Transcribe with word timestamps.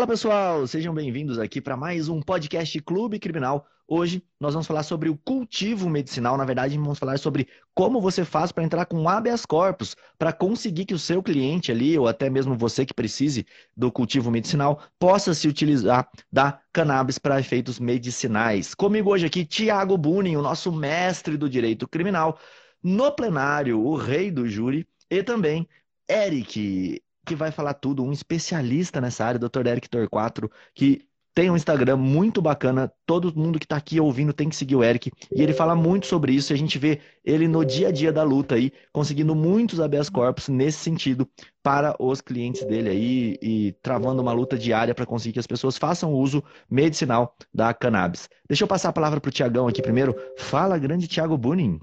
Fala 0.00 0.08
pessoal, 0.08 0.66
sejam 0.66 0.94
bem-vindos 0.94 1.38
aqui 1.38 1.60
para 1.60 1.76
mais 1.76 2.08
um 2.08 2.22
podcast 2.22 2.80
Clube 2.80 3.18
Criminal. 3.18 3.66
Hoje 3.86 4.24
nós 4.40 4.54
vamos 4.54 4.66
falar 4.66 4.82
sobre 4.82 5.10
o 5.10 5.16
cultivo 5.18 5.90
medicinal. 5.90 6.38
Na 6.38 6.44
verdade, 6.46 6.78
vamos 6.78 6.98
falar 6.98 7.18
sobre 7.18 7.46
como 7.74 8.00
você 8.00 8.24
faz 8.24 8.50
para 8.50 8.64
entrar 8.64 8.86
com 8.86 9.06
habeas 9.06 9.44
corpus, 9.44 9.94
para 10.18 10.32
conseguir 10.32 10.86
que 10.86 10.94
o 10.94 10.98
seu 10.98 11.22
cliente 11.22 11.70
ali, 11.70 11.98
ou 11.98 12.08
até 12.08 12.30
mesmo 12.30 12.56
você 12.56 12.86
que 12.86 12.94
precise 12.94 13.46
do 13.76 13.92
cultivo 13.92 14.30
medicinal, 14.30 14.82
possa 14.98 15.34
se 15.34 15.46
utilizar 15.46 16.08
da 16.32 16.58
cannabis 16.72 17.18
para 17.18 17.38
efeitos 17.38 17.78
medicinais. 17.78 18.74
Comigo 18.74 19.10
hoje 19.10 19.26
aqui, 19.26 19.44
Tiago 19.44 19.98
Bunin, 19.98 20.34
o 20.34 20.42
nosso 20.42 20.72
mestre 20.72 21.36
do 21.36 21.46
direito 21.46 21.86
criminal, 21.86 22.38
no 22.82 23.12
plenário, 23.12 23.78
o 23.78 23.96
rei 23.96 24.30
do 24.30 24.48
júri, 24.48 24.88
e 25.10 25.22
também 25.22 25.68
Eric, 26.08 27.02
que 27.26 27.34
vai 27.34 27.50
falar 27.50 27.74
tudo, 27.74 28.04
um 28.04 28.12
especialista 28.12 29.00
nessa 29.00 29.24
área, 29.24 29.38
Dr. 29.38 29.66
Eric 29.66 29.88
Torquato, 29.88 30.50
que 30.74 31.08
tem 31.34 31.50
um 31.50 31.56
Instagram 31.56 31.96
muito 31.96 32.42
bacana. 32.42 32.92
Todo 33.06 33.32
mundo 33.34 33.58
que 33.58 33.64
está 33.64 33.76
aqui 33.76 34.00
ouvindo 34.00 34.32
tem 34.32 34.48
que 34.48 34.56
seguir 34.56 34.76
o 34.76 34.82
Eric. 34.82 35.10
E 35.32 35.42
ele 35.42 35.52
fala 35.52 35.74
muito 35.74 36.06
sobre 36.06 36.32
isso. 36.32 36.52
E 36.52 36.54
a 36.54 36.58
gente 36.58 36.78
vê 36.78 37.00
ele 37.24 37.46
no 37.46 37.64
dia 37.64 37.88
a 37.88 37.92
dia 37.92 38.12
da 38.12 38.22
luta 38.22 38.56
aí, 38.56 38.72
conseguindo 38.92 39.34
muitos 39.34 39.80
habeas 39.80 40.08
corpus 40.08 40.48
nesse 40.48 40.78
sentido 40.78 41.28
para 41.62 41.94
os 41.98 42.20
clientes 42.20 42.64
dele 42.64 42.88
aí 42.88 43.38
e 43.40 43.72
travando 43.82 44.20
uma 44.20 44.32
luta 44.32 44.58
diária 44.58 44.94
para 44.94 45.06
conseguir 45.06 45.34
que 45.34 45.38
as 45.38 45.46
pessoas 45.46 45.78
façam 45.78 46.12
uso 46.12 46.42
medicinal 46.68 47.36
da 47.54 47.72
cannabis. 47.72 48.28
Deixa 48.48 48.64
eu 48.64 48.68
passar 48.68 48.88
a 48.88 48.92
palavra 48.92 49.20
para 49.20 49.28
o 49.28 49.32
Tiagão 49.32 49.68
aqui 49.68 49.80
primeiro. 49.80 50.16
Fala, 50.36 50.78
grande 50.78 51.06
Tiago 51.06 51.38
Bunin. 51.38 51.80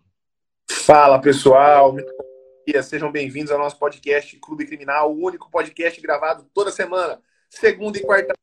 Fala, 0.70 1.20
pessoal. 1.20 1.96
Dia, 2.68 2.84
sejam 2.84 3.10
bem-vindos 3.10 3.50
ao 3.50 3.58
nosso 3.58 3.80
podcast 3.80 4.38
Clube 4.40 4.66
Criminal, 4.66 5.10
o 5.10 5.24
único 5.24 5.50
podcast 5.50 6.02
gravado 6.02 6.46
toda 6.54 6.70
semana, 6.70 7.22
segunda 7.50 7.98
e 7.98 8.02
quarta 8.02 8.34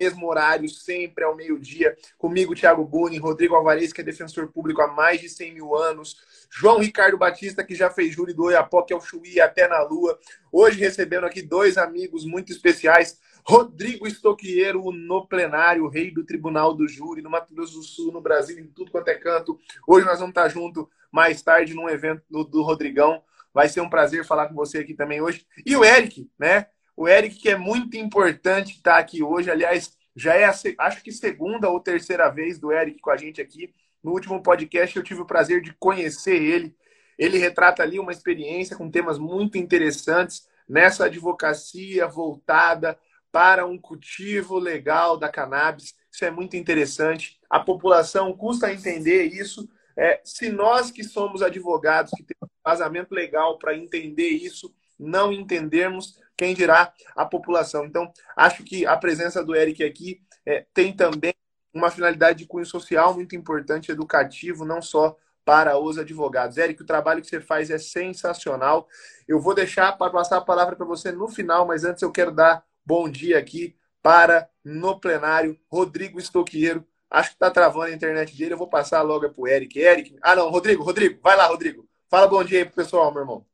mesmo 0.00 0.26
horário, 0.26 0.66
sempre 0.70 1.22
ao 1.22 1.36
meio-dia. 1.36 1.94
Comigo, 2.16 2.54
Thiago 2.54 2.82
Buni, 2.82 3.18
Rodrigo 3.18 3.54
Alvarez, 3.54 3.92
que 3.92 4.00
é 4.00 4.04
defensor 4.04 4.50
público 4.50 4.80
há 4.80 4.86
mais 4.86 5.20
de 5.20 5.28
100 5.28 5.52
mil 5.52 5.74
anos, 5.76 6.16
João 6.50 6.78
Ricardo 6.78 7.18
Batista, 7.18 7.62
que 7.62 7.74
já 7.74 7.90
fez 7.90 8.14
júri 8.14 8.32
do 8.32 8.44
Oiapoque 8.44 8.94
ao 8.94 9.02
Chuí 9.02 9.38
até 9.38 9.68
na 9.68 9.82
Lua. 9.82 10.18
Hoje 10.50 10.80
recebendo 10.80 11.26
aqui 11.26 11.42
dois 11.42 11.76
amigos 11.76 12.24
muito 12.24 12.50
especiais. 12.50 13.20
Rodrigo 13.44 14.06
Estoqueiro, 14.06 14.90
no 14.92 15.26
plenário, 15.26 15.88
rei 15.88 16.10
do 16.10 16.24
Tribunal 16.24 16.74
do 16.74 16.88
Júri, 16.88 17.20
no 17.20 17.28
Mato 17.28 17.52
Grosso 17.52 17.74
do 17.74 17.82
Sul, 17.82 18.12
no 18.12 18.22
Brasil, 18.22 18.58
em 18.58 18.66
tudo 18.66 18.90
quanto 18.90 19.08
é 19.08 19.14
canto. 19.14 19.58
Hoje 19.86 20.06
nós 20.06 20.20
vamos 20.20 20.30
estar 20.30 20.48
junto 20.48 20.88
mais 21.12 21.42
tarde 21.42 21.74
num 21.74 21.88
evento 21.88 22.22
do 22.30 22.62
Rodrigão. 22.62 23.22
Vai 23.52 23.68
ser 23.68 23.80
um 23.80 23.88
prazer 23.88 24.24
falar 24.24 24.48
com 24.48 24.54
você 24.54 24.78
aqui 24.78 24.94
também 24.94 25.20
hoje. 25.20 25.46
E 25.64 25.76
o 25.76 25.84
Eric, 25.84 26.30
né? 26.38 26.66
O 26.96 27.08
Eric, 27.08 27.36
que 27.36 27.48
é 27.48 27.56
muito 27.56 27.96
importante 27.96 28.72
estar 28.72 28.98
aqui 28.98 29.22
hoje. 29.22 29.50
Aliás, 29.50 29.96
já 30.14 30.34
é, 30.34 30.44
a, 30.44 30.52
acho 30.78 31.02
que 31.02 31.12
segunda 31.12 31.70
ou 31.70 31.80
terceira 31.80 32.28
vez 32.28 32.58
do 32.58 32.72
Eric 32.72 33.00
com 33.00 33.10
a 33.10 33.16
gente 33.16 33.40
aqui. 33.40 33.72
No 34.02 34.12
último 34.12 34.42
podcast 34.42 34.96
eu 34.96 35.02
tive 35.02 35.20
o 35.20 35.26
prazer 35.26 35.60
de 35.62 35.72
conhecer 35.74 36.42
ele. 36.42 36.76
Ele 37.16 37.38
retrata 37.38 37.82
ali 37.82 37.98
uma 37.98 38.12
experiência 38.12 38.76
com 38.76 38.90
temas 38.90 39.18
muito 39.18 39.58
interessantes 39.58 40.46
nessa 40.68 41.06
advocacia 41.06 42.06
voltada 42.06 42.98
para 43.30 43.66
um 43.66 43.78
cultivo 43.78 44.58
legal 44.58 45.16
da 45.16 45.28
cannabis. 45.28 45.94
Isso 46.12 46.24
é 46.24 46.30
muito 46.30 46.56
interessante. 46.56 47.38
A 47.48 47.60
população 47.60 48.32
custa 48.36 48.72
entender 48.72 49.24
isso. 49.24 49.68
É, 49.98 50.20
se 50.24 50.48
nós 50.48 50.92
que 50.92 51.02
somos 51.02 51.42
advogados, 51.42 52.12
que 52.16 52.22
temos 52.22 52.54
vazamento 52.64 53.12
legal 53.12 53.58
para 53.58 53.76
entender 53.76 54.28
isso, 54.28 54.72
não 54.96 55.32
entendermos, 55.32 56.16
quem 56.36 56.54
dirá 56.54 56.92
a 57.16 57.24
população. 57.24 57.84
Então, 57.84 58.12
acho 58.36 58.62
que 58.62 58.86
a 58.86 58.96
presença 58.96 59.44
do 59.44 59.56
Eric 59.56 59.82
aqui 59.82 60.22
é, 60.46 60.64
tem 60.72 60.92
também 60.92 61.34
uma 61.74 61.90
finalidade 61.90 62.38
de 62.38 62.46
cunho 62.46 62.64
social 62.64 63.12
muito 63.12 63.34
importante, 63.34 63.90
educativo, 63.90 64.64
não 64.64 64.80
só 64.80 65.16
para 65.44 65.76
os 65.78 65.98
advogados. 65.98 66.58
Eric, 66.58 66.80
o 66.80 66.86
trabalho 66.86 67.20
que 67.20 67.26
você 67.26 67.40
faz 67.40 67.68
é 67.68 67.78
sensacional. 67.78 68.86
Eu 69.26 69.40
vou 69.40 69.54
deixar 69.54 69.96
para 69.98 70.12
passar 70.12 70.36
a 70.36 70.44
palavra 70.44 70.76
para 70.76 70.86
você 70.86 71.10
no 71.10 71.26
final, 71.26 71.66
mas 71.66 71.84
antes 71.84 72.02
eu 72.02 72.12
quero 72.12 72.30
dar 72.30 72.64
bom 72.84 73.08
dia 73.08 73.38
aqui 73.38 73.74
para, 74.00 74.48
no 74.64 75.00
plenário, 75.00 75.58
Rodrigo 75.68 76.20
Estoqueiro. 76.20 76.86
Acho 77.10 77.30
que 77.30 77.36
está 77.36 77.50
travando 77.50 77.86
a 77.86 77.94
internet 77.94 78.36
dele, 78.36 78.54
eu 78.54 78.58
vou 78.58 78.68
passar 78.68 79.02
logo 79.02 79.28
para 79.30 79.40
o 79.40 79.48
Eric. 79.48 79.78
Eric. 79.78 80.16
Ah, 80.22 80.36
não, 80.36 80.50
Rodrigo, 80.50 80.82
Rodrigo, 80.82 81.18
vai 81.22 81.36
lá, 81.36 81.46
Rodrigo. 81.46 81.88
Fala 82.10 82.26
bom 82.26 82.42
dia 82.44 82.58
aí 82.58 82.64
pro 82.64 82.74
pessoal, 82.74 83.10
meu 83.12 83.22
irmão. 83.22 83.46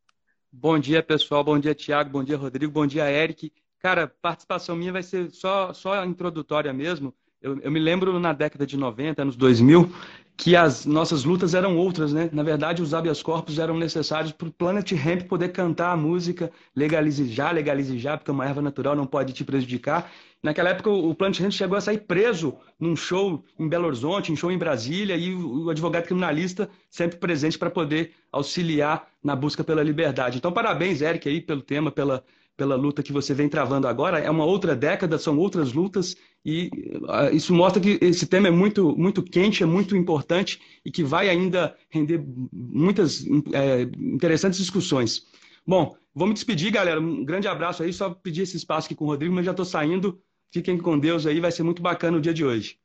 Bom 0.52 0.78
dia, 0.78 1.02
pessoal. 1.02 1.42
Bom 1.42 1.58
dia, 1.58 1.74
Tiago. 1.74 2.10
Bom 2.10 2.22
dia, 2.22 2.36
Rodrigo. 2.36 2.72
Bom 2.72 2.86
dia, 2.86 3.10
Eric. 3.10 3.52
Cara, 3.80 4.06
participação 4.06 4.76
minha 4.76 4.92
vai 4.92 5.02
ser 5.02 5.30
só, 5.30 5.72
só 5.72 6.04
introdutória 6.04 6.72
mesmo. 6.72 7.14
Eu, 7.44 7.60
eu, 7.60 7.70
me 7.70 7.78
lembro 7.78 8.18
na 8.18 8.32
década 8.32 8.66
de 8.66 8.74
90, 8.74 9.20
anos 9.20 9.36
2000, 9.36 9.92
que 10.34 10.56
as 10.56 10.86
nossas 10.86 11.24
lutas 11.24 11.52
eram 11.52 11.76
outras, 11.76 12.10
né? 12.10 12.30
Na 12.32 12.42
verdade, 12.42 12.80
os 12.80 12.94
habeas 12.94 13.22
corpus 13.22 13.58
eram 13.58 13.76
necessários 13.76 14.32
para 14.32 14.48
o 14.48 14.50
Planet 14.50 14.90
Hemp 14.92 15.28
poder 15.28 15.52
cantar 15.52 15.92
a 15.92 15.96
música 15.96 16.50
legalize 16.74 17.28
já, 17.28 17.50
legalize 17.50 17.98
já, 17.98 18.16
porque 18.16 18.30
uma 18.30 18.46
erva 18.46 18.62
natural 18.62 18.96
não 18.96 19.04
pode 19.04 19.34
te 19.34 19.44
prejudicar. 19.44 20.10
Naquela 20.42 20.70
época, 20.70 20.88
o 20.88 21.14
Planet 21.14 21.38
Hemp 21.38 21.52
chegou 21.52 21.76
a 21.76 21.82
sair 21.82 21.98
preso 21.98 22.56
num 22.80 22.96
show 22.96 23.44
em 23.58 23.68
Belo 23.68 23.88
Horizonte, 23.88 24.32
em 24.32 24.36
show 24.36 24.50
em 24.50 24.56
Brasília, 24.56 25.14
e 25.14 25.34
o 25.34 25.68
advogado 25.68 26.06
criminalista 26.06 26.70
sempre 26.88 27.18
presente 27.18 27.58
para 27.58 27.68
poder 27.68 28.12
auxiliar 28.32 29.06
na 29.22 29.36
busca 29.36 29.62
pela 29.62 29.82
liberdade. 29.82 30.38
Então, 30.38 30.50
parabéns, 30.50 31.02
Eric, 31.02 31.28
aí, 31.28 31.42
pelo 31.42 31.60
tema, 31.60 31.90
pela, 31.90 32.24
pela 32.56 32.76
luta 32.76 33.02
que 33.02 33.12
você 33.12 33.34
vem 33.34 33.48
travando 33.48 33.88
agora. 33.88 34.18
É 34.18 34.30
uma 34.30 34.44
outra 34.44 34.76
década, 34.76 35.18
são 35.18 35.38
outras 35.38 35.72
lutas 35.72 36.16
e 36.44 36.70
uh, 37.02 37.34
isso 37.34 37.52
mostra 37.52 37.80
que 37.80 37.98
esse 38.00 38.26
tema 38.26 38.48
é 38.48 38.50
muito, 38.50 38.96
muito 38.96 39.22
quente, 39.22 39.62
é 39.62 39.66
muito 39.66 39.96
importante 39.96 40.60
e 40.84 40.90
que 40.90 41.02
vai 41.02 41.28
ainda 41.28 41.76
render 41.90 42.24
muitas 42.52 43.24
é, 43.52 43.82
interessantes 43.98 44.58
discussões. 44.58 45.26
Bom, 45.66 45.96
vou 46.14 46.28
me 46.28 46.34
despedir, 46.34 46.70
galera. 46.70 47.00
Um 47.00 47.24
grande 47.24 47.48
abraço 47.48 47.82
aí. 47.82 47.92
Só 47.92 48.10
pedir 48.10 48.42
esse 48.42 48.56
espaço 48.56 48.86
aqui 48.86 48.94
com 48.94 49.04
o 49.04 49.08
Rodrigo, 49.08 49.34
mas 49.34 49.44
já 49.44 49.50
estou 49.52 49.64
saindo. 49.64 50.20
Fiquem 50.52 50.78
com 50.78 50.98
Deus 50.98 51.26
aí, 51.26 51.40
vai 51.40 51.50
ser 51.50 51.62
muito 51.62 51.82
bacana 51.82 52.16
o 52.16 52.20
dia 52.20 52.34
de 52.34 52.44
hoje. 52.44 52.78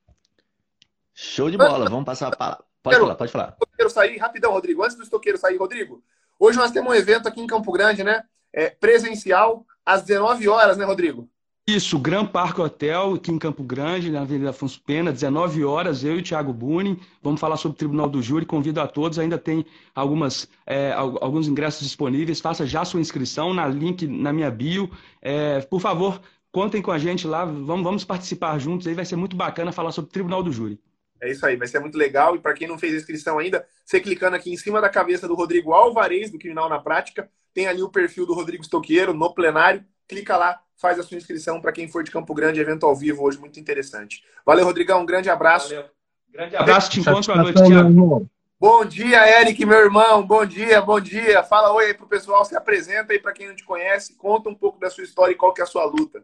Show 1.13 1.51
de 1.51 1.57
bola. 1.57 1.90
Vamos 1.90 2.06
passar 2.06 2.30
a 2.30 2.36
palavra. 2.36 2.63
Pode 2.81 2.96
quero, 2.96 3.06
falar, 3.06 3.16
pode 3.16 3.31
falar. 3.31 3.57
Quero 3.75 3.90
sair 3.90 4.18
rapidão, 4.18 4.51
Rodrigo. 4.53 4.84
Antes 4.84 4.96
do 4.96 5.03
estoqueiro 5.03 5.38
sair, 5.38 5.57
Rodrigo. 5.57 6.01
Hoje 6.40 6.57
nós 6.57 6.72
temos 6.72 6.90
um 6.90 6.96
evento 6.96 7.28
aqui 7.28 7.41
em 7.41 7.47
Campo 7.47 7.72
Grande, 7.74 8.03
né? 8.03 8.24
É, 8.54 8.70
presencial 8.70 9.66
às 9.86 10.04
19 10.04 10.48
horas, 10.48 10.78
né, 10.78 10.86
Rodrigo? 10.86 11.30
Isso, 11.68 12.00
Gran 12.00 12.26
Parque 12.26 12.62
Hotel, 12.62 13.14
aqui 13.14 13.32
em 13.32 13.38
Campo 13.38 13.64
Grande, 13.64 14.10
na 14.10 14.22
Avenida 14.22 14.50
Afonso 14.50 14.82
Pena, 14.82 15.12
19 15.12 15.64
horas, 15.64 16.04
eu 16.04 16.16
e 16.16 16.20
o 16.20 16.24
Thiago 16.24 16.52
Bunin. 16.52 16.98
Vamos 17.22 17.40
falar 17.40 17.58
sobre 17.58 17.76
o 17.76 17.78
Tribunal 17.78 18.10
do 18.10 18.24
Júri. 18.24 18.44
Convido 18.44 18.82
a 18.82 18.88
todos, 18.88 19.20
ainda 19.20 19.38
tem 19.38 19.64
algumas, 19.94 20.50
é, 20.66 20.92
alguns 20.94 21.48
ingressos 21.48 21.84
disponíveis. 21.84 22.42
Faça 22.42 22.66
já 22.66 22.84
sua 22.84 23.00
inscrição 23.00 23.54
na 23.54 23.68
link 23.68 24.08
na 24.08 24.34
minha 24.34 24.50
bio. 24.50 24.90
É, 25.22 25.62
por 25.62 25.80
favor, 25.80 26.20
contem 26.52 26.81
com 26.81 26.90
a 26.90 26.98
gente 26.98 27.28
lá, 27.28 27.46
vamos, 27.46 27.84
vamos 27.84 28.04
participar 28.04 28.58
juntos. 28.58 28.88
Aí 28.88 28.96
vai 28.96 29.06
ser 29.06 29.16
muito 29.16 29.36
bacana 29.36 29.72
falar 29.72 29.92
sobre 29.92 30.10
o 30.10 30.12
Tribunal 30.12 30.42
do 30.42 30.52
Júri. 30.52 30.80
É 31.22 31.30
isso 31.30 31.46
aí, 31.46 31.56
vai 31.56 31.68
ser 31.68 31.80
muito 31.80 31.97
legal. 31.97 32.35
E 32.35 32.40
para 32.40 32.53
quem 32.53 32.68
não 32.68 32.78
fez 32.78 32.94
inscrição 32.94 33.40
ainda, 33.40 33.66
você 33.85 34.00
clicando 34.00 34.35
aqui 34.35 34.52
em 34.52 34.57
cima 34.57 34.80
da 34.80 34.90
cabeça 34.90 35.28
do 35.28 35.35
Rodrigo 35.35 35.74
Alvarez, 35.74 36.31
do 36.31 36.40
Criminal 36.40 36.69
na 36.69 36.80
Prática, 36.80 37.30
tem 37.53 37.68
ali 37.68 37.81
o 37.81 37.90
perfil 37.90 38.25
do 38.25 38.34
Rodrigo 38.34 38.63
Stoqueiro 38.63 39.13
no 39.13 39.34
plenário. 39.34 39.84
Clica 40.07 40.38
lá, 40.38 40.59
faz 40.75 40.97
a 40.97 41.03
sua 41.03 41.18
inscrição 41.18 41.62
para 41.62 41.72
quem 41.72 41.88
for 41.88 42.03
de 42.03 42.12
Campo 42.12 42.34
Grande, 42.34 42.59
evento 42.59 42.85
ao 42.85 42.96
vivo 42.96 43.24
hoje, 43.24 43.38
muito 43.38 43.59
interessante. 43.59 44.24
Valeu, 44.46 44.66
Rodrigão, 44.66 45.02
um 45.02 45.06
grande 45.06 45.30
abraço. 45.30 45.69
Valeu. 45.69 45.85
Grande 46.31 46.56
abraço, 46.56 46.90
te 46.91 47.00
encontro 47.00 47.34
à 47.34 47.38
noite, 47.38 47.63
Tiago. 47.63 48.30
Bom 48.59 48.84
dia, 48.84 49.41
Eric, 49.41 49.66
meu 49.66 49.78
irmão. 49.78 50.25
Bom 50.25 50.46
dia, 50.46 50.81
bom 50.81 51.00
dia. 51.00 51.44
Fala 51.44 51.72
oi 51.74 51.86
aí 51.86 51.94
pro 51.94 52.07
pessoal, 52.07 52.44
se 52.44 52.56
apresenta 52.56 53.13
aí 53.13 53.19
para 53.19 53.31
quem 53.31 53.48
não 53.48 53.56
te 53.56 53.63
conhece, 53.63 54.15
conta 54.15 54.50
um 54.50 54.56
pouco 54.56 54.80
da 54.80 54.89
sua 54.89 55.04
história 55.04 55.31
e 55.31 55.36
qual 55.36 55.54
que 55.54 55.62
é 55.62 55.63
a 55.63 55.68
sua 55.68 55.86
luta. 55.86 56.24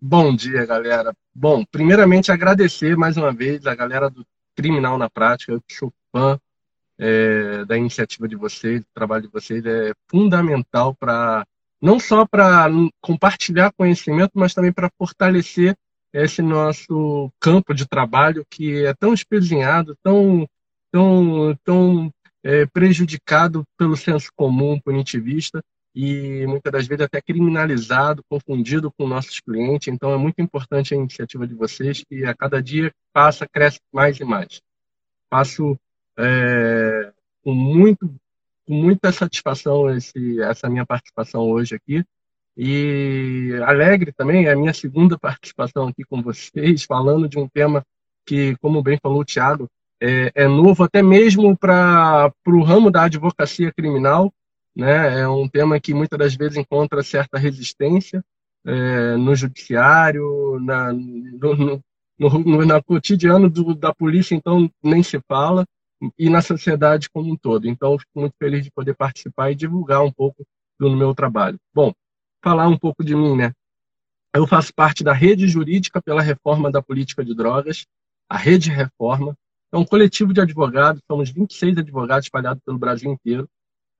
Bom 0.00 0.34
dia, 0.34 0.66
galera. 0.66 1.14
Bom, 1.34 1.64
primeiramente 1.64 2.30
agradecer 2.30 2.96
mais 2.96 3.16
uma 3.16 3.32
vez 3.32 3.66
a 3.66 3.74
galera 3.74 4.10
do 4.10 4.26
Criminal 4.54 4.98
na 4.98 5.08
Prática. 5.08 5.52
Eu 5.52 5.62
sou 5.70 5.92
fã 6.12 6.38
é, 6.98 7.64
da 7.64 7.76
iniciativa 7.76 8.28
de 8.28 8.36
vocês, 8.36 8.80
do 8.80 8.86
trabalho 8.92 9.22
de 9.22 9.32
vocês. 9.32 9.64
É 9.64 9.92
fundamental 10.10 10.94
para 10.94 11.46
não 11.80 11.98
só 11.98 12.26
para 12.26 12.66
compartilhar 13.00 13.72
conhecimento, 13.72 14.32
mas 14.34 14.54
também 14.54 14.72
para 14.72 14.90
fortalecer 14.98 15.76
esse 16.12 16.40
nosso 16.40 17.30
campo 17.40 17.74
de 17.74 17.86
trabalho 17.86 18.46
que 18.48 18.84
é 18.84 18.94
tão 18.94 19.12
espezinhado, 19.12 19.96
tão, 20.02 20.46
tão, 20.92 21.56
tão 21.64 22.10
é, 22.42 22.66
prejudicado 22.66 23.64
pelo 23.76 23.96
senso 23.96 24.30
comum 24.36 24.78
punitivista 24.80 25.62
e 25.94 26.46
muitas 26.46 26.72
das 26.72 26.86
vezes 26.86 27.04
até 27.04 27.22
criminalizado, 27.22 28.24
confundido 28.28 28.90
com 28.92 29.06
nossos 29.06 29.38
clientes. 29.40 29.88
Então 29.88 30.12
é 30.12 30.16
muito 30.16 30.40
importante 30.40 30.92
a 30.92 30.96
iniciativa 30.96 31.46
de 31.46 31.54
vocês, 31.54 32.02
que 32.08 32.24
a 32.24 32.34
cada 32.34 32.60
dia 32.60 32.92
passa, 33.12 33.46
cresce 33.46 33.78
mais 33.92 34.18
e 34.18 34.24
mais. 34.24 34.60
Passo 35.30 35.78
é, 36.18 37.12
com, 37.42 37.54
muito, 37.54 38.12
com 38.66 38.74
muita 38.74 39.12
satisfação 39.12 39.88
esse, 39.94 40.40
essa 40.40 40.68
minha 40.68 40.84
participação 40.84 41.42
hoje 41.42 41.74
aqui 41.74 42.04
E 42.56 43.52
alegre 43.64 44.12
também, 44.12 44.46
é 44.46 44.52
a 44.52 44.56
minha 44.56 44.72
segunda 44.72 45.16
participação 45.18 45.88
aqui 45.88 46.02
com 46.04 46.20
vocês, 46.20 46.82
falando 46.82 47.28
de 47.28 47.38
um 47.38 47.48
tema 47.48 47.84
que, 48.26 48.56
como 48.56 48.82
bem 48.82 48.98
falou 49.00 49.20
o 49.20 49.24
Tiago, 49.24 49.68
é, 50.00 50.32
é, 50.34 50.48
novo 50.48 50.82
até 50.82 51.02
mesmo 51.02 51.56
para 51.56 52.32
o 52.46 52.62
ramo 52.62 52.90
da 52.90 53.04
advocacia 53.04 53.72
criminal. 53.72 54.32
Né? 54.76 55.20
É 55.20 55.28
um 55.28 55.48
tema 55.48 55.78
que 55.80 55.94
muitas 55.94 56.18
das 56.18 56.34
vezes 56.34 56.56
encontra 56.56 57.02
certa 57.02 57.38
resistência 57.38 58.24
é, 58.66 59.16
no 59.16 59.34
judiciário, 59.34 60.58
na, 60.60 60.92
no, 60.92 61.54
no, 61.54 61.82
no, 62.18 62.64
no 62.64 62.82
cotidiano 62.82 63.50
do, 63.50 63.74
da 63.74 63.94
polícia, 63.94 64.34
então 64.34 64.70
nem 64.82 65.02
se 65.02 65.20
fala, 65.28 65.64
e 66.18 66.28
na 66.28 66.42
sociedade 66.42 67.10
como 67.10 67.32
um 67.32 67.36
todo. 67.36 67.68
Então, 67.68 67.98
fico 67.98 68.20
muito 68.20 68.34
feliz 68.38 68.64
de 68.64 68.70
poder 68.70 68.94
participar 68.94 69.50
e 69.50 69.54
divulgar 69.54 70.02
um 70.02 70.12
pouco 70.12 70.44
do 70.78 70.90
meu 70.90 71.14
trabalho. 71.14 71.58
Bom, 71.72 71.92
falar 72.42 72.68
um 72.68 72.78
pouco 72.78 73.04
de 73.04 73.14
mim, 73.14 73.36
né? 73.36 73.52
Eu 74.34 74.46
faço 74.46 74.74
parte 74.74 75.04
da 75.04 75.12
Rede 75.12 75.46
Jurídica 75.46 76.02
pela 76.02 76.20
Reforma 76.20 76.70
da 76.70 76.82
Política 76.82 77.24
de 77.24 77.34
Drogas, 77.34 77.86
a 78.28 78.36
Rede 78.36 78.70
Reforma. 78.70 79.36
É 79.72 79.76
um 79.76 79.84
coletivo 79.84 80.32
de 80.32 80.40
advogados, 80.40 81.02
somos 81.06 81.30
26 81.30 81.78
advogados 81.78 82.26
espalhados 82.26 82.62
pelo 82.64 82.78
Brasil 82.78 83.12
inteiro, 83.12 83.48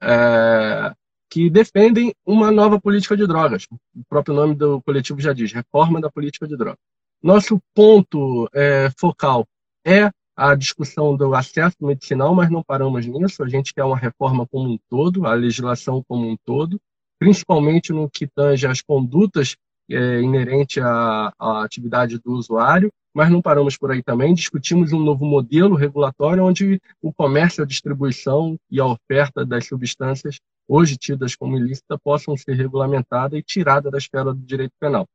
é, 0.02 0.92
que 1.30 1.50
defendem 1.50 2.14
uma 2.24 2.50
nova 2.50 2.80
política 2.80 3.16
de 3.16 3.26
drogas. 3.26 3.66
O 3.94 4.04
próprio 4.08 4.34
nome 4.34 4.54
do 4.54 4.80
coletivo 4.82 5.20
já 5.20 5.32
diz, 5.32 5.52
Reforma 5.52 6.00
da 6.00 6.10
Política 6.10 6.46
de 6.46 6.56
Drogas. 6.56 6.78
Nosso 7.22 7.60
ponto 7.74 8.48
é, 8.54 8.90
focal 8.98 9.46
é 9.84 10.10
a 10.36 10.54
discussão 10.54 11.16
do 11.16 11.34
acesso 11.34 11.76
medicinal, 11.80 12.34
mas 12.34 12.50
não 12.50 12.62
paramos 12.62 13.06
nisso. 13.06 13.42
A 13.42 13.48
gente 13.48 13.72
quer 13.72 13.84
uma 13.84 13.96
reforma 13.96 14.46
como 14.46 14.70
um 14.70 14.78
todo, 14.88 15.26
a 15.26 15.34
legislação 15.34 16.04
como 16.06 16.28
um 16.28 16.36
todo, 16.44 16.80
principalmente 17.18 17.92
no 17.92 18.10
que 18.10 18.26
tange 18.26 18.66
as 18.66 18.82
condutas 18.82 19.56
é, 19.90 20.20
inerentes 20.20 20.82
à, 20.82 21.32
à 21.38 21.64
atividade 21.64 22.18
do 22.18 22.32
usuário, 22.32 22.92
mas 23.14 23.30
não 23.30 23.40
paramos 23.40 23.76
por 23.78 23.92
aí 23.92 24.02
também. 24.02 24.34
Discutimos 24.34 24.92
um 24.92 24.98
novo 24.98 25.24
modelo 25.24 25.76
regulatório 25.76 26.44
onde 26.44 26.80
o 27.00 27.12
comércio, 27.12 27.62
a 27.62 27.66
distribuição 27.66 28.58
e 28.70 28.80
a 28.80 28.86
oferta 28.86 29.46
das 29.46 29.66
substâncias 29.66 30.40
hoje 30.66 30.96
tidas 30.96 31.36
como 31.36 31.56
ilícita 31.56 31.98
possam 31.98 32.36
ser 32.36 32.54
regulamentadas 32.54 33.38
e 33.38 33.42
tiradas 33.42 33.92
da 33.92 33.98
esfera 33.98 34.34
do 34.34 34.40
direito 34.40 34.72
penal. 34.80 35.06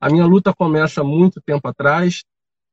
A 0.00 0.08
minha 0.08 0.24
luta 0.26 0.54
começa 0.54 1.02
muito 1.02 1.40
tempo 1.40 1.66
atrás, 1.66 2.22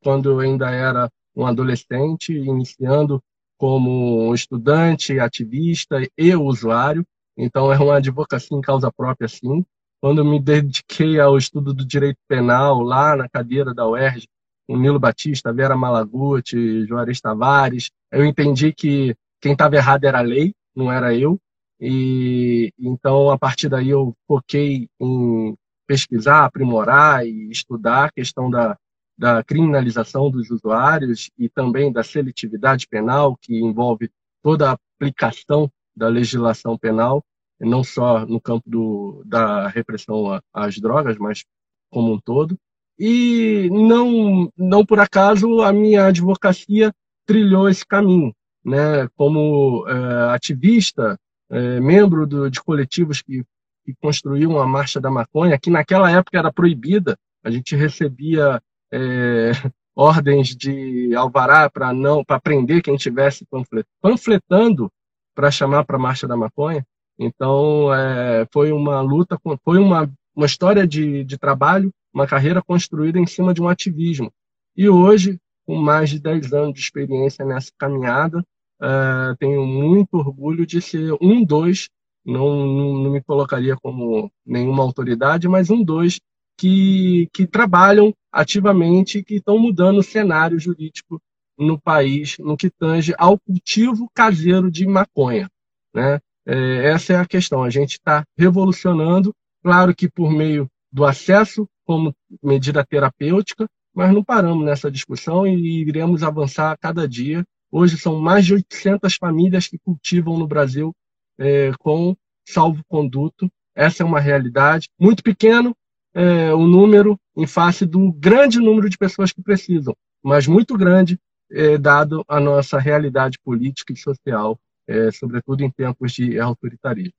quando 0.04 0.30
eu 0.30 0.40
ainda 0.40 0.70
era 0.70 1.10
um 1.36 1.46
adolescente, 1.46 2.32
iniciando 2.32 3.22
como 3.58 4.34
estudante, 4.34 5.20
ativista 5.20 5.98
e 6.18 6.36
usuário. 6.36 7.06
Então, 7.38 7.72
é 7.74 7.78
uma 7.78 7.98
advocacia 7.98 8.56
em 8.56 8.62
causa 8.62 8.92
própria, 8.92 9.28
sim. 9.28 9.66
Quando 10.00 10.24
me 10.24 10.40
dediquei 10.40 11.20
ao 11.20 11.38
estudo 11.38 11.74
do 11.74 11.86
direito 11.86 12.20
penal, 12.28 12.82
lá 12.82 13.16
na 13.16 13.28
cadeira 13.28 13.74
da 13.74 13.88
UERJ, 13.88 14.28
com 14.68 14.78
Nilo 14.78 15.00
Batista, 15.00 15.54
Vera 15.54 15.76
Malaguti, 15.76 16.86
Juarez 16.86 17.22
Tavares, 17.22 17.92
eu 18.12 18.26
entendi 18.26 18.74
que 18.74 19.16
quem 19.42 19.54
estava 19.54 19.76
errado 19.76 20.06
era 20.06 20.20
a 20.20 20.22
lei, 20.22 20.54
não 20.76 20.92
era 20.92 21.16
eu. 21.16 21.40
E 21.80 22.72
então, 22.80 23.30
a 23.30 23.38
partir 23.38 23.70
daí, 23.70 23.90
eu 23.90 24.16
foquei 24.28 24.88
em 25.00 25.56
pesquisar, 25.86 26.46
aprimorar 26.46 27.26
e 27.26 27.50
estudar 27.52 28.06
a 28.06 28.12
questão 28.12 28.50
da, 28.50 28.78
da 29.18 29.44
criminalização 29.44 30.30
dos 30.32 30.50
usuários 30.50 31.30
e 31.38 31.48
também 31.50 31.92
da 31.92 32.04
seletividade 32.04 32.88
penal, 32.88 33.38
que 33.42 33.56
envolve 33.58 34.10
toda 34.42 34.72
a 34.72 34.78
aplicação 34.96 35.70
da 35.96 36.08
legislação 36.08 36.78
penal, 36.78 37.24
não 37.60 37.84
só 37.84 38.26
no 38.26 38.42
campo 38.42 38.70
do, 38.70 39.24
da 39.26 39.68
repressão 39.68 40.42
às 40.54 40.80
drogas, 40.80 41.18
mas 41.18 41.46
como 41.90 42.14
um 42.14 42.20
todo. 42.20 42.58
E 42.98 43.70
não, 43.72 44.50
não 44.58 44.86
por 44.86 45.00
acaso 45.00 45.62
a 45.62 45.74
minha 45.74 46.06
advocacia 46.08 46.94
trilhou 47.26 47.68
esse 47.68 47.86
caminho. 47.86 48.34
Né? 48.64 49.08
Como 49.16 49.86
é, 49.88 50.34
ativista, 50.34 51.18
é, 51.50 51.80
membro 51.80 52.26
do, 52.26 52.50
de 52.50 52.62
coletivos 52.62 53.22
que, 53.22 53.44
que 53.86 53.94
construíam 54.02 54.58
a 54.60 54.66
Marcha 54.66 55.00
da 55.00 55.12
Maconha, 55.12 55.60
que 55.60 55.70
naquela 55.70 56.10
época 56.10 56.38
era 56.38 56.52
proibida, 56.52 57.18
a 57.44 57.52
gente 57.52 57.76
recebia 57.76 58.62
é, 58.92 59.52
ordens 59.96 60.56
de 60.56 61.14
alvará 61.16 61.70
para 61.70 61.94
não 61.94 62.24
para 62.24 62.40
prender 62.40 62.82
quem 62.82 62.98
tivesse 62.98 63.46
panflet, 63.46 63.86
panfletando 64.02 64.92
para 65.34 65.52
chamar 65.52 65.86
para 65.86 65.98
a 65.98 66.00
marcha 66.00 66.28
da 66.28 66.36
maconha. 66.36 66.86
Então 67.20 67.94
é, 67.94 68.48
foi 68.52 68.72
uma 68.72 69.00
luta, 69.02 69.40
foi 69.64 69.78
uma, 69.78 70.10
uma 70.36 70.46
história 70.46 70.88
de, 70.88 71.24
de 71.24 71.38
trabalho, 71.38 71.92
uma 72.16 72.26
carreira 72.26 72.64
construída 72.64 73.20
em 73.20 73.28
cima 73.28 73.54
de 73.54 73.62
um 73.62 73.68
ativismo. 73.68 74.32
E 74.76 74.88
hoje, 74.88 75.38
com 75.66 75.76
mais 75.76 76.10
de 76.10 76.20
10 76.20 76.54
anos 76.54 76.74
de 76.74 76.80
experiência 76.80 77.44
nessa 77.44 77.72
caminhada, 77.78 78.42
é, 78.82 79.36
tenho 79.38 79.66
muito 79.66 80.16
orgulho 80.16 80.66
de 80.66 80.82
ser 80.82 81.14
um 81.22 81.44
dos, 81.44 81.90
não, 82.26 82.66
não, 82.66 82.94
não 83.04 83.12
me 83.12 83.22
colocaria 83.22 83.76
como 83.76 84.32
nenhuma 84.46 84.82
autoridade, 84.82 85.50
mas 85.50 85.70
um 85.70 85.84
dos 85.84 86.20
que, 86.58 87.28
que 87.34 87.46
trabalham 87.46 88.14
ativamente, 88.32 89.22
que 89.22 89.36
estão 89.36 89.60
mudando 89.60 89.98
o 89.98 90.04
cenário 90.04 90.58
jurídico 90.58 91.22
no 91.58 91.80
país, 91.80 92.38
no 92.40 92.56
que 92.56 92.70
tange 92.70 93.14
ao 93.18 93.38
cultivo 93.40 94.10
caseiro 94.14 94.72
de 94.72 94.88
maconha. 94.88 95.50
Né? 95.94 96.20
É, 96.46 96.92
essa 96.92 97.14
é 97.14 97.16
a 97.18 97.26
questão. 97.26 97.64
A 97.64 97.70
gente 97.70 97.94
está 97.94 98.24
revolucionando, 98.38 99.34
claro 99.62 99.94
que 99.94 100.10
por 100.10 100.32
meio 100.32 100.70
do 100.92 101.04
acesso 101.04 101.68
como 101.86 102.16
medida 102.44 102.86
terapêutica, 102.86 103.68
mas 103.94 104.14
não 104.14 104.24
paramos 104.24 104.66
nessa 104.66 104.92
discussão 104.92 105.48
e 105.48 105.82
iremos 105.82 106.24
avançar 106.24 106.72
a 106.72 106.78
cada 106.78 107.08
dia. 107.08 107.46
Hoje 107.72 107.98
são 107.98 108.20
mais 108.20 108.46
de 108.46 108.54
800 108.54 109.16
famílias 109.16 109.68
que 109.68 109.78
cultivam 109.78 110.38
no 110.38 110.48
Brasil 110.48 110.94
é, 111.38 111.72
com 111.80 112.16
salvo-conduto. 112.48 113.50
Essa 113.74 114.04
é 114.04 114.06
uma 114.06 114.20
realidade. 114.20 114.90
Muito 115.00 115.24
pequeno, 115.24 115.76
é, 116.14 116.54
o 116.54 116.66
número 116.66 117.20
em 117.36 117.46
face 117.46 117.86
do 117.86 118.12
grande 118.14 118.60
número 118.60 118.90
de 118.90 118.98
pessoas 118.98 119.34
que 119.34 119.42
precisam, 119.42 119.96
mas 120.24 120.48
muito 120.48 120.78
grande, 120.78 121.20
é, 121.52 121.78
dado 121.78 122.24
a 122.28 122.40
nossa 122.40 122.80
realidade 122.80 123.38
política 123.44 123.94
e 123.94 123.98
social, 123.98 124.58
é, 124.88 125.12
sobretudo 125.12 125.64
em 125.64 125.70
tempos 125.70 126.14
de 126.14 126.40
autoritarismo. 126.40 127.14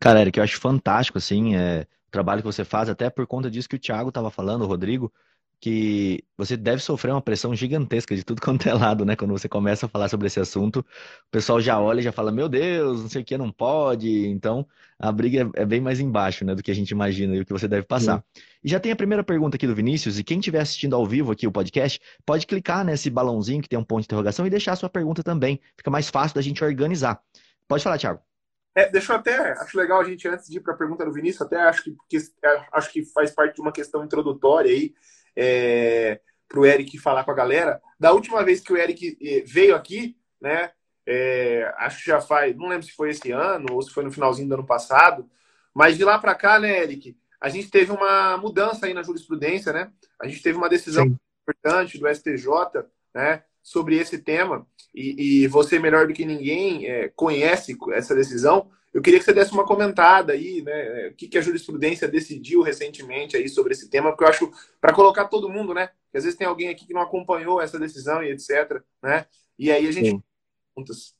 Cara, 0.00 0.20
Eric, 0.20 0.38
eu 0.38 0.44
acho 0.44 0.60
fantástico 0.60 1.18
assim, 1.18 1.54
é, 1.54 1.86
trabalho 2.10 2.42
que 2.42 2.46
você 2.46 2.64
faz, 2.64 2.88
até 2.88 3.10
por 3.10 3.26
conta 3.26 3.50
disso 3.50 3.68
que 3.68 3.76
o 3.76 3.78
Thiago 3.78 4.08
estava 4.08 4.30
falando, 4.30 4.62
o 4.62 4.66
Rodrigo, 4.66 5.12
que 5.60 6.24
você 6.36 6.56
deve 6.56 6.80
sofrer 6.80 7.10
uma 7.10 7.20
pressão 7.20 7.54
gigantesca 7.54 8.14
de 8.14 8.24
tudo 8.24 8.40
quanto 8.42 8.68
é 8.68 8.74
lado, 8.74 9.04
né? 9.04 9.16
Quando 9.16 9.32
você 9.32 9.48
começa 9.48 9.86
a 9.86 9.88
falar 9.88 10.08
sobre 10.08 10.28
esse 10.28 10.38
assunto, 10.38 10.80
o 10.80 11.30
pessoal 11.30 11.60
já 11.60 11.80
olha 11.80 12.00
e 12.00 12.02
já 12.02 12.12
fala, 12.12 12.30
meu 12.30 12.48
Deus, 12.48 13.02
não 13.02 13.08
sei 13.08 13.22
o 13.22 13.24
que, 13.24 13.36
não 13.36 13.50
pode. 13.50 14.26
Então, 14.28 14.66
a 14.98 15.10
briga 15.10 15.50
é, 15.56 15.62
é 15.62 15.66
bem 15.66 15.80
mais 15.80 16.00
embaixo, 16.00 16.44
né, 16.44 16.54
do 16.54 16.62
que 16.62 16.70
a 16.70 16.74
gente 16.74 16.90
imagina 16.90 17.34
e 17.34 17.40
o 17.40 17.44
que 17.44 17.52
você 17.52 17.66
deve 17.66 17.86
passar. 17.86 18.18
Sim. 18.18 18.42
E 18.64 18.68
já 18.68 18.78
tem 18.78 18.92
a 18.92 18.96
primeira 18.96 19.24
pergunta 19.24 19.56
aqui 19.56 19.66
do 19.66 19.74
Vinícius, 19.74 20.18
e 20.18 20.24
quem 20.24 20.38
estiver 20.38 20.60
assistindo 20.60 20.94
ao 20.94 21.06
vivo 21.06 21.32
aqui 21.32 21.46
o 21.46 21.52
podcast, 21.52 22.00
pode 22.24 22.46
clicar 22.46 22.84
nesse 22.84 23.10
balãozinho 23.10 23.62
que 23.62 23.68
tem 23.68 23.78
um 23.78 23.84
ponto 23.84 24.00
de 24.00 24.06
interrogação 24.06 24.46
e 24.46 24.50
deixar 24.50 24.72
a 24.72 24.76
sua 24.76 24.88
pergunta 24.88 25.22
também. 25.22 25.60
Fica 25.76 25.90
mais 25.90 26.08
fácil 26.08 26.34
da 26.34 26.42
gente 26.42 26.62
organizar. 26.62 27.20
Pode 27.66 27.82
falar, 27.82 27.98
Thiago. 27.98 28.27
É, 28.78 28.88
deixa 28.88 29.12
eu 29.12 29.16
até, 29.16 29.54
acho 29.54 29.76
legal 29.76 30.00
a 30.00 30.04
gente, 30.04 30.28
antes 30.28 30.48
de 30.48 30.58
ir 30.58 30.60
para 30.60 30.72
a 30.72 30.76
pergunta 30.76 31.04
do 31.04 31.12
Vinícius, 31.12 31.42
até 31.42 31.56
acho 31.62 31.82
que, 31.82 31.90
porque, 31.90 32.18
é, 32.44 32.66
acho 32.72 32.92
que 32.92 33.04
faz 33.06 33.32
parte 33.32 33.56
de 33.56 33.60
uma 33.60 33.72
questão 33.72 34.04
introdutória 34.04 34.70
aí, 34.70 34.94
é, 35.34 36.20
para 36.48 36.60
o 36.60 36.64
Eric 36.64 36.96
falar 36.96 37.24
com 37.24 37.32
a 37.32 37.34
galera. 37.34 37.82
Da 37.98 38.12
última 38.12 38.44
vez 38.44 38.60
que 38.60 38.72
o 38.72 38.76
Eric 38.76 39.18
eh, 39.20 39.42
veio 39.44 39.74
aqui, 39.74 40.16
né? 40.40 40.70
É, 41.04 41.74
acho 41.78 42.04
que 42.04 42.06
já 42.06 42.20
faz, 42.20 42.56
não 42.56 42.68
lembro 42.68 42.86
se 42.86 42.92
foi 42.92 43.10
esse 43.10 43.32
ano 43.32 43.66
ou 43.72 43.82
se 43.82 43.90
foi 43.90 44.04
no 44.04 44.12
finalzinho 44.12 44.48
do 44.48 44.54
ano 44.54 44.66
passado, 44.66 45.28
mas 45.74 45.96
de 45.96 46.04
lá 46.04 46.16
para 46.16 46.36
cá, 46.36 46.60
né, 46.60 46.80
Eric, 46.80 47.18
a 47.40 47.48
gente 47.48 47.70
teve 47.72 47.90
uma 47.90 48.36
mudança 48.36 48.86
aí 48.86 48.94
na 48.94 49.02
jurisprudência, 49.02 49.72
né? 49.72 49.90
A 50.22 50.28
gente 50.28 50.40
teve 50.40 50.56
uma 50.56 50.68
decisão 50.68 51.04
Sim. 51.04 51.16
importante 51.42 51.98
do 51.98 52.06
STJ, 52.08 52.46
né, 53.12 53.42
sobre 53.68 53.96
esse 53.96 54.18
tema 54.18 54.66
e, 54.94 55.42
e 55.42 55.46
você 55.46 55.78
melhor 55.78 56.06
do 56.06 56.14
que 56.14 56.24
ninguém 56.24 56.86
é, 56.86 57.08
conhece 57.14 57.76
essa 57.92 58.14
decisão. 58.14 58.70
Eu 58.94 59.02
queria 59.02 59.18
que 59.18 59.24
você 59.26 59.34
desse 59.34 59.52
uma 59.52 59.66
comentada 59.66 60.32
aí, 60.32 60.62
né? 60.62 61.08
O 61.08 61.14
que, 61.14 61.28
que 61.28 61.36
a 61.36 61.42
jurisprudência 61.42 62.08
decidiu 62.08 62.62
recentemente 62.62 63.36
aí 63.36 63.46
sobre 63.46 63.74
esse 63.74 63.90
tema, 63.90 64.10
porque 64.10 64.24
eu 64.24 64.28
acho, 64.28 64.50
para 64.80 64.94
colocar 64.94 65.26
todo 65.26 65.50
mundo, 65.50 65.74
né? 65.74 65.88
Porque 66.04 66.16
às 66.16 66.24
vezes 66.24 66.38
tem 66.38 66.46
alguém 66.46 66.70
aqui 66.70 66.86
que 66.86 66.94
não 66.94 67.02
acompanhou 67.02 67.60
essa 67.60 67.78
decisão 67.78 68.22
e 68.22 68.30
etc, 68.30 68.82
né? 69.02 69.26
E 69.58 69.70
aí 69.70 69.86
a 69.86 69.92
gente 69.92 70.18
perguntas. 70.74 71.14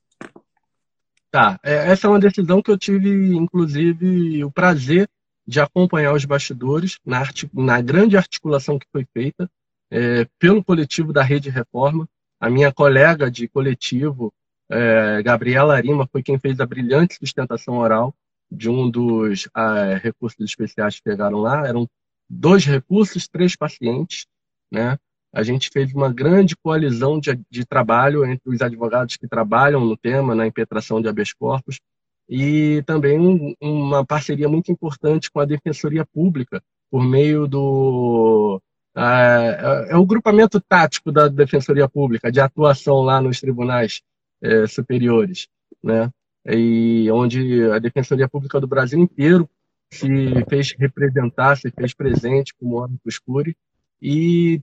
Tá, 1.31 1.61
é, 1.63 1.91
essa 1.91 2.07
é 2.07 2.11
uma 2.11 2.19
decisão 2.19 2.63
que 2.63 2.71
eu 2.71 2.79
tive, 2.79 3.37
inclusive, 3.37 4.43
o 4.43 4.51
prazer 4.51 5.07
de 5.47 5.61
acompanhar 5.61 6.15
os 6.15 6.25
bastidores 6.25 6.99
na, 7.05 7.23
na 7.53 7.83
grande 7.83 8.17
articulação 8.17 8.79
que 8.79 8.87
foi 8.91 9.07
feita 9.13 9.51
é, 9.91 10.27
pelo 10.39 10.65
coletivo 10.65 11.13
da 11.13 11.23
Rede 11.23 11.51
Reforma. 11.51 12.09
A 12.41 12.49
minha 12.49 12.73
colega 12.73 13.31
de 13.31 13.49
coletivo, 13.49 14.33
é, 14.71 15.23
Gabriela 15.23 15.75
Arima 15.75 16.09
foi 16.11 16.23
quem 16.23 16.39
fez 16.39 16.61
a 16.61 16.67
brilhante 16.67 17.17
sustentação 17.17 17.79
oral 17.79 18.15
de 18.51 18.69
um 18.71 18.91
dos 18.91 19.47
uh, 19.47 19.99
recursos 20.03 20.41
especiais 20.41 20.97
que 20.97 21.03
pegaram 21.03 21.39
lá. 21.39 21.67
Eram 21.67 21.89
dois 22.29 22.65
recursos, 22.65 23.29
três 23.29 23.57
pacientes, 23.57 24.27
né? 24.71 24.99
A 25.33 25.43
gente 25.43 25.69
fez 25.71 25.93
uma 25.93 26.13
grande 26.13 26.57
coalizão 26.57 27.21
de, 27.21 27.39
de 27.51 27.67
trabalho 27.67 28.25
entre 28.25 28.49
os 28.49 28.63
advogados 28.63 29.17
que 29.17 29.29
trabalham 29.29 29.85
no 29.85 29.97
tema, 29.97 30.35
na 30.35 30.47
impetração 30.47 31.03
de 31.03 31.09
habeas 31.09 31.33
corpus, 31.33 31.81
e 32.29 32.83
também 32.87 33.19
um, 33.19 33.55
uma 33.61 34.05
parceria 34.05 34.49
muito 34.49 34.73
importante 34.73 35.31
com 35.31 35.41
a 35.41 35.45
Defensoria 35.45 36.05
Pública, 36.05 36.63
por 36.91 37.03
meio 37.05 37.47
do. 37.47 38.61
É, 38.99 39.93
é 39.93 39.97
o 39.97 40.05
grupamento 40.05 40.61
tático 40.61 41.13
da 41.13 41.29
Defensoria 41.29 41.89
Pública, 41.89 42.33
de 42.33 42.41
atuação 42.41 43.03
lá 43.03 43.21
nos 43.21 43.41
tribunais 43.41 44.03
é, 44.43 44.67
superiores, 44.67 45.47
né? 45.83 46.11
E 46.47 47.11
onde 47.11 47.65
a 47.71 47.79
Defensoria 47.79 48.29
Pública 48.29 48.61
do 48.61 48.67
Brasil 48.67 48.99
inteiro 48.99 49.49
se 49.93 50.09
fez 50.49 50.75
representar, 50.79 51.57
se 51.57 51.71
fez 51.71 51.95
presente 51.95 52.55
como 52.59 52.77
órgão 52.77 52.99
escuro 53.07 53.55
e 54.01 54.61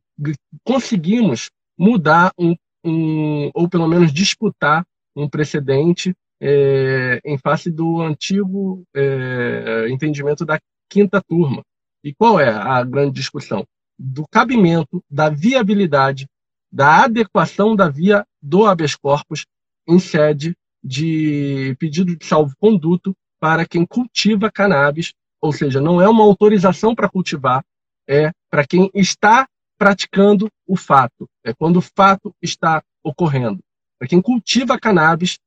conseguimos 0.64 1.50
mudar 1.78 2.32
um, 2.38 2.56
um, 2.84 3.52
ou 3.54 3.70
pelo 3.70 3.88
menos 3.88 4.14
disputar 4.14 4.86
um 5.16 5.30
precedente 5.30 6.14
é, 6.42 7.22
em 7.24 7.38
face 7.38 7.72
do 7.72 8.02
antigo 8.02 8.84
é, 8.96 9.88
entendimento 9.90 10.46
da 10.46 10.60
quinta 10.90 11.22
turma. 11.22 11.64
E 12.04 12.14
qual 12.14 12.40
é 12.40 12.50
a 12.50 12.84
grande 12.84 13.14
discussão? 13.14 13.66
Do 13.98 14.28
cabimento, 14.28 15.04
da 15.10 15.30
viabilidade, 15.30 16.28
da 16.72 17.04
adequação 17.04 17.76
da 17.76 17.88
via 17.88 18.26
do 18.42 18.66
habeas 18.66 18.96
corpus 18.96 19.46
em 19.88 20.00
sede 20.00 20.56
de 20.84 21.76
pedido 21.80 22.16
de 22.16 22.26
salvo-conduto 22.26 23.16
para 23.40 23.66
quem 23.66 23.86
cultiva 23.86 24.52
cannabis, 24.52 25.14
ou 25.42 25.52
seja, 25.54 25.80
não 25.80 26.02
é 26.02 26.10
uma 26.10 26.24
autorização 26.24 26.94
para 26.94 27.10
cultivar, 27.10 27.64
é 28.08 28.32
para 28.50 28.66
quem 28.66 28.90
está 28.94 29.48
praticando 29.78 30.50
o 30.68 30.76
fato, 30.76 31.28
é 31.44 31.54
quando 31.54 31.78
o 31.78 31.82
fato 31.82 32.34
está 32.42 32.84
ocorrendo. 33.04 33.60
Para 34.00 34.08
quem 34.08 34.22
cultiva 34.22 34.80
cannabis 34.80 35.38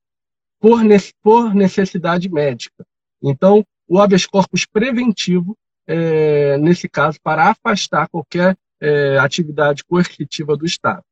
por, 0.60 0.82
necessidade 1.54 2.28
médica. 2.28 2.84
Então, 3.22 3.64
o 3.86 4.00
habeas 4.00 4.26
corpus 4.26 4.66
preventivo, 4.66 5.56
é, 5.88 6.56
nesse 6.58 6.88
caso, 6.88 7.18
para 7.22 7.50
afastar 7.50 8.08
qualquer 8.08 8.56
é, 8.78 9.16
atividade 9.18 9.82
coercitiva 9.82 10.54
do 10.54 10.66
Estado. 10.66 11.02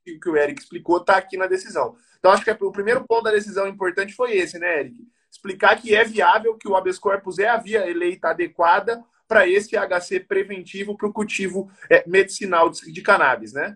o 0.07 0.19
que 0.19 0.29
o 0.29 0.37
Eric 0.37 0.61
explicou, 0.61 0.97
está 0.97 1.17
aqui 1.17 1.37
na 1.37 1.47
decisão. 1.47 1.95
Então 2.19 2.31
acho 2.31 2.43
que 2.43 2.49
é 2.49 2.57
o 2.59 2.71
primeiro 2.71 3.03
ponto 3.07 3.23
da 3.23 3.31
decisão 3.31 3.67
importante 3.67 4.13
foi 4.13 4.35
esse, 4.35 4.59
né, 4.59 4.81
Eric? 4.81 4.95
Explicar 5.31 5.79
que 5.81 5.95
é 5.95 6.03
viável, 6.03 6.55
que 6.55 6.67
o 6.67 6.75
habeas 6.75 6.99
corpus 6.99 7.39
é 7.39 7.47
a 7.47 7.57
via 7.57 7.89
eleita 7.89 8.29
adequada 8.29 9.01
para 9.27 9.47
esse 9.47 9.77
HC 9.77 10.21
preventivo 10.21 10.97
para 10.97 11.07
o 11.07 11.13
cultivo 11.13 11.71
é, 11.89 12.03
medicinal 12.07 12.69
de, 12.69 12.91
de 12.91 13.01
cannabis, 13.01 13.53
né? 13.53 13.75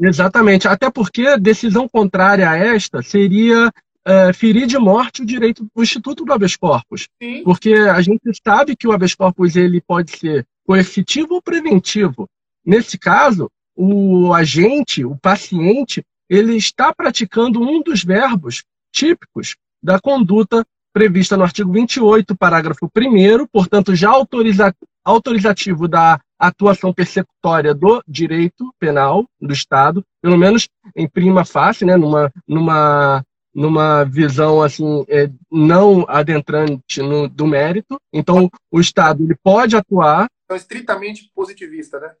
Exatamente, 0.00 0.66
até 0.66 0.90
porque 0.90 1.38
decisão 1.38 1.88
contrária 1.88 2.50
a 2.50 2.56
esta 2.56 3.00
seria 3.02 3.72
é, 4.04 4.32
ferir 4.32 4.66
de 4.66 4.76
morte 4.76 5.22
o 5.22 5.26
direito 5.26 5.64
do 5.74 5.82
Instituto 5.82 6.24
do 6.24 6.32
habeas 6.32 6.56
corpus. 6.56 7.08
Sim. 7.22 7.44
Porque 7.44 7.72
a 7.72 8.00
gente 8.00 8.22
sabe 8.44 8.74
que 8.76 8.88
o 8.88 8.92
habeas 8.92 9.14
corpus 9.14 9.54
ele 9.54 9.80
pode 9.80 10.10
ser 10.18 10.44
coercitivo 10.66 11.34
ou 11.34 11.42
preventivo. 11.42 12.28
Nesse 12.64 12.98
caso, 12.98 13.50
o 13.82 14.32
agente, 14.32 15.04
o 15.04 15.16
paciente, 15.16 16.04
ele 16.28 16.56
está 16.56 16.94
praticando 16.94 17.60
um 17.60 17.82
dos 17.82 18.04
verbos 18.04 18.64
típicos 18.92 19.56
da 19.82 19.98
conduta 19.98 20.64
prevista 20.92 21.36
no 21.36 21.42
artigo 21.42 21.72
28, 21.72 22.36
parágrafo 22.36 22.86
1 22.86 23.46
portanto, 23.46 23.94
já 23.96 24.10
autoriza, 24.10 24.74
autorizativo 25.04 25.88
da 25.88 26.20
atuação 26.38 26.92
persecutória 26.92 27.74
do 27.74 28.02
direito 28.06 28.74
penal 28.78 29.26
do 29.40 29.52
Estado, 29.52 30.04
pelo 30.20 30.36
menos 30.36 30.68
em 30.94 31.08
prima 31.08 31.44
face, 31.44 31.84
né, 31.84 31.96
numa, 31.96 32.32
numa, 32.46 33.24
numa 33.54 34.04
visão 34.04 34.62
assim 34.62 35.04
é, 35.08 35.30
não 35.50 36.04
adentrante 36.08 37.00
no, 37.00 37.28
do 37.28 37.46
mérito. 37.46 37.98
Então, 38.12 38.50
o 38.70 38.80
Estado 38.80 39.24
ele 39.24 39.36
pode 39.42 39.76
atuar. 39.76 40.28
Então, 40.44 40.56
estritamente 40.56 41.30
positivista, 41.34 41.98
né? 41.98 42.12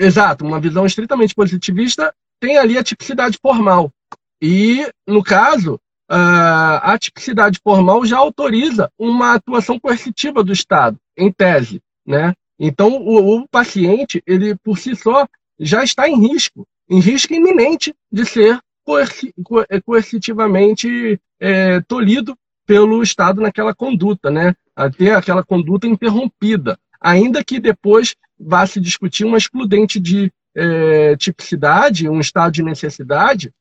Exato, 0.00 0.46
uma 0.46 0.58
visão 0.58 0.86
estritamente 0.86 1.34
positivista 1.34 2.14
tem 2.40 2.56
ali 2.56 2.78
a 2.78 2.82
tipicidade 2.82 3.38
formal. 3.40 3.92
E, 4.40 4.90
no 5.06 5.22
caso, 5.22 5.78
a 6.08 6.96
tipicidade 6.98 7.60
formal 7.62 8.06
já 8.06 8.16
autoriza 8.16 8.90
uma 8.98 9.34
atuação 9.34 9.78
coercitiva 9.78 10.42
do 10.42 10.54
Estado, 10.54 10.98
em 11.14 11.30
tese. 11.30 11.82
Né? 12.06 12.32
Então, 12.58 12.96
o, 12.96 13.40
o 13.40 13.48
paciente, 13.48 14.22
ele 14.26 14.56
por 14.64 14.78
si 14.78 14.96
só, 14.96 15.28
já 15.58 15.84
está 15.84 16.08
em 16.08 16.18
risco, 16.18 16.66
em 16.88 16.98
risco 16.98 17.34
iminente 17.34 17.94
de 18.10 18.24
ser 18.24 18.58
coerci, 18.82 19.34
coercitivamente 19.84 21.20
é, 21.38 21.82
tolhido 21.82 22.34
pelo 22.66 23.02
Estado 23.02 23.42
naquela 23.42 23.74
conduta, 23.74 24.30
né? 24.30 24.54
a 24.74 24.88
ter 24.88 25.10
aquela 25.10 25.44
conduta 25.44 25.86
interrompida, 25.86 26.78
ainda 26.98 27.44
que 27.44 27.60
depois 27.60 28.16
vá 28.40 28.66
se 28.66 28.80
discutir 28.80 29.24
uma 29.24 29.38
excludente 29.38 30.00
de 30.00 30.32
é, 30.54 31.16
tipicidade, 31.16 32.08
um 32.08 32.20
estado 32.20 32.52
de 32.52 32.62
necessidade, 32.62 33.52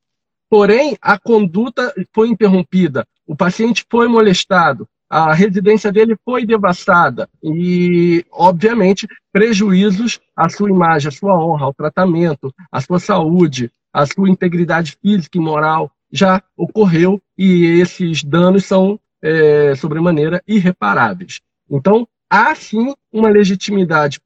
porém 0.49 0.97
a 1.01 1.19
conduta 1.19 1.93
foi 2.13 2.29
interrompida, 2.29 3.05
o 3.27 3.35
paciente 3.35 3.85
foi 3.89 4.07
molestado, 4.07 4.87
a 5.09 5.33
residência 5.33 5.91
dele 5.91 6.15
foi 6.23 6.45
devastada 6.45 7.27
e, 7.43 8.23
obviamente, 8.31 9.07
prejuízos 9.31 10.19
à 10.35 10.47
sua 10.49 10.69
imagem, 10.69 11.09
à 11.09 11.11
sua 11.11 11.35
honra, 11.35 11.65
ao 11.65 11.73
tratamento, 11.73 12.53
à 12.71 12.79
sua 12.79 12.99
saúde, 12.99 13.71
à 13.91 14.05
sua 14.05 14.29
integridade 14.29 14.97
física 15.01 15.37
e 15.37 15.41
moral 15.41 15.91
já 16.11 16.41
ocorreu 16.55 17.21
e 17.37 17.79
esses 17.81 18.23
danos 18.23 18.65
são, 18.65 18.99
é, 19.21 19.75
sobremaneira, 19.75 20.41
irreparáveis. 20.47 21.39
Então, 21.69 22.07
há 22.29 22.53
sim 22.55 22.93
uma 23.11 23.29
legitimidade 23.29 24.19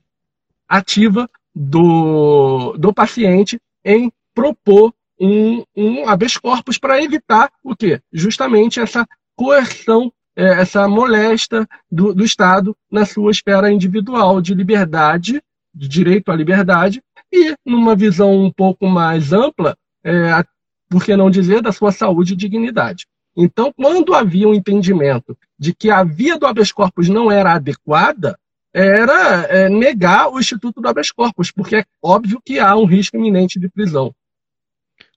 ativa 0.74 1.30
do, 1.54 2.76
do 2.80 2.92
paciente 2.92 3.60
em 3.86 4.12
propor 4.34 4.92
um, 5.20 5.64
um 5.76 6.10
habeas 6.10 6.36
corpus 6.36 6.80
para 6.80 7.02
evitar 7.02 7.52
o 7.64 7.76
quê? 7.76 8.02
Justamente 8.12 8.80
essa 8.80 9.08
coerção, 9.36 10.12
é, 10.36 10.62
essa 10.62 10.88
molesta 10.88 11.68
do, 11.92 12.14
do 12.14 12.24
Estado 12.24 12.76
na 12.92 13.06
sua 13.06 13.30
esfera 13.30 13.72
individual 13.72 14.42
de 14.42 14.56
liberdade, 14.56 15.44
de 15.74 15.88
direito 15.88 16.32
à 16.32 16.36
liberdade, 16.36 17.04
e 17.32 17.56
numa 17.64 17.96
visão 17.96 18.34
um 18.34 18.52
pouco 18.52 18.88
mais 18.88 19.32
ampla, 19.32 19.78
é, 20.04 20.44
por 20.90 21.04
que 21.04 21.16
não 21.16 21.30
dizer, 21.30 21.62
da 21.62 21.72
sua 21.72 21.92
saúde 21.92 22.34
e 22.34 22.38
dignidade. 22.38 23.06
Então, 23.36 23.72
quando 23.76 24.14
havia 24.14 24.48
um 24.48 24.54
entendimento 24.54 25.38
de 25.58 25.74
que 25.74 25.90
a 25.90 26.04
via 26.04 26.38
do 26.38 26.48
habeas 26.48 26.72
corpus 26.72 27.10
não 27.10 27.32
era 27.32 27.54
adequada, 27.54 28.38
era 28.74 29.44
é, 29.44 29.70
negar 29.70 30.30
o 30.30 30.40
Instituto 30.40 30.82
do 30.82 30.88
habeas 30.88 31.12
corpus, 31.12 31.52
porque 31.52 31.78
é 31.78 31.86
óbvio 32.02 32.42
que 32.44 32.60
há 32.60 32.76
um 32.76 32.86
risco 32.86 33.16
iminente 33.16 33.60
de 33.60 33.70
prisão. 33.70 34.14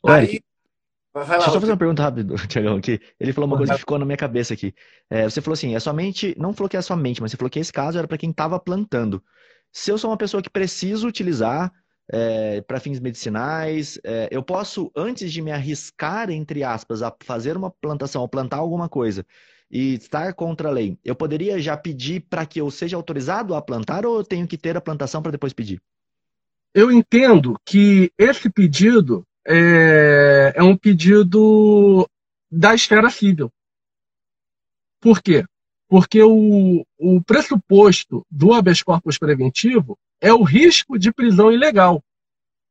Aí, 0.04 0.40
Deixa 1.24 1.34
eu 1.34 1.40
só 1.40 1.60
fazer 1.60 1.72
uma 1.72 1.78
pergunta 1.78 2.02
rápida, 2.02 2.34
Tiagão, 2.46 2.76
aqui. 2.76 3.00
Ele 3.18 3.32
falou 3.32 3.48
uma 3.48 3.56
coisa 3.56 3.72
que 3.72 3.78
ficou 3.78 3.98
na 3.98 4.04
minha 4.04 4.18
cabeça 4.18 4.52
aqui. 4.52 4.74
É, 5.08 5.24
você 5.24 5.40
falou 5.40 5.54
assim, 5.54 5.74
é 5.74 5.80
somente, 5.80 6.34
não 6.38 6.52
falou 6.52 6.68
que 6.68 6.76
é 6.76 6.82
somente, 6.82 7.22
mas 7.22 7.30
você 7.30 7.38
falou 7.38 7.48
que 7.48 7.58
esse 7.58 7.72
caso 7.72 7.96
era 7.96 8.06
para 8.06 8.18
quem 8.18 8.30
estava 8.30 8.60
plantando. 8.60 9.24
Se 9.72 9.90
eu 9.90 9.96
sou 9.96 10.10
uma 10.10 10.16
pessoa 10.18 10.42
que 10.42 10.50
preciso 10.50 11.08
utilizar 11.08 11.72
é, 12.12 12.60
para 12.60 12.78
fins 12.78 13.00
medicinais, 13.00 13.98
é, 14.04 14.28
eu 14.30 14.42
posso, 14.42 14.92
antes 14.94 15.32
de 15.32 15.40
me 15.40 15.50
arriscar, 15.50 16.30
entre 16.30 16.62
aspas, 16.62 17.02
a 17.02 17.14
fazer 17.22 17.56
uma 17.56 17.70
plantação 17.70 18.20
ou 18.20 18.28
plantar 18.28 18.58
alguma 18.58 18.86
coisa 18.86 19.24
e 19.70 19.94
estar 19.94 20.32
contra 20.34 20.68
a 20.68 20.72
lei, 20.72 20.96
eu 21.04 21.14
poderia 21.14 21.58
já 21.60 21.76
pedir 21.76 22.20
para 22.30 22.46
que 22.46 22.60
eu 22.60 22.70
seja 22.70 22.96
autorizado 22.96 23.54
a 23.54 23.62
plantar 23.62 24.06
ou 24.06 24.18
eu 24.18 24.24
tenho 24.24 24.46
que 24.46 24.56
ter 24.56 24.76
a 24.76 24.80
plantação 24.80 25.20
para 25.22 25.32
depois 25.32 25.52
pedir? 25.52 25.80
Eu 26.74 26.92
entendo 26.92 27.58
que 27.64 28.12
esse 28.18 28.50
pedido 28.50 29.24
é, 29.46 30.52
é 30.54 30.62
um 30.62 30.76
pedido 30.76 32.08
da 32.50 32.74
esfera 32.74 33.10
civil. 33.10 33.50
Por 35.00 35.22
quê? 35.22 35.44
Porque 35.88 36.22
o, 36.22 36.84
o 36.98 37.22
pressuposto 37.22 38.26
do 38.30 38.52
habeas 38.52 38.82
corpus 38.82 39.18
preventivo 39.18 39.96
é 40.20 40.32
o 40.32 40.42
risco 40.42 40.98
de 40.98 41.12
prisão 41.12 41.52
ilegal. 41.52 42.02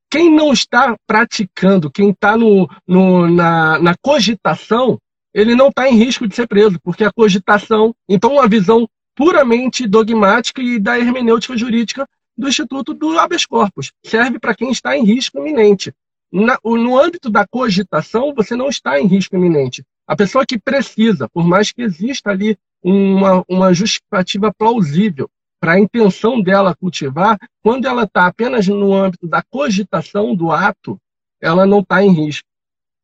Quem 0.09 0.33
não 0.33 0.53
está 0.53 0.95
praticando, 1.07 1.89
quem 1.89 2.11
está 2.11 2.37
no, 2.37 2.69
no, 2.87 3.27
na, 3.27 3.79
na 3.79 3.95
cogitação, 4.01 4.99
ele 5.35 5.53
não 5.53 5.67
está 5.67 5.89
em 5.89 5.97
risco 5.97 6.25
de 6.25 6.33
ser 6.33 6.47
preso, 6.47 6.79
porque 6.81 7.03
a 7.03 7.11
cogitação, 7.11 7.93
então, 8.07 8.35
uma 8.35 8.47
visão 8.47 8.87
puramente 9.13 9.85
dogmática 9.85 10.61
e 10.61 10.79
da 10.79 10.97
hermenêutica 10.97 11.57
jurídica 11.57 12.07
do 12.37 12.47
Instituto 12.47 12.93
do 12.93 13.19
habeas 13.19 13.45
corpus. 13.45 13.91
Serve 14.05 14.39
para 14.39 14.55
quem 14.55 14.71
está 14.71 14.95
em 14.97 15.03
risco 15.03 15.37
iminente. 15.37 15.93
Na, 16.31 16.57
no 16.63 16.97
âmbito 16.97 17.29
da 17.29 17.45
cogitação, 17.45 18.33
você 18.33 18.55
não 18.55 18.69
está 18.69 18.97
em 18.97 19.07
risco 19.07 19.35
iminente. 19.35 19.83
A 20.07 20.15
pessoa 20.15 20.45
que 20.45 20.57
precisa, 20.57 21.27
por 21.27 21.45
mais 21.45 21.69
que 21.69 21.81
exista 21.81 22.29
ali 22.29 22.57
uma, 22.81 23.43
uma 23.49 23.73
justificativa 23.73 24.53
plausível 24.57 25.29
para 25.59 25.73
a 25.73 25.79
intenção 25.79 26.41
dela 26.41 26.75
cultivar, 26.75 27.37
quando 27.61 27.87
ela 27.87 28.03
está 28.03 28.27
apenas 28.27 28.67
no 28.67 28.93
âmbito 28.93 29.27
da 29.27 29.43
cogitação 29.43 30.33
do 30.33 30.49
ato, 30.49 30.97
ela 31.41 31.65
não 31.65 31.79
está 31.79 32.01
em 32.01 32.13
risco, 32.13 32.47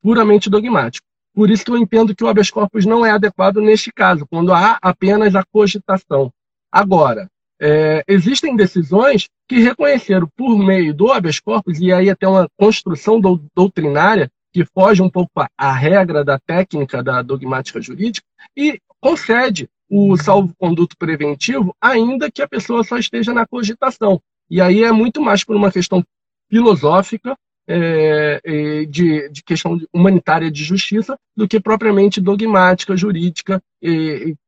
puramente 0.02 0.50
dogmático. 0.50 1.11
Por 1.34 1.50
isso 1.50 1.64
que 1.64 1.72
eu 1.72 1.78
entendo 1.78 2.16
que 2.16 2.24
o 2.24 2.28
habeas 2.28 2.50
corpus 2.50 2.86
não 2.86 3.06
é 3.06 3.12
adequado 3.12 3.62
neste 3.62 3.92
caso, 3.92 4.26
quando 4.30 4.54
há 4.54 4.78
apenas 4.82 5.36
a 5.36 5.44
cogitação. 5.44 6.32
Agora, 6.72 7.30
é, 7.62 8.04
existem 8.08 8.56
decisões 8.56 9.30
que 9.48 9.60
reconheceram 9.60 10.28
por 10.36 10.58
meio 10.58 10.94
do 10.94 11.12
habeas 11.12 11.40
corpus, 11.40 11.80
e 11.80 11.94
aí 11.94 12.10
até 12.10 12.28
uma 12.28 12.48
construção 12.58 13.22
doutrinária 13.56 14.30
que 14.52 14.66
foge 14.66 15.02
um 15.02 15.10
pouco 15.10 15.32
à 15.58 15.72
regra 15.72 16.26
da 16.26 16.38
técnica 16.38 17.02
da 17.02 17.22
dogmática 17.22 17.80
jurídica, 17.82 18.28
e 18.58 18.80
concede 19.00 19.70
o 19.90 20.18
salvo-conduto 20.18 20.96
preventivo, 20.98 21.76
ainda 21.82 22.32
que 22.32 22.42
a 22.42 22.48
pessoa 22.48 22.84
só 22.84 22.98
esteja 22.98 23.34
na 23.34 23.46
cogitação. 23.46 24.22
E 24.50 24.60
aí 24.60 24.84
é 24.84 24.92
muito 24.92 25.22
mais 25.22 25.44
por 25.44 25.56
uma 25.56 25.72
questão 25.72 26.04
filosófica, 26.50 27.38
é, 27.68 28.86
de, 28.86 29.30
de, 29.30 29.44
questão 29.44 29.80
humanitária 29.94 30.52
de 30.52 30.64
justiça, 30.64 31.18
do 31.36 31.48
que 31.48 31.60
propriamente 31.60 32.20
dogmática, 32.20 32.98
jurídica, 32.98 33.62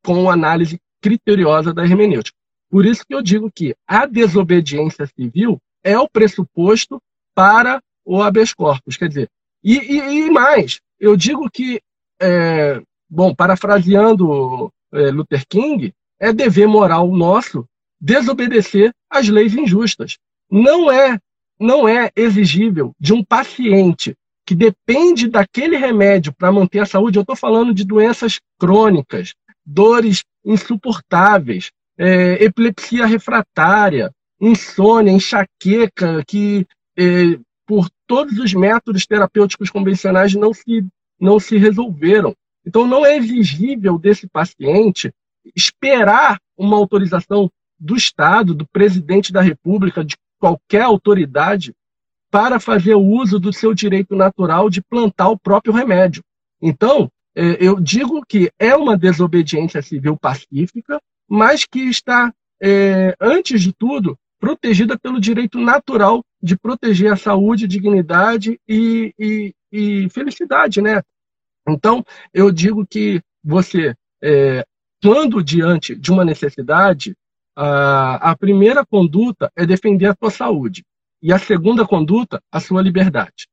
com 0.04 0.30
análise 0.30 0.80
criteriosa 1.02 1.74
da 1.74 1.84
hermenêutica. 1.84 2.38
Por 2.70 2.86
isso 2.86 3.06
que 3.06 3.14
eu 3.14 3.22
digo 3.22 3.52
que 3.54 3.76
a 3.88 4.06
desobediência 4.06 5.06
civil 5.06 5.60
é 5.84 6.00
o 6.00 6.10
pressuposto 6.10 7.00
para 7.36 7.82
o 8.06 8.22
habeas 8.22 8.54
corpus. 8.54 8.98
Quer 8.98 9.10
dizer, 9.10 9.30
e, 9.64 9.78
e, 9.78 10.26
e 10.26 10.30
mais, 10.32 10.80
eu 11.00 11.16
digo 11.16 11.50
que, 11.52 11.82
é, 12.20 12.82
bom, 13.10 13.36
parafraseando 13.36 14.72
é, 14.92 15.12
Luther 15.12 15.46
King, 15.48 15.94
é 16.20 16.34
dever 16.34 16.68
moral 16.68 17.08
nosso 17.08 17.66
desobedecer 18.00 18.92
às 19.10 19.28
leis 19.28 19.54
injustas. 19.54 20.18
Não 20.50 20.92
é, 20.92 21.20
não 21.60 21.88
é 21.88 22.12
exigível 22.16 22.94
de 23.00 23.14
um 23.14 23.24
paciente 23.24 24.16
que 24.46 24.56
depende 24.56 25.28
daquele 25.30 25.78
remédio 25.78 26.34
para 26.34 26.52
manter 26.52 26.80
a 26.80 26.86
saúde. 26.86 27.18
Eu 27.18 27.22
estou 27.22 27.36
falando 27.36 27.74
de 27.74 27.86
doenças 27.86 28.40
crônicas, 28.60 29.34
dores 29.66 30.24
insuportáveis, 30.44 31.72
é, 31.98 32.44
epilepsia 32.44 33.06
refratária, 33.06 34.12
insônia, 34.40 35.12
enxaqueca, 35.12 36.24
que 36.28 36.66
é, 36.98 37.40
por 37.66 37.90
todos 38.06 38.38
os 38.38 38.54
métodos 38.54 39.06
terapêuticos 39.06 39.70
convencionais 39.70 40.34
não 40.34 40.54
se, 40.54 40.86
não 41.20 41.40
se 41.40 41.58
resolveram. 41.58 42.36
Então, 42.66 42.86
não 42.86 43.06
é 43.06 43.18
exigível 43.18 43.98
desse 43.98 44.28
paciente 44.28 45.14
esperar 45.56 46.40
uma 46.58 46.78
autorização 46.78 47.50
do 47.80 47.96
Estado, 47.96 48.54
do 48.54 48.66
presidente 48.68 49.34
da 49.34 49.42
República, 49.42 50.04
de 50.04 50.16
qualquer 50.44 50.82
autoridade, 50.82 51.74
para 52.30 52.60
fazer 52.60 52.96
uso 52.96 53.40
do 53.40 53.54
seu 53.54 53.74
direito 53.74 54.14
natural 54.14 54.70
de 54.70 54.82
plantar 54.82 55.30
o 55.30 55.40
próprio 55.40 55.74
remédio. 55.74 56.22
Então, 56.62 57.10
é, 57.34 57.66
eu 57.66 57.80
digo 57.80 58.22
que 58.28 58.52
é 58.60 58.76
uma 58.76 58.98
desobediência 58.98 59.82
civil 59.82 60.18
pacífica, 60.18 61.00
mas 61.30 61.64
que 61.64 61.80
está, 61.80 62.34
é, 62.62 63.16
antes 63.22 63.62
de 63.62 63.72
tudo, 63.72 64.18
protegida 64.38 65.00
pelo 65.00 65.18
direito 65.18 65.58
natural 65.62 66.22
de 66.42 66.58
proteger 66.58 67.14
a 67.14 67.16
saúde, 67.16 67.66
dignidade 67.66 68.60
e, 68.68 69.14
e, 69.18 69.54
e 69.72 70.10
felicidade, 70.10 70.82
né? 70.82 71.02
Então, 71.66 72.04
eu 72.34 72.52
digo 72.52 72.86
que 72.86 73.22
você, 73.42 73.96
é, 74.22 74.66
quando 75.02 75.42
diante 75.42 75.96
de 75.96 76.12
uma 76.12 76.26
necessidade, 76.26 77.16
a, 77.56 78.32
a 78.32 78.38
primeira 78.38 78.86
conduta 78.86 79.52
é 79.56 79.66
defender 79.66 80.08
a 80.08 80.16
sua 80.18 80.32
saúde 80.32 80.84
e 81.22 81.32
a 81.32 81.40
segunda 81.40 81.86
conduta, 81.86 82.42
a 82.52 82.60
sua 82.60 82.82
liberdade. 82.82 83.48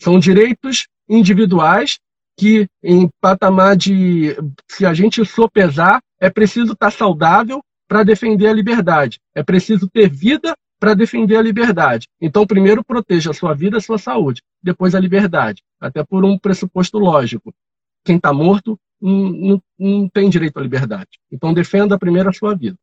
São 0.00 0.18
direitos 0.18 0.86
individuais 1.08 1.98
que, 2.38 2.66
em 2.82 3.08
patamar 3.20 3.76
de, 3.76 4.34
se 4.66 4.86
a 4.86 4.94
gente 4.94 5.24
sopesar, 5.26 6.00
é 6.18 6.30
preciso 6.30 6.72
estar 6.72 6.90
saudável 6.90 7.62
para 7.86 8.02
defender 8.02 8.46
a 8.46 8.52
liberdade. 8.52 9.18
É 9.34 9.42
preciso 9.42 9.88
ter 9.90 10.08
vida 10.08 10.54
para 10.78 10.94
defender 10.94 11.36
a 11.36 11.42
liberdade. 11.42 12.08
Então, 12.18 12.46
primeiro 12.46 12.82
proteja 12.82 13.30
a 13.30 13.34
sua 13.34 13.52
vida, 13.52 13.76
a 13.76 13.80
sua 13.80 13.98
saúde, 13.98 14.40
depois 14.62 14.94
a 14.94 15.00
liberdade. 15.00 15.62
Até 15.78 16.02
por 16.02 16.24
um 16.24 16.38
pressuposto 16.38 16.98
lógico. 16.98 17.52
Quem 18.02 18.16
está 18.16 18.32
morto 18.32 18.78
não, 19.00 19.30
não, 19.30 19.62
não, 19.78 20.08
tem 20.08 20.28
direito 20.28 20.58
à 20.58 20.62
liberdade. 20.62 21.08
Então, 21.30 21.54
defenda 21.54 21.98
primeiro 21.98 22.28
a 22.28 22.32
sua 22.32 22.54
vida. 22.54 22.76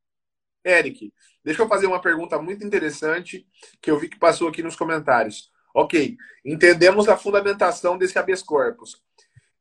Eric, 0.65 1.13
deixa 1.43 1.61
eu 1.61 1.67
fazer 1.67 1.87
uma 1.87 2.01
pergunta 2.01 2.41
muito 2.41 2.65
interessante 2.65 3.47
que 3.81 3.89
eu 3.89 3.99
vi 3.99 4.09
que 4.09 4.19
passou 4.19 4.47
aqui 4.47 4.63
nos 4.63 4.75
comentários. 4.75 5.51
Ok, 5.73 6.17
entendemos 6.43 7.07
a 7.07 7.15
fundamentação 7.15 7.97
desse 7.97 8.17
habeas 8.17 8.41
corpus. 8.41 9.01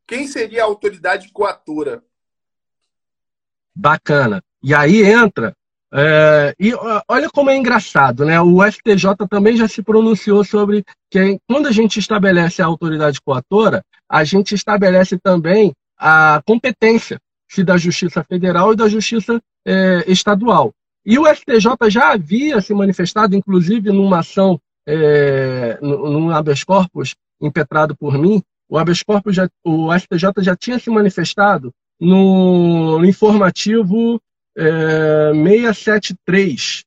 Quem 0.07 0.27
seria 0.27 0.63
a 0.63 0.67
autoridade 0.67 1.31
coatora 1.33 2.03
Bacana. 3.77 4.43
E 4.63 4.75
aí 4.75 5.03
entra. 5.05 5.55
É, 5.93 6.55
e 6.59 6.73
olha 7.09 7.29
como 7.31 7.51
é 7.51 7.57
engraçado, 7.57 8.25
né? 8.25 8.41
O 8.41 8.65
STJ 8.65 9.15
também 9.29 9.57
já 9.57 9.69
se 9.69 9.83
pronunciou 9.83 10.43
sobre 10.43 10.83
que 11.11 11.39
quando 11.49 11.69
a 11.69 11.73
gente 11.73 11.99
estabelece 11.99 12.63
a 12.63 12.67
autoridade 12.67 13.21
coatora, 13.21 13.85
a 14.09 14.25
gente 14.25 14.55
estabelece 14.55 15.19
também 15.19 15.75
a 15.99 16.43
competência 16.47 17.21
se 17.49 17.63
da 17.63 17.77
Justiça 17.77 18.25
Federal 18.25 18.73
e 18.73 18.77
da 18.77 18.89
Justiça 18.89 19.41
é, 19.65 20.05
Estadual. 20.07 20.73
E 21.05 21.19
o 21.19 21.27
STJ 21.33 21.89
já 21.89 22.13
havia 22.13 22.61
se 22.61 22.75
manifestado, 22.75 23.37
inclusive 23.37 23.91
numa 23.93 24.19
ação, 24.19 24.61
é, 24.87 25.79
num 25.81 26.31
habeas 26.31 26.65
corpus 26.65 27.15
impetrado 27.41 27.97
por 27.97 28.19
mim, 28.19 28.43
o 28.69 28.77
habeas 28.77 29.03
corpus, 29.03 29.37
já, 29.37 29.49
o 29.65 29.97
STJ 29.97 30.43
já 30.43 30.57
tinha 30.57 30.79
se 30.79 30.91
manifestado 30.91 31.73
no 32.01 33.05
informativo 33.05 34.21
é, 34.57 35.33
673. 35.33 36.85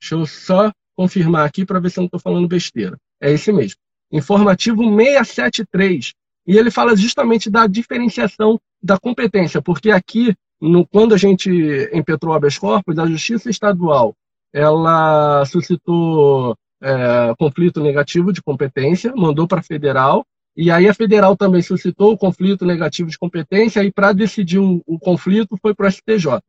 Deixa 0.00 0.14
eu 0.14 0.26
só 0.26 0.70
confirmar 0.94 1.46
aqui 1.46 1.64
para 1.64 1.80
ver 1.80 1.90
se 1.90 1.98
eu 1.98 2.02
não 2.02 2.06
estou 2.06 2.20
falando 2.20 2.46
besteira. 2.46 2.98
É 3.20 3.32
esse 3.32 3.50
mesmo. 3.52 3.78
Informativo 4.12 4.82
673. 4.82 6.12
E 6.46 6.56
ele 6.58 6.70
fala 6.70 6.96
justamente 6.96 7.50
da 7.50 7.66
diferenciação 7.66 8.60
da 8.82 8.98
competência, 8.98 9.62
porque 9.62 9.90
aqui, 9.90 10.34
no, 10.60 10.86
quando 10.86 11.14
a 11.14 11.18
gente 11.18 11.50
impetrou 11.92 12.34
habeas 12.34 12.58
corpus, 12.58 12.98
a 12.98 13.06
Justiça 13.06 13.48
Estadual 13.48 14.14
ela 14.52 15.44
suscitou 15.46 16.56
é, 16.80 17.34
conflito 17.36 17.80
negativo 17.80 18.32
de 18.32 18.40
competência, 18.40 19.12
mandou 19.16 19.48
para 19.48 19.60
a 19.60 19.62
federal, 19.62 20.24
E 20.56 20.70
aí 20.70 20.88
a 20.88 20.94
federal 20.94 21.36
também 21.36 21.60
suscitou 21.60 22.12
o 22.12 22.18
conflito 22.18 22.64
negativo 22.64 23.10
de 23.10 23.18
competência 23.18 23.82
e 23.82 23.90
para 23.90 24.12
decidir 24.12 24.60
o, 24.60 24.80
o, 24.86 25.00
conflito 25.00 25.58
foi 25.60 25.74
para 25.74 25.88
o 25.88 25.90
STJ. 25.90 26.40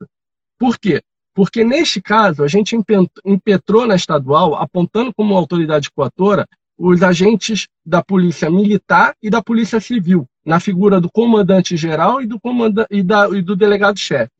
Por 0.60 0.78
quê? 0.78 1.02
Porque 1.34 1.64
neste 1.64 2.00
caso 2.00 2.44
a 2.44 2.48
gente 2.48 2.78
impetrou 3.26 3.88
na 3.88 3.96
estadual, 3.96 4.54
apontando 4.54 5.12
como 5.12 5.36
autoridade 5.36 5.90
coatora 5.90 6.48
os 6.78 7.02
agentes 7.02 7.68
da 7.86 8.04
polícia 8.04 8.50
militar 8.50 9.16
e 9.22 9.30
da 9.30 9.42
polícia 9.42 9.80
civil, 9.80 10.28
na 10.46 10.60
figura 10.60 11.00
do 11.00 11.10
comandante 11.10 11.78
geral 11.78 12.22
e 12.22 12.28
do, 12.28 12.40
comandante, 12.40 12.88
e 12.92 13.02
da, 13.02 13.30
e 13.30 13.42
do 13.42 13.56
delegado-chefe. 13.56 14.32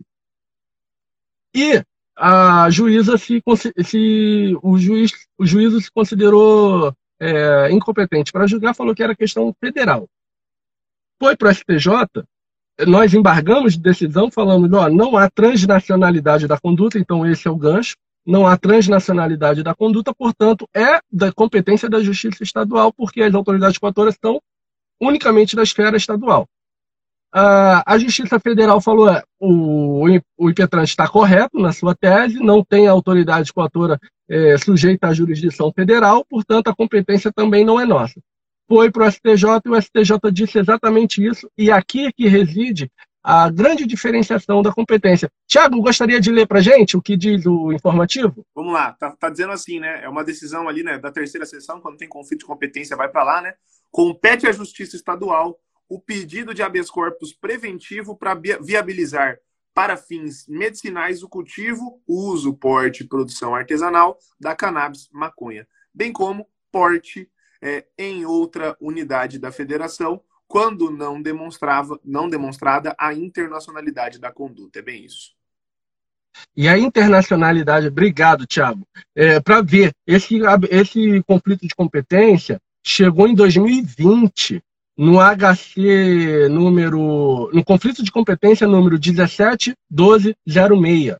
E 1.56 1.82
a 2.18 2.70
juíza 2.70 3.18
se, 3.18 3.42
se 3.84 4.58
o 4.62 4.78
juiz 4.78 5.12
o 5.38 5.46
juízo 5.46 5.82
se 5.82 5.92
considerou 5.92 6.94
é, 7.20 7.72
incompetente 7.72 8.32
para 8.32 8.48
julgar, 8.48 8.74
falou 8.74 8.96
que 8.96 9.04
era 9.04 9.16
questão 9.16 9.54
federal. 9.60 10.08
Foi 11.20 11.36
para 11.36 11.50
o 11.50 11.54
STJ, 11.54 12.26
nós 12.86 13.14
embargamos 13.14 13.74
de 13.74 13.80
decisão 13.80 14.30
falando, 14.30 14.74
ó, 14.74 14.90
não 14.90 15.16
há 15.16 15.30
transnacionalidade 15.30 16.48
da 16.48 16.60
conduta, 16.60 17.00
então 17.00 17.26
esse 17.26 17.48
é 17.48 17.52
o 17.52 17.56
gancho, 17.56 17.96
não 18.26 18.48
há 18.48 18.58
transnacionalidade 18.58 19.62
da 19.62 19.76
conduta, 19.76 20.14
portanto, 20.14 20.68
é 20.74 21.00
da 21.12 21.32
competência 21.32 21.88
da 21.88 22.02
justiça 22.02 22.44
estadual, 22.44 22.92
porque 22.92 23.22
as 23.22 23.34
autoridades 23.36 23.78
coatoras 23.78 24.16
estão 24.16 24.42
unicamente 25.00 25.56
da 25.56 25.64
esfera 25.64 25.96
estadual. 25.98 26.48
A 27.38 27.98
Justiça 27.98 28.40
Federal 28.40 28.80
falou 28.80 29.10
é, 29.10 29.22
o, 29.38 30.06
o 30.38 30.50
está 30.82 31.06
correto 31.06 31.60
na 31.60 31.74
sua 31.74 31.94
tese, 31.94 32.40
não 32.40 32.64
tem 32.64 32.88
autoridade 32.88 33.52
coatora 33.52 34.00
é, 34.30 34.58
sujeita 34.58 35.08
à 35.08 35.14
jurisdição 35.14 35.70
federal, 35.74 36.26
portanto, 36.30 36.70
a 36.70 36.76
competência 36.76 37.34
também 37.36 37.66
não 37.66 37.78
é 37.78 37.86
nossa. 37.86 38.22
Foi 38.70 38.90
para 38.90 39.08
o 39.08 39.12
STJ 39.12 39.62
e 39.66 39.70
o 39.70 39.82
STJ 39.82 40.32
disse 40.32 40.60
exatamente 40.60 41.22
isso, 41.26 41.52
e 41.58 41.70
aqui 41.70 42.06
é 42.06 42.12
que 42.12 42.26
reside 42.26 42.90
a 43.28 43.50
grande 43.50 43.88
diferenciação 43.88 44.62
da 44.62 44.72
competência. 44.72 45.32
Tiago, 45.48 45.82
gostaria 45.82 46.22
de 46.22 46.32
ler 46.32 46.46
para 46.46 46.62
gente 46.62 46.96
o 46.96 47.02
que 47.02 47.18
diz 47.18 47.44
o 47.48 47.72
informativo? 47.72 48.46
Vamos 48.54 48.72
lá, 48.72 48.94
tá, 48.94 49.16
tá, 49.20 49.32
dizendo 49.32 49.52
assim, 49.52 49.80
né? 49.80 50.04
É 50.04 50.08
uma 50.08 50.24
decisão 50.24 50.70
ali, 50.70 50.84
né, 50.84 51.00
da 51.00 51.12
terceira 51.12 51.44
sessão, 51.44 51.82
quando 51.82 51.98
tem 51.98 52.08
conflito 52.08 52.42
de 52.42 52.46
competência, 52.46 52.96
vai 52.96 53.10
para 53.10 53.24
lá, 53.24 53.42
né? 53.42 53.56
Compete 53.90 54.46
à 54.46 54.52
Justiça 54.52 54.96
Estadual 54.96 55.60
o 55.90 56.00
pedido 56.00 56.54
de 56.54 56.62
habeas 56.62 56.88
corpus 56.88 57.34
preventivo 57.34 58.16
para 58.16 58.40
viabilizar 58.62 59.40
para 59.74 59.98
fins 59.98 60.46
medicinais 60.48 61.24
o 61.24 61.30
cultivo, 61.30 62.00
uso, 62.08 62.54
porte 62.54 63.04
e 63.04 63.08
produção 63.08 63.56
artesanal 63.56 64.20
da 64.40 64.56
cannabis 64.56 65.10
maconha, 65.12 65.68
bem 65.92 66.14
como 66.14 66.48
porte 66.72 67.28
é, 67.60 67.86
em 67.98 68.24
outra 68.24 68.78
unidade 68.80 69.40
da 69.40 69.52
federação, 69.52 70.22
quando 70.48 70.92
não 70.92 71.22
demonstrava, 71.22 72.00
não 72.04 72.30
demonstrada 72.30 72.96
a 72.98 73.14
internacionalidade 73.14 74.20
da 74.20 74.32
conduta. 74.32 74.80
É 74.80 74.82
bem 74.82 75.06
isso. 75.06 75.34
E 76.56 76.68
a 76.68 76.78
internacionalidade, 76.78 77.88
obrigado, 77.88 78.46
Tiago. 78.46 78.86
É, 79.16 79.40
para 79.40 79.62
ver, 79.62 79.94
esse, 80.06 80.40
esse 80.70 81.24
conflito 81.24 81.68
de 81.68 81.74
competência 81.74 82.60
chegou 82.84 83.28
em 83.28 83.34
2020 83.34 84.62
no 84.98 85.20
HC 85.20 86.48
número. 86.50 87.50
no 87.54 87.64
conflito 87.64 88.04
de 88.04 88.12
competência 88.12 88.68
número 88.68 89.00
171206, 89.00 91.16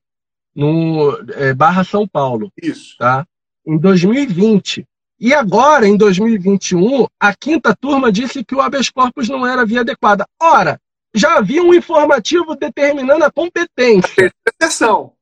no 0.56 1.18
é, 1.34 1.54
barra 1.54 1.84
São 1.84 2.08
Paulo. 2.08 2.52
Isso. 2.62 2.96
Tá? 2.98 3.26
Em 3.66 3.78
2020. 3.78 4.86
E 5.20 5.34
agora, 5.34 5.88
em 5.88 5.96
2021, 5.96 7.06
a 7.20 7.34
quinta 7.34 7.76
turma 7.76 8.12
disse 8.12 8.44
que 8.44 8.54
o 8.54 8.62
habeas 8.62 8.90
corpus 8.90 9.30
não 9.30 9.48
era 9.48 9.66
via 9.66 9.82
adequada. 9.82 10.26
Ora, 10.42 10.80
já 11.14 11.38
havia 11.38 11.64
um 11.64 11.74
informativo 11.74 12.56
determinando 12.56 13.24
a 13.24 13.32
competência. 13.32 14.32
Da 14.46 14.52
terceira 14.52 14.72
sessão. 14.72 15.14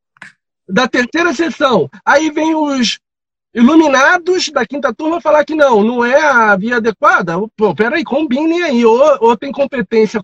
Da 0.68 0.88
terceira 0.88 1.34
sessão. 1.34 1.90
Aí 2.04 2.32
vem 2.32 2.56
os 2.56 3.00
iluminados 3.54 4.50
da 4.50 4.66
quinta 4.66 4.92
turma 4.94 5.22
falar 5.22 5.46
que 5.46 5.54
não, 5.54 5.84
não 5.84 6.04
é 6.04 6.20
a 6.20 6.56
via 6.56 6.78
adequada. 6.78 7.36
Pô, 7.56 7.76
peraí, 7.76 8.04
combinem 8.04 8.64
aí. 8.64 8.84
Ou, 8.84 9.18
ou 9.22 9.38
tem 9.38 9.52
competência 9.52 10.20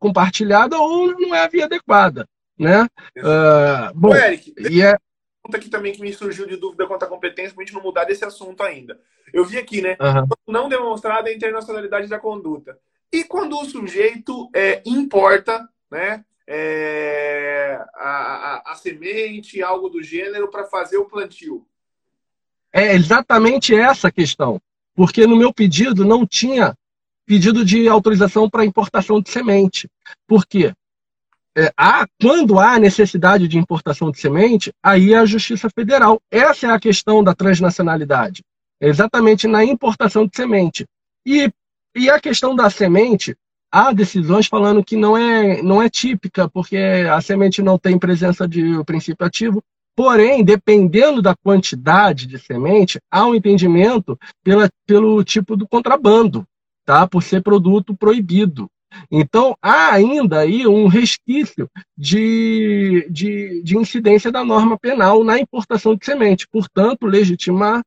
compartilhada 0.00 0.76
ou 0.76 1.12
não 1.18 1.32
é 1.32 1.44
a 1.44 1.48
via 1.48 1.66
adequada. 1.66 2.26
Né? 2.58 2.82
Uh, 3.18 3.94
bom, 3.94 4.10
Ô, 4.10 4.16
Eric, 4.16 4.52
e 4.70 4.82
é... 4.82 4.96
pergunta 5.42 5.56
aqui 5.58 5.68
também 5.68 5.92
que 5.92 6.00
me 6.00 6.12
surgiu 6.12 6.46
de 6.46 6.56
dúvida 6.56 6.86
quanto 6.86 7.04
à 7.04 7.08
competência, 7.08 7.54
para 7.54 7.62
a 7.62 7.66
gente 7.66 7.74
não 7.74 7.82
mudar 7.82 8.04
desse 8.04 8.24
assunto 8.24 8.62
ainda. 8.62 9.00
Eu 9.32 9.44
vi 9.44 9.58
aqui, 9.58 9.82
né? 9.82 9.96
Uhum. 10.00 10.28
Não 10.46 10.68
demonstrada 10.68 11.28
a 11.28 11.34
internacionalidade 11.34 12.08
da 12.08 12.18
conduta. 12.18 12.78
E 13.12 13.24
quando 13.24 13.58
o 13.58 13.64
sujeito 13.64 14.48
é, 14.54 14.82
importa, 14.86 15.68
né? 15.90 16.24
É, 16.46 17.80
a, 17.94 18.08
a, 18.08 18.72
a 18.72 18.74
semente, 18.74 19.62
algo 19.62 19.88
do 19.88 20.02
gênero, 20.02 20.50
para 20.50 20.64
fazer 20.64 20.98
o 20.98 21.04
plantio 21.04 21.66
é 22.72 22.94
exatamente 22.94 23.74
essa 23.74 24.08
a 24.08 24.12
questão. 24.12 24.60
Porque 24.94 25.26
no 25.26 25.36
meu 25.36 25.52
pedido 25.52 26.04
não 26.04 26.26
tinha 26.26 26.74
pedido 27.26 27.64
de 27.64 27.88
autorização 27.88 28.48
para 28.48 28.64
importação 28.64 29.20
de 29.20 29.30
semente. 29.30 29.88
Por 30.26 30.46
quê? 30.46 30.72
É, 31.56 31.72
há, 31.76 32.06
quando 32.20 32.58
há 32.58 32.78
necessidade 32.78 33.46
de 33.46 33.58
importação 33.58 34.10
de 34.10 34.18
semente, 34.18 34.72
aí 34.82 35.12
é 35.12 35.18
a 35.18 35.26
Justiça 35.26 35.68
Federal. 35.70 36.20
Essa 36.30 36.68
é 36.68 36.70
a 36.70 36.80
questão 36.80 37.22
da 37.22 37.34
transnacionalidade. 37.34 38.42
É 38.80 38.88
exatamente 38.88 39.46
na 39.46 39.64
importação 39.64 40.26
de 40.26 40.34
semente. 40.34 40.86
E, 41.26 41.52
e 41.94 42.08
a 42.08 42.18
questão 42.18 42.56
da 42.56 42.70
semente, 42.70 43.36
há 43.70 43.92
decisões 43.92 44.46
falando 44.46 44.82
que 44.82 44.96
não 44.96 45.16
é, 45.16 45.62
não 45.62 45.82
é 45.82 45.90
típica, 45.90 46.48
porque 46.48 46.76
a 46.76 47.20
semente 47.20 47.60
não 47.60 47.78
tem 47.78 47.98
presença 47.98 48.48
de 48.48 48.82
princípio 48.84 49.26
ativo, 49.26 49.62
Porém, 49.94 50.42
dependendo 50.42 51.20
da 51.20 51.36
quantidade 51.36 52.26
de 52.26 52.38
semente, 52.38 52.98
há 53.10 53.26
um 53.26 53.34
entendimento 53.34 54.18
pela, 54.42 54.68
pelo 54.86 55.22
tipo 55.22 55.54
do 55.54 55.68
contrabando, 55.68 56.46
tá? 56.84 57.06
por 57.06 57.22
ser 57.22 57.42
produto 57.42 57.94
proibido. 57.94 58.70
Então, 59.10 59.56
há 59.62 59.92
ainda 59.92 60.40
aí 60.40 60.66
um 60.66 60.86
resquício 60.86 61.68
de, 61.96 63.06
de, 63.10 63.62
de 63.62 63.76
incidência 63.76 64.30
da 64.30 64.44
norma 64.44 64.78
penal 64.78 65.24
na 65.24 65.38
importação 65.38 65.94
de 65.94 66.04
semente. 66.04 66.46
Portanto, 66.48 67.06
legitimar, 67.06 67.82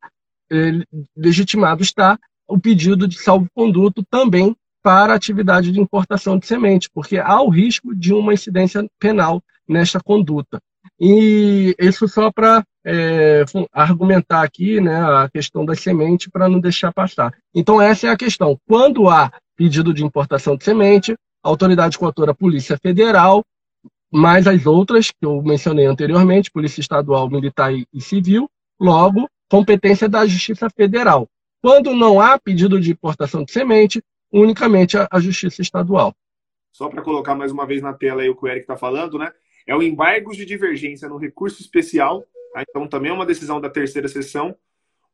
eh, 0.51 0.81
legitimado 1.15 1.81
está 1.81 2.17
o 2.47 2.59
pedido 2.59 3.07
de 3.07 3.19
salvo-conduto 3.19 4.03
também 4.09 4.55
para 4.83 5.13
a 5.13 5.15
atividade 5.15 5.71
de 5.71 5.79
importação 5.79 6.37
de 6.37 6.45
semente, 6.45 6.89
porque 6.93 7.17
há 7.17 7.41
o 7.41 7.49
risco 7.49 7.95
de 7.95 8.13
uma 8.13 8.33
incidência 8.33 8.85
penal 8.99 9.41
nesta 9.67 9.99
conduta. 9.99 10.59
E 10.99 11.75
isso 11.79 12.07
só 12.07 12.31
para 12.31 12.63
é, 12.85 13.43
argumentar 13.73 14.43
aqui 14.43 14.79
né, 14.79 14.95
a 14.95 15.27
questão 15.27 15.65
da 15.65 15.73
semente 15.73 16.29
para 16.29 16.47
não 16.47 16.59
deixar 16.59 16.93
passar. 16.93 17.33
Então, 17.53 17.81
essa 17.81 18.07
é 18.07 18.09
a 18.11 18.17
questão. 18.17 18.59
Quando 18.67 19.09
há 19.09 19.31
pedido 19.55 19.93
de 19.93 20.03
importação 20.03 20.55
de 20.55 20.63
semente, 20.63 21.15
autoridade 21.43 21.97
coautora 21.97 22.33
Polícia 22.33 22.77
Federal, 22.77 23.43
mais 24.11 24.47
as 24.47 24.65
outras 24.65 25.11
que 25.11 25.25
eu 25.25 25.41
mencionei 25.41 25.85
anteriormente, 25.85 26.51
Polícia 26.51 26.81
Estadual, 26.81 27.29
Militar 27.29 27.71
e 27.73 28.01
Civil, 28.01 28.49
logo, 28.79 29.29
competência 29.49 30.07
da 30.07 30.25
Justiça 30.25 30.69
Federal. 30.69 31.27
Quando 31.61 31.93
não 31.93 32.19
há 32.19 32.39
pedido 32.39 32.79
de 32.79 32.91
importação 32.91 33.43
de 33.43 33.51
semente, 33.51 34.01
unicamente 34.31 34.97
a, 34.97 35.07
a 35.11 35.19
Justiça 35.19 35.61
Estadual. 35.61 36.13
Só 36.71 36.89
para 36.89 37.01
colocar 37.01 37.35
mais 37.35 37.51
uma 37.51 37.65
vez 37.65 37.81
na 37.81 37.93
tela 37.93 38.21
aí 38.21 38.29
o 38.29 38.35
que 38.35 38.45
o 38.45 38.47
Eric 38.47 38.61
está 38.61 38.75
falando, 38.75 39.17
né? 39.17 39.31
É 39.65 39.75
o 39.75 39.81
embargo 39.81 40.31
de 40.31 40.45
divergência 40.45 41.09
no 41.09 41.17
recurso 41.17 41.61
especial, 41.61 42.23
tá? 42.53 42.63
então 42.69 42.87
também 42.87 43.11
é 43.11 43.13
uma 43.13 43.25
decisão 43.25 43.59
da 43.59 43.69
terceira 43.69 44.07
sessão, 44.07 44.55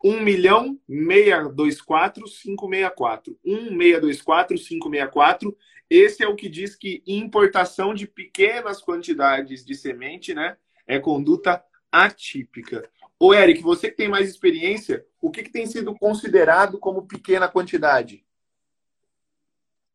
1 0.04 0.22
milhão 0.22 0.80
624 0.88 2.24
564. 2.24 3.38
1624 3.44 4.58
564. 4.58 5.58
Esse 5.90 6.24
é 6.24 6.28
o 6.28 6.36
que 6.36 6.48
diz 6.48 6.76
que 6.76 7.04
importação 7.06 7.94
de 7.94 8.08
pequenas 8.08 8.82
quantidades 8.82 9.66
de 9.66 9.76
semente, 9.76 10.34
né, 10.34 10.56
é 10.88 10.98
conduta 11.00 11.62
atípica. 11.92 12.90
Ô, 13.20 13.34
Eric, 13.34 13.62
você 13.62 13.90
que 13.90 13.98
tem 13.98 14.08
mais 14.08 14.30
experiência, 14.30 15.06
o 15.22 15.30
que, 15.30 15.44
que 15.44 15.52
tem 15.52 15.66
sido 15.66 15.94
considerado 15.94 16.80
como 16.80 17.06
pequena 17.06 17.48
quantidade? 17.48 18.24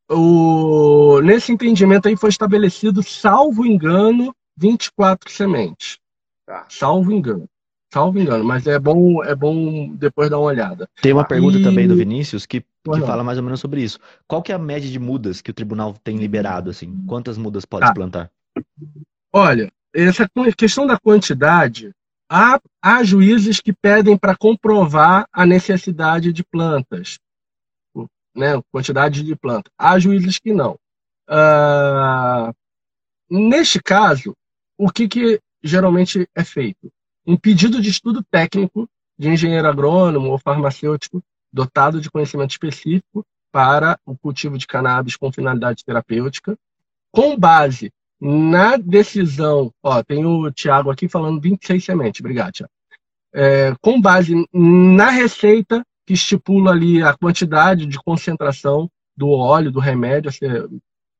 O... 0.09 1.21
Nesse 1.23 1.51
entendimento 1.51 2.07
aí 2.07 2.17
foi 2.17 2.29
estabelecido, 2.29 3.03
salvo 3.03 3.67
engano, 3.67 4.35
24 4.57 5.31
sementes. 5.31 5.99
Tá. 6.45 6.67
Salvo 6.69 7.11
engano. 7.11 7.49
Salvo 7.97 8.19
engano, 8.19 8.45
mas 8.45 8.67
é 8.67 8.79
bom, 8.79 9.25
é 9.25 9.35
bom 9.35 9.89
depois 9.95 10.29
dar 10.29 10.39
uma 10.39 10.49
olhada. 10.49 10.87
Tem 11.01 11.15
uma 11.15 11.27
pergunta 11.27 11.63
também 11.63 11.89
do 11.89 11.97
Vinícius 11.97 12.45
que, 12.45 12.61
que 12.61 13.01
fala 13.01 13.25
mais 13.25 13.39
ou 13.39 13.45
menos 13.45 13.59
sobre 13.59 13.83
isso. 13.83 13.99
Qual 14.29 14.43
que 14.43 14.53
é 14.53 14.55
a 14.55 14.59
média 14.59 14.91
de 14.91 14.99
mudas 14.99 15.41
que 15.41 15.51
o 15.51 15.55
tribunal 15.55 15.95
tem 16.05 16.19
liberado, 16.19 16.69
assim? 16.69 16.95
Quantas 17.07 17.39
mudas 17.39 17.65
pode 17.65 17.87
tá. 17.87 17.95
plantar? 17.95 18.31
Olha, 19.33 19.73
essa 19.95 20.29
questão 20.59 20.87
da 20.87 20.99
quantidade, 20.99 21.91
há, 22.31 22.61
há 22.83 23.03
juízes 23.03 23.61
que 23.61 23.73
pedem 23.73 24.15
para 24.15 24.37
comprovar 24.37 25.27
a 25.33 25.47
necessidade 25.47 26.35
de 26.35 26.45
plantas. 26.45 27.19
né, 28.37 28.61
quantidade 28.71 29.23
de 29.23 29.35
planta. 29.35 29.71
Há 29.79 29.99
juízes 29.99 30.39
que 30.39 30.53
não. 30.53 30.79
Uh, 31.31 32.53
neste 33.31 33.83
caso, 33.83 34.37
o 34.77 34.91
que, 34.91 35.09
que 35.09 35.41
geralmente 35.65 36.29
é 36.35 36.45
feito? 36.45 36.93
Um 37.27 37.37
pedido 37.37 37.81
de 37.81 37.91
estudo 37.91 38.23
técnico 38.23 38.89
de 39.19 39.29
engenheiro 39.29 39.67
agrônomo 39.67 40.31
ou 40.31 40.39
farmacêutico 40.39 41.23
dotado 41.53 42.01
de 42.01 42.11
conhecimento 42.11 42.51
específico 42.51 43.25
para 43.51 43.99
o 44.05 44.17
cultivo 44.17 44.59
de 44.59 44.67
cannabis 44.67 45.17
com 45.17 45.33
finalidade 45.33 45.85
terapêutica, 45.85 46.57
com 47.11 47.37
base 47.37 47.91
na 48.21 48.77
decisão, 48.77 49.73
ó, 49.83 50.03
tem 50.03 50.25
o 50.25 50.51
Tiago 50.51 50.91
aqui 50.91 51.09
falando 51.09 51.41
26 51.41 51.85
sementes, 51.85 52.21
obrigado, 52.21 52.53
Tiago. 52.53 52.73
É, 53.35 53.75
com 53.81 54.01
base 54.01 54.47
na 54.53 55.11
receita 55.11 55.85
que 56.07 56.15
estipula 56.15 56.71
ali 56.71 57.03
a 57.03 57.15
quantidade 57.15 57.87
de 57.87 57.99
concentração 57.99 58.91
do 59.17 59.31
óleo, 59.31 59.73
do 59.73 59.81
remédio 59.81 60.29
a 60.29 60.33
ser 60.33 60.69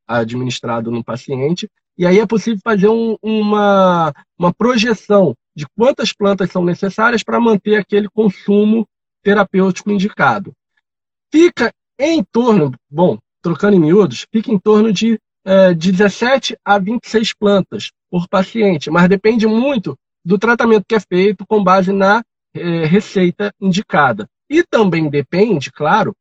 administrado 0.07 0.91
no 0.91 1.03
paciente, 1.03 1.69
e 1.99 2.07
aí 2.07 2.19
é 2.19 2.27
possível 2.27 2.61
fazer 2.63 2.89
um, 2.89 3.17
uma, 3.23 4.15
uma 4.39 4.53
projeção 4.53 5.35
de 5.57 5.67
quantas 5.75 6.13
plantas 6.13 6.51
são 6.51 6.63
necessárias 6.63 7.23
para 7.23 7.41
manter 7.41 7.77
aquele 7.77 8.09
consumo 8.11 8.87
terapêutico 9.23 9.91
indicado. 9.91 10.53
Fica 11.33 11.73
em 11.99 12.23
torno, 12.23 12.73
bom, 12.91 13.19
trocando 13.41 13.77
em 13.77 13.81
miúdos, 13.81 14.27
fica 14.31 14.53
em 14.53 14.59
torno 14.59 14.93
de 14.93 15.19
é, 15.45 15.73
17 15.73 16.57
a 16.65 16.79
26 16.79 17.33
plantas 17.33 17.91
por 18.11 18.29
paciente, 18.29 18.91
mas 18.91 19.09
depende 19.09 19.47
muito 19.47 19.99
do 20.25 20.39
tratamento 20.39 20.85
que 20.87 20.95
é 20.95 21.01
feito 21.01 21.47
com 21.47 21.63
base 21.63 21.93
na 21.93 22.23
é, 22.55 22.85
receita 22.85 23.55
indicada. 23.61 24.29
E 24.51 24.63
também 24.63 25.09
depende, 25.09 25.73
claro, 25.73 26.15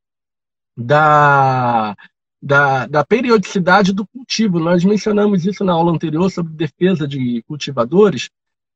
da, 0.78 1.95
da, 2.41 2.88
da, 2.88 3.06
periodicidade 3.06 3.93
do 3.93 4.06
cultivo. 4.08 4.60
Nós 4.60 4.84
mencionamos 4.84 5.45
isso 5.45 5.63
na 5.63 5.74
aula 5.74 5.91
anterior 5.91 6.30
sobre 6.30 6.54
defesa 6.54 7.08
de 7.08 7.43
cultivadores. 7.48 8.30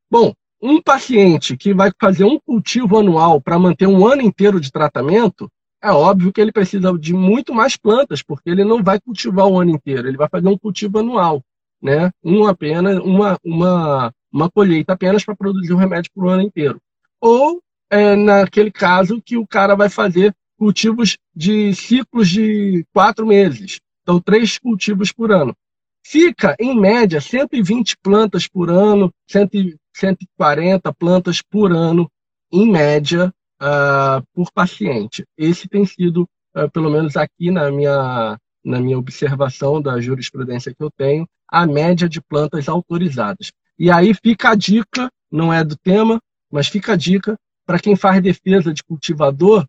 Bom, 0.09 0.33
um 0.61 0.81
paciente 0.81 1.55
que 1.55 1.73
vai 1.73 1.91
fazer 1.99 2.25
um 2.25 2.39
cultivo 2.39 2.97
anual 2.97 3.39
para 3.39 3.59
manter 3.59 3.87
um 3.87 4.05
ano 4.05 4.21
inteiro 4.21 4.59
de 4.59 4.71
tratamento, 4.71 5.49
é 5.81 5.91
óbvio 5.91 6.33
que 6.33 6.41
ele 6.41 6.51
precisa 6.51 6.91
de 6.97 7.13
muito 7.13 7.53
mais 7.53 7.77
plantas, 7.77 8.21
porque 8.21 8.49
ele 8.49 8.65
não 8.65 8.83
vai 8.83 8.99
cultivar 8.99 9.47
o 9.47 9.59
ano 9.59 9.71
inteiro, 9.71 10.07
ele 10.07 10.17
vai 10.17 10.27
fazer 10.27 10.47
um 10.47 10.57
cultivo 10.57 10.99
anual, 10.99 11.41
né? 11.81 12.11
Uma 12.21 12.51
apenas, 12.51 12.99
uma, 12.99 13.37
uma, 13.43 14.13
uma 14.31 14.51
colheita 14.51 14.93
apenas 14.93 15.23
para 15.23 15.35
produzir 15.35 15.71
o 15.73 15.77
remédio 15.77 16.11
para 16.13 16.25
o 16.25 16.29
ano 16.29 16.41
inteiro. 16.41 16.81
Ou 17.21 17.61
é, 17.89 18.15
naquele 18.15 18.71
caso 18.71 19.21
que 19.21 19.37
o 19.37 19.47
cara 19.47 19.75
vai 19.75 19.89
fazer 19.89 20.35
cultivos 20.57 21.17
de 21.33 21.73
ciclos 21.73 22.27
de 22.27 22.85
quatro 22.93 23.25
meses, 23.25 23.79
então 24.03 24.19
três 24.19 24.57
cultivos 24.57 25.13
por 25.13 25.31
ano. 25.31 25.55
Fica, 26.05 26.55
em 26.59 26.79
média, 26.79 27.21
120 27.21 27.97
plantas 27.97 28.47
por 28.47 28.69
ano, 28.69 29.13
140 29.27 30.93
plantas 30.93 31.41
por 31.41 31.71
ano, 31.71 32.09
em 32.51 32.69
média, 32.69 33.33
uh, 33.61 34.25
por 34.33 34.51
paciente. 34.51 35.23
Esse 35.37 35.67
tem 35.67 35.85
sido, 35.85 36.27
uh, 36.55 36.69
pelo 36.71 36.89
menos 36.89 37.15
aqui 37.15 37.51
na 37.51 37.69
minha, 37.69 38.37
na 38.63 38.79
minha 38.79 38.97
observação 38.97 39.81
da 39.81 39.99
jurisprudência 39.99 40.73
que 40.73 40.83
eu 40.83 40.89
tenho, 40.91 41.27
a 41.47 41.67
média 41.67 42.07
de 42.07 42.21
plantas 42.21 42.67
autorizadas. 42.67 43.51
E 43.77 43.91
aí 43.91 44.13
fica 44.13 44.51
a 44.51 44.55
dica, 44.55 45.09
não 45.31 45.53
é 45.53 45.63
do 45.63 45.77
tema, 45.77 46.19
mas 46.51 46.67
fica 46.67 46.93
a 46.93 46.97
dica 46.97 47.37
para 47.65 47.79
quem 47.79 47.95
faz 47.95 48.21
defesa 48.21 48.73
de 48.73 48.83
cultivador, 48.83 49.65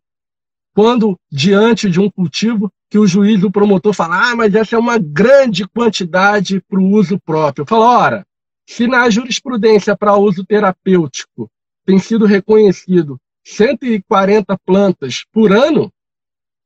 quando 0.75 1.17
diante 1.31 1.91
de 1.91 2.01
um 2.01 2.11
cultivo 2.11 2.73
que 2.91 2.99
o 2.99 3.07
juiz, 3.07 3.43
o 3.45 3.53
promotor 3.53 3.95
fala, 3.95 4.33
ah, 4.33 4.37
mas 4.37 4.53
essa 4.55 4.75
é 4.75 4.79
uma 4.79 4.99
grande 4.99 5.67
quantidade 5.69 6.61
para 6.69 6.81
o 6.81 6.91
uso 6.91 7.21
próprio. 7.21 7.65
Fala, 7.65 7.87
ora, 7.87 8.27
se 8.69 8.89
na 8.89 9.09
jurisprudência 9.09 9.97
para 9.97 10.17
uso 10.17 10.45
terapêutico 10.45 11.49
tem 11.87 12.01
sido 12.01 12.27
reconhecido 12.27 13.19
140 13.45 14.59
plantas 14.67 15.25
por 15.33 15.53
ano, 15.53 15.93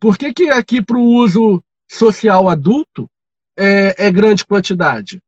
por 0.01 0.17
que, 0.17 0.33
que 0.33 0.49
aqui 0.49 0.83
para 0.83 0.97
o 0.97 1.05
uso 1.05 1.63
social 1.91 2.49
adulto 2.49 3.09
é, 3.57 4.07
é 4.07 4.11
grande 4.11 4.47
quantidade? 4.47 5.21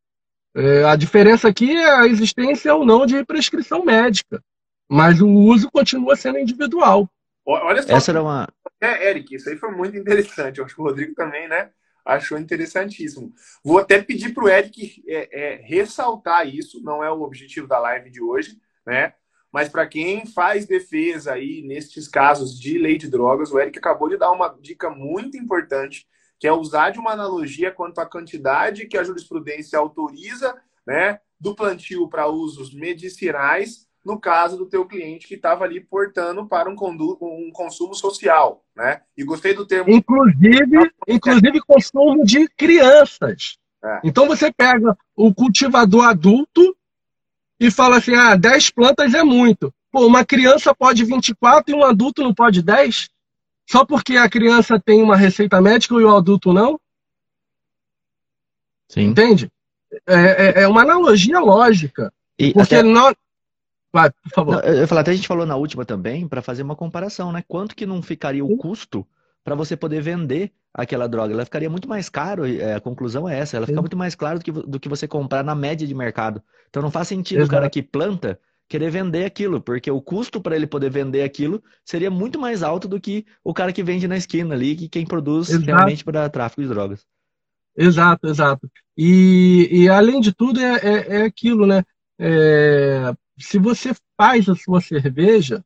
É, 0.54 0.84
a 0.84 0.96
diferença 0.96 1.48
aqui 1.48 1.70
é 1.70 1.90
a 1.90 2.06
existência 2.06 2.74
ou 2.74 2.84
não 2.86 3.04
de 3.04 3.22
prescrição 3.26 3.84
médica, 3.84 4.42
mas 4.88 5.20
o 5.20 5.28
uso 5.28 5.70
continua 5.70 6.16
sendo 6.16 6.38
individual. 6.38 7.06
Olha 7.46 7.82
só. 7.82 7.96
Essa 7.96 8.10
era 8.10 8.22
uma. 8.22 8.48
É, 8.80 9.08
Eric, 9.08 9.34
isso 9.34 9.48
aí 9.48 9.56
foi 9.56 9.70
muito 9.70 9.96
interessante. 9.96 10.58
Eu 10.58 10.64
acho 10.64 10.74
que 10.74 10.80
o 10.80 10.84
Rodrigo 10.84 11.14
também, 11.14 11.48
né? 11.48 11.70
Achou 12.04 12.38
interessantíssimo. 12.38 13.32
Vou 13.64 13.78
até 13.78 14.02
pedir 14.02 14.34
para 14.34 14.44
o 14.44 14.48
Eric 14.48 15.02
é, 15.06 15.28
é, 15.32 15.54
ressaltar 15.62 16.46
isso, 16.46 16.82
não 16.82 17.02
é 17.02 17.10
o 17.10 17.22
objetivo 17.22 17.66
da 17.66 17.78
live 17.78 18.10
de 18.10 18.22
hoje, 18.22 18.58
né? 18.84 19.14
Mas 19.52 19.68
para 19.68 19.86
quem 19.86 20.26
faz 20.26 20.66
defesa 20.66 21.32
aí 21.32 21.62
nestes 21.62 22.08
casos 22.08 22.58
de 22.58 22.78
lei 22.78 22.98
de 22.98 23.08
drogas, 23.08 23.50
o 23.50 23.58
Eric 23.58 23.78
acabou 23.78 24.08
de 24.08 24.16
dar 24.16 24.30
uma 24.30 24.48
dica 24.60 24.90
muito 24.90 25.36
importante, 25.36 26.06
que 26.38 26.46
é 26.46 26.52
usar 26.52 26.90
de 26.90 26.98
uma 26.98 27.12
analogia 27.12 27.70
quanto 27.70 27.98
à 28.00 28.06
quantidade 28.06 28.86
que 28.86 28.98
a 28.98 29.04
jurisprudência 29.04 29.78
autoriza, 29.78 30.54
né, 30.86 31.20
do 31.40 31.54
plantio 31.54 32.08
para 32.08 32.28
usos 32.28 32.74
medicinais, 32.74 33.85
no 34.06 34.20
caso 34.20 34.56
do 34.56 34.66
teu 34.66 34.86
cliente 34.86 35.26
que 35.26 35.34
estava 35.34 35.64
ali 35.64 35.80
portando 35.80 36.46
para 36.46 36.70
um, 36.70 36.74
um, 36.74 37.50
consumo 37.52 37.92
social, 37.92 38.64
né? 38.74 39.02
E 39.16 39.24
gostei 39.24 39.52
do 39.52 39.66
termo. 39.66 39.90
Inclusive, 39.90 40.92
inclusive 41.08 41.60
consumo 41.62 42.24
de 42.24 42.48
crianças. 42.50 43.58
É. 43.84 44.00
Então 44.04 44.28
você 44.28 44.52
pega 44.52 44.96
o 45.16 45.34
cultivador 45.34 46.04
adulto 46.04 46.76
e 47.58 47.68
fala 47.68 47.96
assim: 47.96 48.14
ah, 48.14 48.36
10 48.36 48.70
plantas 48.70 49.12
é 49.12 49.24
muito. 49.24 49.74
Pô, 49.90 50.06
uma 50.06 50.24
criança 50.24 50.72
pode 50.72 51.04
24 51.04 51.74
e 51.74 51.76
um 51.76 51.84
adulto 51.84 52.22
não 52.22 52.32
pode 52.32 52.62
10? 52.62 53.08
Só 53.68 53.84
porque 53.84 54.16
a 54.16 54.28
criança 54.28 54.78
tem 54.78 55.02
uma 55.02 55.16
receita 55.16 55.60
médica 55.60 55.96
e 55.96 56.04
o 56.04 56.14
adulto 56.14 56.52
não? 56.52 56.78
Sim. 58.88 59.06
Entende? 59.06 59.50
É, 60.06 60.14
é, 60.14 60.62
é 60.62 60.68
uma 60.68 60.82
analogia 60.82 61.40
lógica. 61.40 62.12
E 62.38 62.52
porque 62.52 62.76
até... 62.76 62.84
nós. 62.84 63.16
Vai, 63.96 64.10
por 64.10 64.30
favor. 64.30 64.54
Não, 64.56 64.60
eu 64.60 64.86
falar, 64.86 65.00
até 65.00 65.10
a 65.10 65.14
gente 65.14 65.26
falou 65.26 65.46
na 65.46 65.56
última 65.56 65.82
também, 65.82 66.28
para 66.28 66.42
fazer 66.42 66.62
uma 66.62 66.76
comparação, 66.76 67.32
né? 67.32 67.42
Quanto 67.48 67.74
que 67.74 67.86
não 67.86 68.02
ficaria 68.02 68.44
o 68.44 68.56
custo 68.58 69.06
para 69.42 69.54
você 69.54 69.74
poder 69.74 70.02
vender 70.02 70.52
aquela 70.74 71.08
droga? 71.08 71.32
Ela 71.32 71.46
ficaria 71.46 71.70
muito 71.70 71.88
mais 71.88 72.10
caro, 72.10 72.44
é, 72.44 72.74
a 72.74 72.80
conclusão 72.80 73.26
é 73.26 73.38
essa, 73.38 73.56
ela 73.56 73.66
fica 73.66 73.80
muito 73.80 73.96
mais 73.96 74.14
clara 74.14 74.38
do 74.38 74.44
que, 74.44 74.52
do 74.52 74.78
que 74.78 74.86
você 74.86 75.08
comprar 75.08 75.42
na 75.42 75.54
média 75.54 75.86
de 75.86 75.94
mercado. 75.94 76.42
Então 76.68 76.82
não 76.82 76.90
faz 76.90 77.08
sentido 77.08 77.38
Exato. 77.38 77.48
o 77.48 77.54
cara 77.54 77.70
que 77.70 77.82
planta 77.82 78.38
querer 78.68 78.90
vender 78.90 79.24
aquilo, 79.24 79.62
porque 79.62 79.90
o 79.90 80.02
custo 80.02 80.42
para 80.42 80.54
ele 80.54 80.66
poder 80.66 80.90
vender 80.90 81.22
aquilo 81.22 81.62
seria 81.82 82.10
muito 82.10 82.38
mais 82.38 82.62
alto 82.62 82.86
do 82.86 83.00
que 83.00 83.24
o 83.42 83.54
cara 83.54 83.72
que 83.72 83.82
vende 83.82 84.06
na 84.06 84.18
esquina 84.18 84.54
ali, 84.54 84.76
que 84.76 84.90
quem 84.90 85.06
produz 85.06 85.48
exato. 85.48 85.64
realmente 85.64 86.04
para 86.04 86.28
tráfico 86.28 86.60
de 86.60 86.68
drogas. 86.68 87.06
Exato, 87.74 88.26
exato. 88.26 88.70
E, 88.94 89.68
e 89.70 89.88
além 89.88 90.20
de 90.20 90.34
tudo 90.34 90.60
é, 90.60 90.74
é, 90.82 91.16
é 91.16 91.22
aquilo, 91.22 91.66
né? 91.66 91.82
É, 92.18 93.14
se 93.38 93.58
você 93.58 93.94
faz 94.16 94.48
a 94.48 94.54
sua 94.54 94.80
cerveja, 94.80 95.64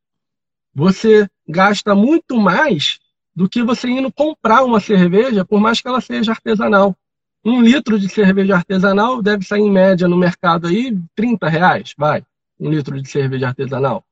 você 0.75 1.29
gasta 1.49 1.95
muito 1.95 2.39
mais 2.39 2.99
do 3.35 3.49
que 3.49 3.63
você 3.63 3.89
indo 3.89 4.13
comprar 4.13 4.65
uma 4.65 4.81
cerveja, 4.81 5.45
por 5.45 5.61
mais 5.61 5.81
que 5.81 5.89
ela 5.89 6.01
seja 6.01 6.33
artesanal. 6.33 6.97
Um 7.45 7.63
litro 7.63 7.99
de 7.99 8.09
cerveja 8.09 8.57
artesanal 8.57 9.23
deve 9.23 9.45
sair 9.45 9.63
em 9.63 9.71
média 9.71 10.07
no 10.07 10.17
mercado 10.17 10.67
aí 10.67 10.97
30 11.15 11.49
reais, 11.49 11.95
vai, 11.97 12.25
um 12.59 12.69
litro 12.69 13.01
de 13.01 13.09
cerveja 13.09 13.49
artesanal. 13.49 14.05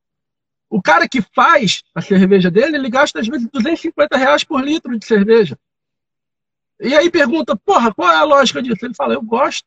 O 0.71 0.81
cara 0.81 1.09
que 1.09 1.21
faz 1.35 1.83
a 1.95 2.01
cerveja 2.01 2.51
dele, 2.51 2.77
ele 2.77 2.91
gasta 2.91 3.21
às 3.21 3.29
vezes 3.29 3.49
250 3.53 4.17
reais 4.17 4.45
por 4.45 4.63
litro 4.63 4.99
de 4.99 5.05
cerveja. 5.05 5.59
E 6.81 6.95
aí 6.95 7.11
pergunta, 7.11 7.57
porra, 7.57 7.93
qual 7.93 8.11
é 8.11 8.17
a 8.17 8.25
lógica 8.25 8.63
disso? 8.63 8.85
Ele 8.85 8.95
fala, 8.95 9.15
eu 9.15 9.23
gosto. 9.23 9.67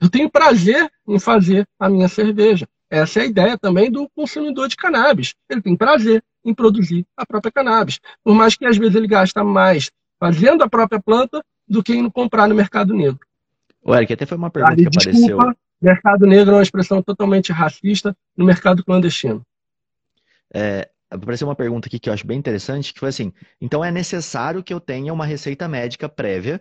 Eu 0.00 0.10
tenho 0.10 0.30
prazer 0.30 0.90
em 1.06 1.18
fazer 1.18 1.66
a 1.78 1.88
minha 1.88 2.08
cerveja. 2.08 2.68
Essa 2.90 3.20
é 3.20 3.22
a 3.22 3.26
ideia 3.26 3.58
também 3.58 3.90
do 3.90 4.08
consumidor 4.10 4.68
de 4.68 4.76
cannabis. 4.76 5.34
Ele 5.48 5.60
tem 5.60 5.76
prazer 5.76 6.22
em 6.44 6.54
produzir 6.54 7.04
a 7.16 7.26
própria 7.26 7.50
cannabis. 7.50 7.98
Por 8.22 8.34
mais 8.34 8.54
que 8.54 8.64
às 8.64 8.76
vezes 8.76 8.94
ele 8.94 9.08
gasta 9.08 9.42
mais 9.42 9.90
fazendo 10.18 10.62
a 10.62 10.68
própria 10.68 11.00
planta 11.00 11.44
do 11.68 11.82
que 11.82 11.94
indo 11.94 12.10
comprar 12.10 12.48
no 12.48 12.54
mercado 12.54 12.94
negro. 12.94 13.20
O 13.82 13.94
Eric, 13.94 14.12
até 14.12 14.26
foi 14.26 14.38
uma 14.38 14.50
pergunta 14.50 14.74
ah, 14.74 14.76
que 14.76 14.90
desculpa, 14.90 15.34
apareceu. 15.34 15.56
Mercado 15.80 16.26
negro 16.26 16.52
é 16.52 16.56
uma 16.56 16.62
expressão 16.62 17.02
totalmente 17.02 17.52
racista 17.52 18.16
no 18.36 18.44
mercado 18.44 18.84
clandestino. 18.84 19.44
É, 20.54 20.88
apareceu 21.10 21.46
uma 21.46 21.54
pergunta 21.54 21.88
aqui 21.88 21.98
que 21.98 22.08
eu 22.08 22.14
acho 22.14 22.26
bem 22.26 22.38
interessante, 22.38 22.94
que 22.94 23.00
foi 23.00 23.10
assim: 23.10 23.32
então 23.60 23.84
é 23.84 23.90
necessário 23.90 24.62
que 24.62 24.72
eu 24.72 24.80
tenha 24.80 25.12
uma 25.12 25.26
receita 25.26 25.68
médica 25.68 26.08
prévia 26.08 26.60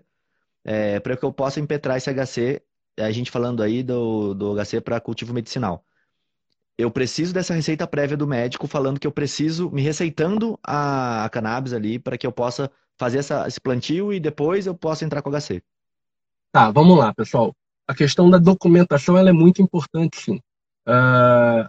é, 0.63 0.99
para 0.99 1.15
que 1.15 1.23
eu 1.23 1.31
possa 1.31 1.59
impetrar 1.59 1.97
esse 1.97 2.11
HC, 2.11 2.61
a 2.99 3.11
gente 3.11 3.31
falando 3.31 3.61
aí 3.61 3.83
do, 3.83 4.33
do 4.33 4.55
HC 4.55 4.81
para 4.81 4.99
cultivo 4.99 5.33
medicinal. 5.33 5.85
Eu 6.77 6.91
preciso 6.91 7.33
dessa 7.33 7.53
receita 7.53 7.87
prévia 7.87 8.17
do 8.17 8.27
médico 8.27 8.67
falando 8.67 8.99
que 8.99 9.07
eu 9.07 9.11
preciso, 9.11 9.69
me 9.71 9.81
receitando 9.81 10.59
a, 10.63 11.25
a 11.25 11.29
cannabis 11.29 11.73
ali 11.73 11.97
para 11.97 12.17
que 12.17 12.27
eu 12.27 12.31
possa 12.31 12.69
fazer 12.97 13.19
essa, 13.19 13.47
esse 13.47 13.59
plantio 13.61 14.11
e 14.11 14.19
depois 14.19 14.67
eu 14.67 14.75
posso 14.75 15.05
entrar 15.05 15.21
com 15.21 15.29
o 15.29 15.33
HC. 15.33 15.61
Tá, 16.51 16.71
vamos 16.71 16.97
lá, 16.97 17.13
pessoal. 17.13 17.53
A 17.87 17.93
questão 17.93 18.29
da 18.29 18.37
documentação 18.37 19.17
ela 19.17 19.29
é 19.29 19.33
muito 19.33 19.61
importante, 19.61 20.17
sim. 20.17 20.39
Uh, 20.87 21.67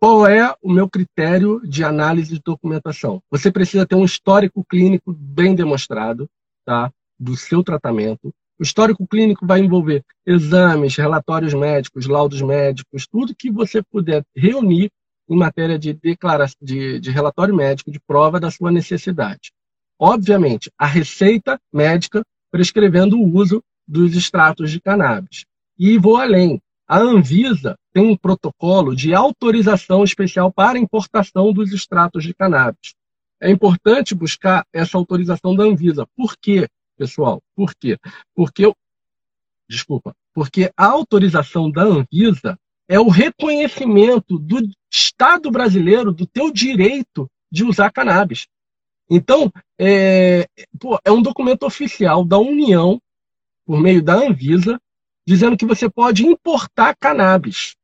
qual 0.00 0.26
é 0.26 0.54
o 0.62 0.70
meu 0.70 0.88
critério 0.88 1.60
de 1.64 1.82
análise 1.82 2.34
de 2.34 2.40
documentação? 2.44 3.22
Você 3.30 3.50
precisa 3.50 3.86
ter 3.86 3.94
um 3.94 4.04
histórico 4.04 4.64
clínico 4.64 5.12
bem 5.12 5.54
demonstrado, 5.54 6.28
tá? 6.64 6.92
Do 7.18 7.36
seu 7.36 7.64
tratamento. 7.64 8.32
O 8.58 8.62
histórico 8.62 9.06
clínico 9.06 9.46
vai 9.46 9.60
envolver 9.60 10.04
exames, 10.26 10.96
relatórios 10.96 11.54
médicos, 11.54 12.06
laudos 12.06 12.42
médicos, 12.42 13.06
tudo 13.06 13.34
que 13.34 13.50
você 13.50 13.82
puder 13.82 14.24
reunir 14.34 14.90
em 15.28 15.36
matéria 15.36 15.78
de, 15.78 15.92
declaração, 15.92 16.56
de, 16.60 16.98
de 16.98 17.10
relatório 17.10 17.54
médico, 17.54 17.90
de 17.90 18.00
prova 18.00 18.40
da 18.40 18.50
sua 18.50 18.72
necessidade. 18.72 19.52
Obviamente, 19.98 20.70
a 20.76 20.86
receita 20.86 21.60
médica 21.72 22.22
prescrevendo 22.50 23.16
o 23.16 23.36
uso 23.36 23.62
dos 23.86 24.16
extratos 24.16 24.70
de 24.70 24.80
cannabis. 24.80 25.44
E 25.78 25.96
vou 25.98 26.16
além. 26.16 26.60
A 26.86 26.98
Anvisa 26.98 27.76
tem 27.92 28.10
um 28.10 28.16
protocolo 28.16 28.96
de 28.96 29.14
autorização 29.14 30.02
especial 30.02 30.52
para 30.52 30.78
importação 30.78 31.52
dos 31.52 31.72
extratos 31.72 32.24
de 32.24 32.34
cannabis. 32.34 32.94
É 33.40 33.50
importante 33.50 34.14
buscar 34.14 34.64
essa 34.72 34.96
autorização 34.96 35.54
da 35.54 35.64
Anvisa. 35.64 36.06
Por 36.16 36.34
quê, 36.36 36.66
pessoal? 36.98 37.40
Por 37.54 37.74
quê? 37.74 37.96
Porque, 38.34 38.70
desculpa, 39.68 40.14
porque 40.34 40.70
a 40.76 40.86
autorização 40.86 41.70
da 41.70 41.82
Anvisa 41.82 42.58
é 42.88 42.98
o 42.98 43.08
reconhecimento 43.08 44.38
do 44.38 44.68
Estado 44.90 45.50
brasileiro 45.50 46.12
do 46.12 46.26
teu 46.26 46.50
direito 46.50 47.30
de 47.50 47.64
usar 47.64 47.92
cannabis. 47.92 48.46
Então, 49.10 49.50
é, 49.78 50.46
pô, 50.78 50.98
é 51.04 51.10
um 51.10 51.22
documento 51.22 51.64
oficial 51.64 52.24
da 52.24 52.38
União, 52.38 53.00
por 53.64 53.80
meio 53.80 54.02
da 54.02 54.14
Anvisa, 54.14 54.80
dizendo 55.26 55.56
que 55.56 55.66
você 55.66 55.88
pode 55.88 56.26
importar 56.26 56.96
cannabis. 56.96 57.74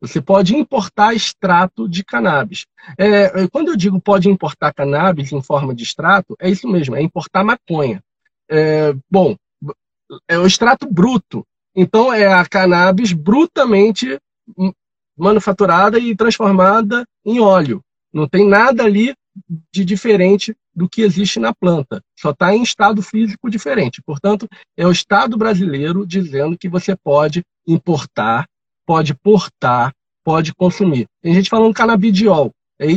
Você 0.00 0.20
pode 0.20 0.54
importar 0.54 1.14
extrato 1.14 1.88
de 1.88 2.04
cannabis. 2.04 2.66
É, 2.98 3.48
quando 3.48 3.68
eu 3.68 3.76
digo 3.76 4.00
pode 4.00 4.28
importar 4.28 4.72
cannabis 4.72 5.32
em 5.32 5.42
forma 5.42 5.74
de 5.74 5.82
extrato, 5.82 6.36
é 6.38 6.50
isso 6.50 6.68
mesmo, 6.68 6.94
é 6.94 7.02
importar 7.02 7.42
maconha. 7.42 8.02
É, 8.50 8.94
bom, 9.10 9.36
é 10.28 10.38
o 10.38 10.46
extrato 10.46 10.86
bruto. 10.90 11.44
Então 11.74 12.12
é 12.12 12.26
a 12.26 12.44
cannabis 12.46 13.12
brutamente 13.12 14.18
manufaturada 15.16 15.98
e 15.98 16.14
transformada 16.14 17.04
em 17.24 17.40
óleo. 17.40 17.82
Não 18.12 18.28
tem 18.28 18.46
nada 18.46 18.84
ali 18.84 19.14
de 19.72 19.84
diferente 19.84 20.56
do 20.74 20.88
que 20.88 21.02
existe 21.02 21.38
na 21.38 21.54
planta. 21.54 22.02
Só 22.18 22.30
está 22.30 22.54
em 22.54 22.62
estado 22.62 23.02
físico 23.02 23.50
diferente. 23.50 24.02
Portanto, 24.02 24.48
é 24.76 24.86
o 24.86 24.92
Estado 24.92 25.36
brasileiro 25.36 26.06
dizendo 26.06 26.56
que 26.56 26.68
você 26.68 26.96
pode 26.96 27.42
importar, 27.66 28.46
pode 28.86 29.14
portar, 29.14 29.92
pode 30.24 30.54
consumir. 30.54 31.06
Tem 31.22 31.34
gente 31.34 31.50
falando 31.50 31.74
canabidiol. 31.74 32.50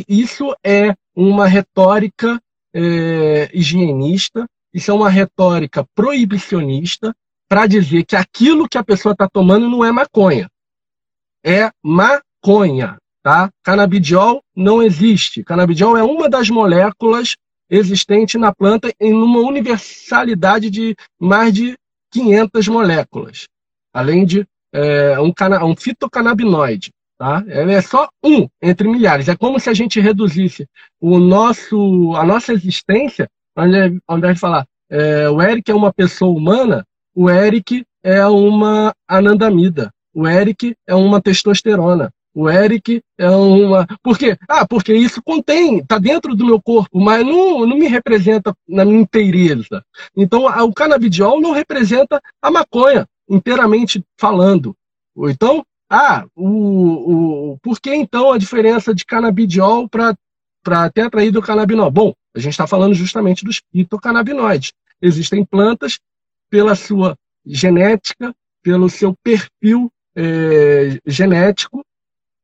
Isso 0.08 0.54
é 0.64 0.94
uma 1.16 1.48
retórica 1.48 2.40
é, 2.74 3.50
higienista, 3.54 4.46
isso 4.73 4.91
é 4.91 4.93
uma 4.93 5.10
retórica 5.10 5.86
proibicionista 5.95 7.15
para 7.47 7.67
dizer 7.67 8.05
que 8.05 8.15
aquilo 8.15 8.69
que 8.69 8.77
a 8.77 8.84
pessoa 8.84 9.13
está 9.13 9.27
tomando 9.27 9.69
não 9.69 9.84
é 9.84 9.91
maconha 9.91 10.49
é 11.43 11.71
maconha, 11.84 12.97
tá? 13.23 13.49
Canabidiol 13.63 14.43
não 14.55 14.82
existe. 14.82 15.43
Canabidiol 15.43 15.97
é 15.97 16.03
uma 16.03 16.29
das 16.29 16.49
moléculas 16.49 17.36
existentes 17.69 18.39
na 18.39 18.53
planta 18.53 18.91
em 18.99 19.13
uma 19.13 19.39
universalidade 19.39 20.69
de 20.69 20.95
mais 21.19 21.53
de 21.53 21.77
500 22.12 22.67
moléculas, 22.67 23.47
além 23.93 24.25
de 24.25 24.45
é, 24.73 25.19
um, 25.19 25.34
um 25.65 25.75
fitocannabinoide. 25.75 26.91
Tá? 27.17 27.43
é 27.49 27.82
só 27.82 28.08
um 28.23 28.47
entre 28.62 28.88
milhares. 28.88 29.27
É 29.27 29.36
como 29.36 29.60
se 29.60 29.69
a 29.69 29.73
gente 29.73 29.99
reduzisse 29.99 30.65
o 31.01 31.19
nosso, 31.19 32.15
a 32.15 32.23
nossa 32.23 32.53
existência, 32.53 33.29
ao 34.08 34.17
invés 34.17 34.36
de 34.36 34.39
falar 34.39 34.65
é, 34.89 35.30
o 35.30 35.41
Eric 35.41 35.69
é 35.69 35.76
uma 35.76 35.93
pessoa 35.93 36.36
humana, 36.36 36.86
o 37.15 37.30
Eric 37.30 37.86
é 38.04 38.26
uma 38.26 38.93
anandamida. 39.08 39.91
O 40.13 40.28
Eric 40.28 40.76
é 40.88 40.95
uma 40.95 41.22
testosterona. 41.22 42.12
O 42.34 42.50
Eric 42.50 43.02
é 43.17 43.30
uma. 43.30 43.86
Por 44.02 44.17
quê? 44.17 44.38
Ah, 44.48 44.65
porque 44.67 44.93
isso 44.93 45.22
contém, 45.22 45.80
está 45.80 45.98
dentro 45.98 46.36
do 46.36 46.45
meu 46.45 46.62
corpo, 46.62 47.00
mas 47.00 47.26
não, 47.26 47.65
não 47.65 47.78
me 47.78 47.88
representa 47.88 48.54
na 48.67 48.86
minha 48.86 49.02
inteireza. 49.02 49.84
Então, 50.15 50.45
o 50.45 50.74
canabidiol 50.74 51.41
não 51.41 51.52
representa 51.52 52.22
a 52.41 52.52
maconha, 52.52 53.08
inteiramente 53.30 54.04
falando. 54.17 54.76
Então, 55.17 55.65
ah, 55.91 56.26
o, 56.36 57.52
o, 57.54 57.58
por 57.62 57.80
que 57.82 57.93
então 57.93 58.32
a 58.32 58.38
diferença 58.38 58.93
de 58.93 59.06
canabidiol 59.06 59.89
para 59.89 60.89
tetraidrocannabinol? 60.91 61.91
Bom, 61.91 62.13
a 62.36 62.39
gente 62.39 62.54
está 62.54 62.68
falando 62.68 62.94
justamente 62.94 63.44
dos 63.44 63.62
fitocannabinoides. 63.72 64.74
Existem 65.02 65.46
plantas, 65.46 66.00
pela 66.50 66.76
sua 66.76 67.15
genética, 67.46 68.36
pelo 68.62 68.89
seu 68.89 69.15
perfil 69.24 69.92
é, 70.15 71.00
genético 71.06 71.86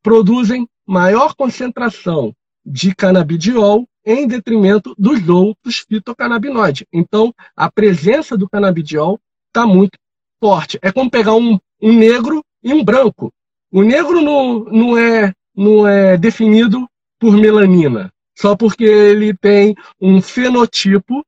produzem 0.02 0.67
maior 0.86 1.34
concentração 1.34 2.32
de 2.63 2.93
canabidiol 2.93 3.88
em 4.06 4.28
detrimento 4.28 4.93
dos 4.98 5.28
outros 5.28 5.80
fitocannabinoides. 5.80 6.86
Então, 6.93 7.34
a 7.56 7.71
presença 7.71 8.38
do 8.38 8.48
canabidiol 8.48 9.19
está 9.48 9.65
muito 9.65 9.98
forte. 10.39 10.78
É 10.82 10.91
como 10.91 11.10
pegar 11.10 11.34
um, 11.34 11.60
um, 11.82 11.91
negro 11.91 12.43
e 12.63 12.71
um 12.71 12.84
branco. 12.84 13.34
O 13.71 13.82
negro 13.82 14.21
não, 14.21 14.60
não, 14.65 14.98
é, 14.98 15.34
não 15.56 15.88
é 15.88 16.15
definido 16.17 16.88
por 17.19 17.36
melanina, 17.36 18.12
só 18.36 18.56
porque 18.56 18.84
ele 18.84 19.34
tem 19.36 19.76
um 20.00 20.21
fenotipo 20.21 21.26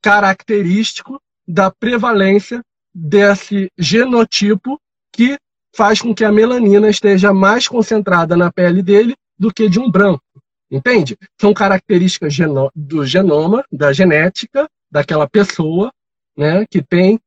característico 0.00 1.20
da 1.46 1.70
prevalência 1.70 2.62
desse 2.94 3.70
genotipo 3.78 4.80
que 5.12 5.36
faz 5.74 6.00
com 6.00 6.14
que 6.14 6.24
a 6.24 6.32
melanina 6.32 6.88
esteja 6.88 7.32
mais 7.32 7.66
concentrada 7.66 8.36
na 8.36 8.52
pele 8.52 8.82
dele 8.82 9.14
do 9.38 9.52
que 9.52 9.68
de 9.68 9.80
um 9.80 9.90
branco. 9.90 10.22
Entende? 10.70 11.16
São 11.40 11.52
características 11.52 12.34
do 12.74 13.04
genoma, 13.04 13.64
da 13.70 13.92
genética 13.92 14.68
daquela 14.90 15.28
pessoa, 15.28 15.92
né, 16.36 16.66
que 16.70 16.82
tem, 16.82 17.18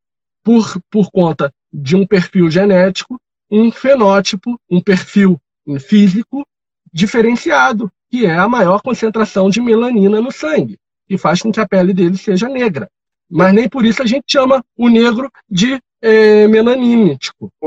por, 0.44 0.80
por 0.90 1.12
conta 1.12 1.52
de 1.72 1.96
um 1.96 2.06
perfil 2.06 2.50
genético, 2.50 3.20
um 3.50 3.72
fenótipo, 3.72 4.60
um 4.70 4.82
perfil 4.82 5.40
físico 5.80 6.46
diferenciado, 6.96 7.92
que 8.10 8.26
é 8.26 8.38
a 8.38 8.48
maior 8.48 8.82
concentração 8.82 9.50
de 9.50 9.60
melanina 9.60 10.22
no 10.22 10.32
sangue, 10.32 10.80
e 11.10 11.18
faz 11.18 11.42
com 11.42 11.52
que 11.52 11.60
a 11.60 11.68
pele 11.68 11.94
dele 11.94 12.18
seja 12.18 12.48
negra. 12.48 12.90
Mas 13.30 13.54
nem 13.54 13.68
por 13.68 13.84
isso 13.84 14.02
a 14.02 14.06
gente 14.06 14.24
chama 14.30 14.64
o 14.78 14.88
negro 14.88 15.30
de 15.50 15.78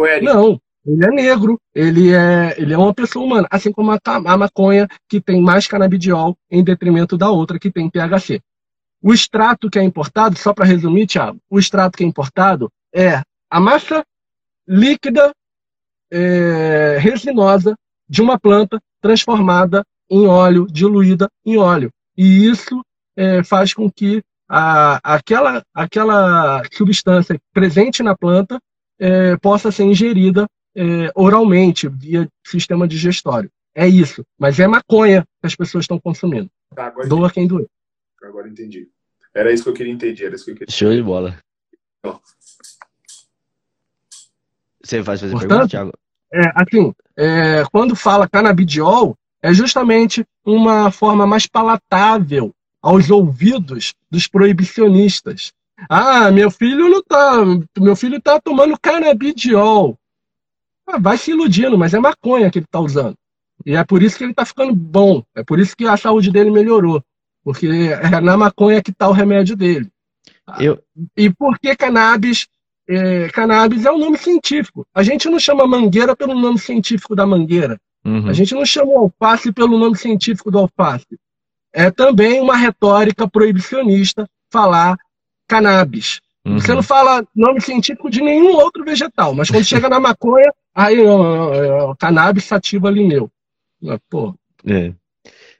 é. 0.07 0.23
Não, 0.23 0.59
ele 0.87 1.05
é 1.05 1.11
negro, 1.11 1.61
ele 1.75 2.15
é, 2.15 2.55
ele 2.57 2.73
é 2.73 2.79
uma 2.79 2.95
pessoa 2.95 3.23
humana, 3.23 3.47
assim 3.51 3.71
como 3.71 3.91
a, 3.91 3.99
a 4.03 4.37
maconha, 4.39 4.89
que 5.07 5.21
tem 5.21 5.43
mais 5.43 5.67
canabidiol 5.67 6.35
em 6.51 6.65
detrimento 6.65 7.19
da 7.19 7.31
outra, 7.31 7.59
que 7.59 7.71
tem 7.71 7.91
THC. 7.91 8.41
O 9.03 9.13
extrato 9.13 9.69
que 9.69 9.79
é 9.79 9.83
importado, 9.83 10.39
só 10.39 10.55
para 10.55 10.65
resumir, 10.65 11.07
Thiago, 11.07 11.39
o 11.51 11.59
extrato 11.59 11.99
que 11.99 12.05
é 12.05 12.07
importado 12.07 12.73
é 12.95 13.21
a 13.51 13.61
massa 13.61 14.03
líquida 14.67 15.33
é, 16.11 16.97
resinosa 16.99 17.77
de 18.09 18.23
uma 18.23 18.41
planta 18.41 18.81
transformada 19.01 19.85
em 20.11 20.27
óleo, 20.27 20.67
diluída 20.67 21.29
em 21.45 21.57
óleo. 21.57 21.91
E 22.17 22.47
isso 22.47 22.83
é, 23.17 23.43
faz 23.43 23.75
com 23.75 23.91
que 23.91 24.23
a, 24.49 24.99
aquela, 25.17 25.63
aquela 25.75 26.63
substância 26.73 27.39
presente 27.53 28.03
na 28.03 28.17
planta 28.17 28.59
é, 28.99 29.37
possa 29.37 29.71
ser 29.71 29.85
ingerida 29.85 30.47
é, 30.75 31.11
oralmente, 31.15 31.89
via 31.89 32.29
sistema 32.47 32.89
digestório. 32.89 33.51
É 33.75 33.87
isso. 33.87 34.25
Mas 34.39 34.59
é 34.59 34.67
maconha 34.67 35.23
que 35.41 35.47
as 35.47 35.55
pessoas 35.55 35.85
estão 35.85 36.01
consumindo. 36.01 36.51
Tá, 36.75 36.91
Doa 37.09 37.31
quem 37.31 37.47
doer. 37.47 37.69
Agora 38.23 38.49
entendi. 38.49 38.89
Era 39.35 39.53
isso 39.53 39.63
que 39.63 39.71
eu 39.71 39.75
queria 39.75 39.93
entender. 39.93 40.25
Era 40.25 40.35
isso 40.35 40.45
que 40.45 40.51
eu 40.51 40.57
queria... 40.57 40.75
Show 40.75 40.93
de 40.93 41.03
bola. 41.03 41.39
Você 44.83 45.01
vai 45.01 45.17
fazer 45.17 45.31
Portanto, 45.31 45.49
pergunta, 45.49 45.69
Thiago? 45.69 45.93
É, 46.33 46.53
assim, 46.55 46.93
é, 47.17 47.65
quando 47.73 47.97
fala 47.97 48.29
canabidiol, 48.29 49.17
é 49.43 49.53
justamente 49.53 50.25
uma 50.45 50.91
forma 50.91 51.27
mais 51.27 51.47
palatável 51.47 52.53
aos 52.83 53.11
ouvidos 53.11 53.95
dos 54.11 54.27
proibicionistas. 54.27 55.53
Ah, 55.89 56.31
meu 56.31 56.51
filho 56.51 56.89
não 56.89 57.03
tá, 57.03 57.45
meu 57.79 57.95
filho 57.95 58.21
tá 58.21 58.41
tomando 58.41 58.79
canabidiol. 58.81 59.97
Ah, 60.87 60.99
vai 60.99 61.17
se 61.17 61.31
iludindo, 61.31 61.79
mas 61.79 61.95
é 61.95 62.01
maconha 62.01 62.51
que 62.51 62.59
ele 62.59 62.65
está 62.65 62.81
usando. 62.81 63.15
E 63.65 63.75
é 63.75 63.85
por 63.85 64.03
isso 64.03 64.17
que 64.17 64.25
ele 64.25 64.33
está 64.33 64.45
ficando 64.45 64.75
bom. 64.75 65.23
É 65.35 65.43
por 65.45 65.59
isso 65.59 65.77
que 65.77 65.87
a 65.87 65.97
saúde 65.97 66.31
dele 66.31 66.51
melhorou. 66.51 67.03
porque 67.45 67.67
é 67.67 68.21
na 68.21 68.37
maconha 68.37 68.83
que 68.83 68.91
está 68.91 69.09
o 69.09 69.13
remédio 69.13 69.57
dele. 69.57 69.91
Eu... 70.59 70.83
E 71.17 71.31
por 71.31 71.59
que 71.59 71.75
cannabis? 71.77 72.47
É, 72.89 73.29
cannabis 73.29 73.85
é 73.85 73.93
um 73.93 73.99
nome 73.99 74.17
científico. 74.17 74.87
A 74.95 75.03
gente 75.03 75.29
não 75.29 75.39
chama 75.39 75.67
mangueira 75.67 76.17
pelo 76.17 76.35
nome 76.35 76.59
científico 76.59 77.15
da 77.15 77.27
mangueira. 77.27 77.79
Uhum. 78.05 78.29
A 78.29 78.33
gente 78.33 78.55
não 78.55 78.65
chama 78.65 78.99
alface 78.99 79.53
pelo 79.53 79.77
nome 79.79 79.97
científico 79.97 80.51
do 80.51 80.59
alface. 80.59 81.19
É 81.73 81.91
também 81.91 82.41
uma 82.41 82.57
retórica 82.57 83.29
proibicionista 83.29 84.27
falar 84.51 84.97
cannabis. 85.47 86.21
Uhum. 86.47 86.59
Você 86.59 86.73
não 86.73 86.83
fala 86.83 87.27
nome 87.37 87.61
científico 87.61 88.09
de 88.09 88.23
nenhum 88.23 88.55
outro 88.57 88.83
vegetal, 88.83 89.35
mas 89.35 89.51
quando 89.51 89.65
chega 89.65 89.89
na 89.89 90.01
maconha, 90.01 90.51
aí 90.75 90.99
o 91.01 91.95
cannabis 91.97 92.45
sativa 92.45 92.89
ali 92.89 93.07
meu. 93.07 93.31
Pô. 94.09 94.35
É, 94.67 94.95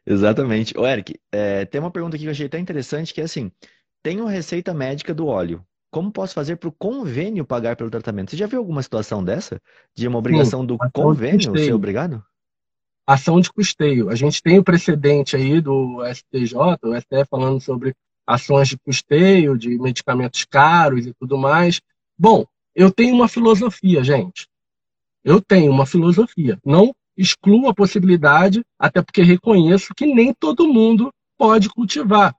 exatamente. 0.07 0.77
Ô, 0.79 0.87
Eric, 0.87 1.15
é, 1.31 1.67
tem 1.67 1.79
uma 1.79 1.91
pergunta 1.91 2.17
aqui 2.17 2.25
que 2.25 2.29
eu 2.29 2.33
achei 2.33 2.47
até 2.47 2.59
interessante, 2.59 3.13
que 3.13 3.21
é 3.21 3.25
assim, 3.25 3.53
tenho 4.03 4.25
receita 4.25 4.73
médica 4.73 5.13
do 5.13 5.27
óleo. 5.27 5.63
Como 5.91 6.13
posso 6.13 6.35
fazer 6.35 6.57
para 6.57 6.69
o 6.69 6.73
convênio 6.73 7.45
pagar 7.45 7.77
pelo 7.77 7.91
tratamento? 7.91 8.31
Você 8.31 8.37
já 8.37 8.47
viu 8.47 8.59
alguma 8.59 8.83
situação 8.83 9.25
dessa? 9.25 9.61
De 9.95 10.07
uma 10.07 10.19
obrigação 10.19 10.61
Sim, 10.61 10.67
do 10.67 10.79
convênio 10.93 11.57
ser 11.59 11.73
obrigado? 11.73 12.23
Ação 13.07 13.41
de 13.41 13.51
custeio. 13.51 14.11
A 14.11 14.15
gente 14.15 14.43
tem 14.43 14.59
o 14.59 14.65
precedente 14.65 15.35
aí 15.35 15.61
do 15.63 16.05
STJ, 16.05 16.55
o 16.83 16.95
STF 16.95 17.29
falando 17.31 17.61
sobre 17.61 17.95
ações 18.27 18.69
de 18.69 18.77
custeio, 18.79 19.57
de 19.57 19.79
medicamentos 19.79 20.45
caros 20.45 21.07
e 21.07 21.15
tudo 21.15 21.39
mais. 21.39 21.81
Bom, 22.19 22.45
eu 22.75 22.91
tenho 22.91 23.15
uma 23.15 23.27
filosofia, 23.27 24.05
gente. 24.05 24.47
Eu 25.25 25.41
tenho 25.41 25.73
uma 25.73 25.87
filosofia. 25.87 26.59
Não 26.65 26.95
excluo 27.17 27.69
a 27.69 27.75
possibilidade, 27.75 28.63
até 28.79 29.03
porque 29.03 29.23
reconheço 29.23 29.95
que 29.95 30.07
nem 30.07 30.35
todo 30.35 30.73
mundo 30.73 31.11
pode 31.39 31.71
cultivar. 31.71 32.35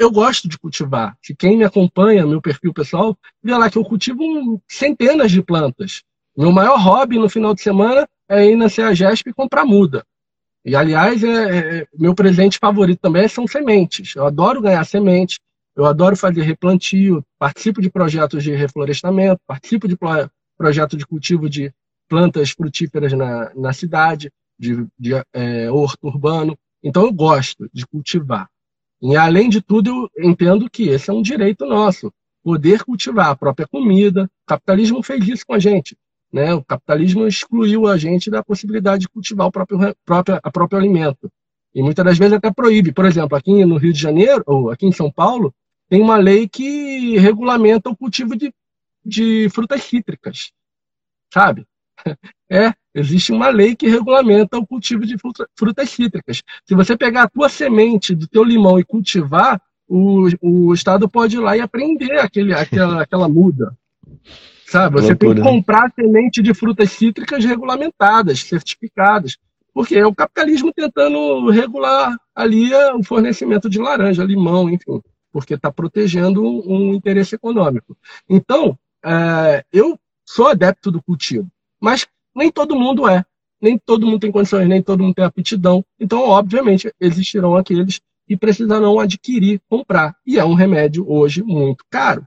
Eu 0.00 0.10
gosto 0.10 0.48
de 0.48 0.58
cultivar. 0.58 1.14
Se 1.20 1.36
quem 1.36 1.58
me 1.58 1.64
acompanha, 1.64 2.26
meu 2.26 2.40
perfil 2.40 2.72
pessoal, 2.72 3.14
vê 3.42 3.54
lá 3.54 3.68
que 3.68 3.76
eu 3.76 3.84
cultivo 3.84 4.58
centenas 4.66 5.30
de 5.30 5.42
plantas. 5.42 6.02
Meu 6.34 6.50
maior 6.50 6.78
hobby 6.78 7.18
no 7.18 7.28
final 7.28 7.54
de 7.54 7.60
semana 7.60 8.08
é 8.26 8.46
ir 8.46 8.56
na 8.56 8.70
CEAGESP 8.70 9.28
e 9.28 9.34
comprar 9.34 9.66
muda. 9.66 10.02
E, 10.64 10.74
aliás, 10.74 11.22
é, 11.22 11.80
é, 11.80 11.86
meu 11.98 12.14
presente 12.14 12.58
favorito 12.58 12.98
também 12.98 13.28
são 13.28 13.46
sementes. 13.46 14.16
Eu 14.16 14.26
adoro 14.26 14.62
ganhar 14.62 14.84
sementes, 14.86 15.38
eu 15.76 15.84
adoro 15.84 16.16
fazer 16.16 16.44
replantio, 16.44 17.22
participo 17.38 17.82
de 17.82 17.90
projetos 17.90 18.42
de 18.42 18.52
reflorestamento, 18.52 19.42
participo 19.46 19.86
de 19.86 19.98
projetos 20.56 20.98
de 20.98 21.06
cultivo 21.06 21.46
de 21.46 21.70
plantas 22.08 22.52
frutíferas 22.52 23.12
na, 23.12 23.54
na 23.54 23.74
cidade, 23.74 24.32
de, 24.58 24.86
de 24.98 25.12
é, 25.34 25.70
horto 25.70 26.06
urbano. 26.06 26.56
Então, 26.82 27.04
eu 27.04 27.12
gosto 27.12 27.68
de 27.70 27.86
cultivar. 27.86 28.48
E, 29.02 29.16
além 29.16 29.48
de 29.48 29.60
tudo, 29.60 30.10
eu 30.14 30.28
entendo 30.28 30.68
que 30.68 30.88
esse 30.88 31.10
é 31.10 31.12
um 31.12 31.22
direito 31.22 31.64
nosso, 31.64 32.12
poder 32.42 32.84
cultivar 32.84 33.28
a 33.28 33.36
própria 33.36 33.66
comida. 33.66 34.24
O 34.24 34.46
capitalismo 34.46 35.02
fez 35.02 35.26
isso 35.26 35.46
com 35.46 35.54
a 35.54 35.58
gente. 35.58 35.96
Né? 36.32 36.54
O 36.54 36.62
capitalismo 36.62 37.26
excluiu 37.26 37.86
a 37.86 37.96
gente 37.96 38.30
da 38.30 38.42
possibilidade 38.42 39.02
de 39.02 39.08
cultivar 39.08 39.46
o 39.46 39.52
próprio, 39.52 39.78
a 40.42 40.50
próprio 40.50 40.78
alimento. 40.78 41.30
E 41.74 41.82
muitas 41.82 42.04
das 42.04 42.18
vezes 42.18 42.34
até 42.34 42.52
proíbe. 42.52 42.92
Por 42.92 43.04
exemplo, 43.04 43.36
aqui 43.36 43.64
no 43.64 43.76
Rio 43.76 43.92
de 43.92 44.00
Janeiro, 44.00 44.42
ou 44.46 44.70
aqui 44.70 44.86
em 44.86 44.92
São 44.92 45.10
Paulo, 45.10 45.54
tem 45.88 46.00
uma 46.00 46.16
lei 46.16 46.48
que 46.48 47.16
regulamenta 47.18 47.90
o 47.90 47.96
cultivo 47.96 48.36
de, 48.36 48.52
de 49.04 49.48
frutas 49.50 49.82
cítricas. 49.82 50.52
Sabe? 51.32 51.66
É, 52.52 52.74
existe 52.94 53.32
uma 53.32 53.48
lei 53.48 53.74
que 53.74 53.88
regulamenta 53.88 54.58
o 54.58 54.66
cultivo 54.66 55.06
de 55.06 55.16
fruta, 55.18 55.48
frutas 55.56 55.90
cítricas. 55.90 56.42
Se 56.64 56.74
você 56.74 56.96
pegar 56.96 57.24
a 57.24 57.28
tua 57.28 57.48
semente 57.48 58.14
do 58.14 58.26
teu 58.26 58.42
limão 58.42 58.78
e 58.78 58.84
cultivar, 58.84 59.60
o, 59.88 60.28
o 60.40 60.74
Estado 60.74 61.08
pode 61.08 61.36
ir 61.36 61.40
lá 61.40 61.56
e 61.56 61.60
apreender 61.60 62.18
aquele, 62.20 62.54
aquela, 62.54 63.02
aquela 63.02 63.28
muda. 63.28 63.76
Sabe? 64.66 65.00
Você 65.00 65.08
Loucura, 65.08 65.16
tem 65.18 65.34
que 65.34 65.40
né? 65.40 65.50
comprar 65.50 65.92
semente 65.92 66.40
de 66.40 66.54
frutas 66.54 66.92
cítricas 66.92 67.44
regulamentadas, 67.44 68.40
certificadas. 68.40 69.36
Porque 69.74 69.96
é 69.96 70.06
o 70.06 70.14
capitalismo 70.14 70.72
tentando 70.72 71.48
regular 71.50 72.16
ali 72.34 72.72
o 72.94 73.02
fornecimento 73.02 73.68
de 73.68 73.78
laranja, 73.78 74.24
limão, 74.24 74.68
enfim, 74.68 75.00
porque 75.32 75.54
está 75.54 75.70
protegendo 75.70 76.42
um 76.42 76.94
interesse 76.94 77.34
econômico. 77.34 77.96
Então, 78.28 78.78
é, 79.04 79.64
eu 79.72 79.98
sou 80.24 80.48
adepto 80.48 80.90
do 80.90 81.02
cultivo, 81.02 81.48
mas 81.80 82.06
nem 82.34 82.50
todo 82.50 82.76
mundo 82.76 83.08
é. 83.08 83.24
Nem 83.60 83.78
todo 83.78 84.06
mundo 84.06 84.20
tem 84.20 84.32
condições, 84.32 84.68
nem 84.68 84.82
todo 84.82 85.02
mundo 85.02 85.14
tem 85.14 85.24
aptidão. 85.24 85.84
Então, 85.98 86.22
obviamente, 86.22 86.92
existirão 86.98 87.56
aqueles 87.56 88.00
que 88.26 88.36
precisarão 88.36 88.98
adquirir, 88.98 89.60
comprar. 89.68 90.16
E 90.26 90.38
é 90.38 90.44
um 90.44 90.54
remédio 90.54 91.04
hoje 91.10 91.42
muito 91.42 91.84
caro. 91.90 92.26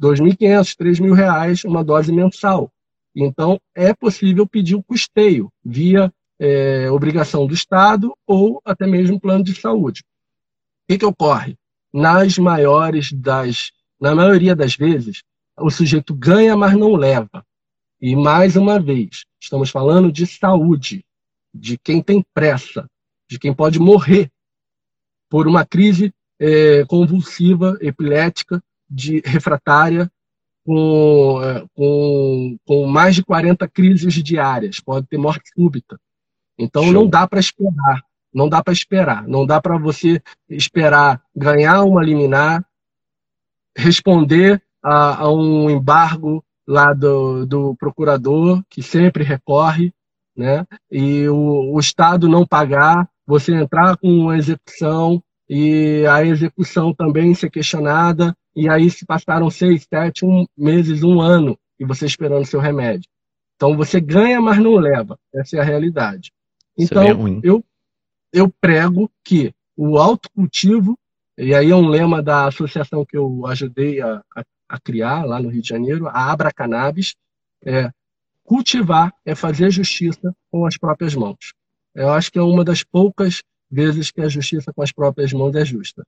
2.500, 0.00 0.76
3.000 0.76 1.14
reais 1.14 1.64
uma 1.64 1.82
dose 1.82 2.12
mensal. 2.12 2.70
Então, 3.14 3.60
é 3.74 3.94
possível 3.94 4.46
pedir 4.46 4.74
o 4.74 4.82
custeio 4.82 5.50
via 5.64 6.12
é, 6.38 6.90
obrigação 6.90 7.46
do 7.46 7.54
Estado 7.54 8.12
ou 8.26 8.60
até 8.64 8.86
mesmo 8.86 9.20
plano 9.20 9.44
de 9.44 9.54
saúde. 9.54 10.02
O 10.02 10.92
que, 10.92 10.98
que 10.98 11.06
ocorre? 11.06 11.56
Nas 11.92 12.36
maiores 12.36 13.12
das, 13.12 13.70
na 14.00 14.14
maioria 14.14 14.54
das 14.54 14.74
vezes, 14.74 15.22
o 15.56 15.70
sujeito 15.70 16.12
ganha, 16.12 16.56
mas 16.56 16.76
não 16.76 16.94
leva. 16.94 17.46
E 18.06 18.14
mais 18.14 18.54
uma 18.54 18.78
vez, 18.78 19.24
estamos 19.40 19.70
falando 19.70 20.12
de 20.12 20.26
saúde, 20.26 21.02
de 21.54 21.78
quem 21.78 22.02
tem 22.02 22.22
pressa, 22.34 22.86
de 23.26 23.38
quem 23.38 23.54
pode 23.54 23.78
morrer 23.78 24.30
por 25.30 25.48
uma 25.48 25.64
crise 25.64 26.12
é, 26.38 26.84
convulsiva, 26.84 27.78
epilética, 27.80 28.62
de 28.90 29.22
refratária 29.24 30.12
com, 30.66 31.40
é, 31.42 31.64
com, 31.72 32.58
com 32.66 32.86
mais 32.86 33.14
de 33.14 33.24
40 33.24 33.66
crises 33.68 34.12
diárias, 34.22 34.80
pode 34.80 35.06
ter 35.06 35.16
morte 35.16 35.50
súbita. 35.56 35.98
Então 36.58 36.82
Show. 36.82 36.92
não 36.92 37.08
dá 37.08 37.26
para 37.26 37.40
esperar, 37.40 38.04
não 38.34 38.50
dá 38.50 38.62
para 38.62 38.74
esperar, 38.74 39.26
não 39.26 39.46
dá 39.46 39.62
para 39.62 39.78
você 39.78 40.22
esperar 40.50 41.24
ganhar 41.34 41.82
uma 41.84 42.04
liminar, 42.04 42.62
responder 43.74 44.62
a, 44.82 45.22
a, 45.22 45.32
um 45.32 45.70
embargo 45.70 46.44
lá 46.66 46.92
do, 46.92 47.46
do 47.46 47.74
procurador, 47.76 48.62
que 48.68 48.82
sempre 48.82 49.22
recorre, 49.24 49.92
né? 50.36 50.66
e 50.90 51.28
o, 51.28 51.74
o 51.74 51.78
Estado 51.78 52.28
não 52.28 52.46
pagar, 52.46 53.08
você 53.26 53.54
entrar 53.54 53.96
com 53.96 54.08
uma 54.08 54.36
execução 54.36 55.22
e 55.48 56.04
a 56.06 56.24
execução 56.24 56.94
também 56.94 57.34
ser 57.34 57.50
questionada 57.50 58.34
e 58.56 58.68
aí 58.68 58.88
se 58.90 59.04
passaram 59.04 59.50
seis, 59.50 59.86
sete 59.88 60.24
um, 60.24 60.46
meses, 60.56 61.02
um 61.02 61.20
ano, 61.20 61.58
e 61.78 61.84
você 61.84 62.06
esperando 62.06 62.46
seu 62.46 62.60
remédio. 62.60 63.08
Então 63.56 63.76
você 63.76 64.00
ganha, 64.00 64.40
mas 64.40 64.58
não 64.58 64.74
leva. 64.74 65.18
Essa 65.34 65.56
é 65.56 65.60
a 65.60 65.64
realidade. 65.64 66.32
É 66.78 66.84
então, 66.84 67.02
é 67.02 67.40
eu, 67.42 67.64
eu 68.32 68.52
prego 68.60 69.10
que 69.24 69.52
o 69.76 69.98
autocultivo, 69.98 70.96
e 71.36 71.54
aí 71.54 71.70
é 71.70 71.76
um 71.76 71.88
lema 71.88 72.22
da 72.22 72.46
associação 72.46 73.04
que 73.04 73.16
eu 73.16 73.44
ajudei 73.46 74.00
a, 74.00 74.22
a, 74.36 74.44
a 74.74 74.80
criar 74.80 75.24
lá 75.24 75.40
no 75.40 75.48
Rio 75.48 75.62
de 75.62 75.68
Janeiro, 75.68 76.08
a 76.08 76.30
Abra 76.32 76.52
Cannabis, 76.52 77.14
é 77.64 77.90
cultivar 78.42 79.12
é 79.24 79.34
fazer 79.34 79.70
justiça 79.70 80.34
com 80.50 80.66
as 80.66 80.76
próprias 80.76 81.14
mãos. 81.14 81.54
Eu 81.94 82.10
acho 82.10 82.30
que 82.30 82.38
é 82.38 82.42
uma 82.42 82.64
das 82.64 82.82
poucas 82.82 83.42
vezes 83.70 84.10
que 84.10 84.20
a 84.20 84.28
justiça 84.28 84.72
com 84.72 84.82
as 84.82 84.92
próprias 84.92 85.32
mãos 85.32 85.54
é 85.54 85.64
justa. 85.64 86.04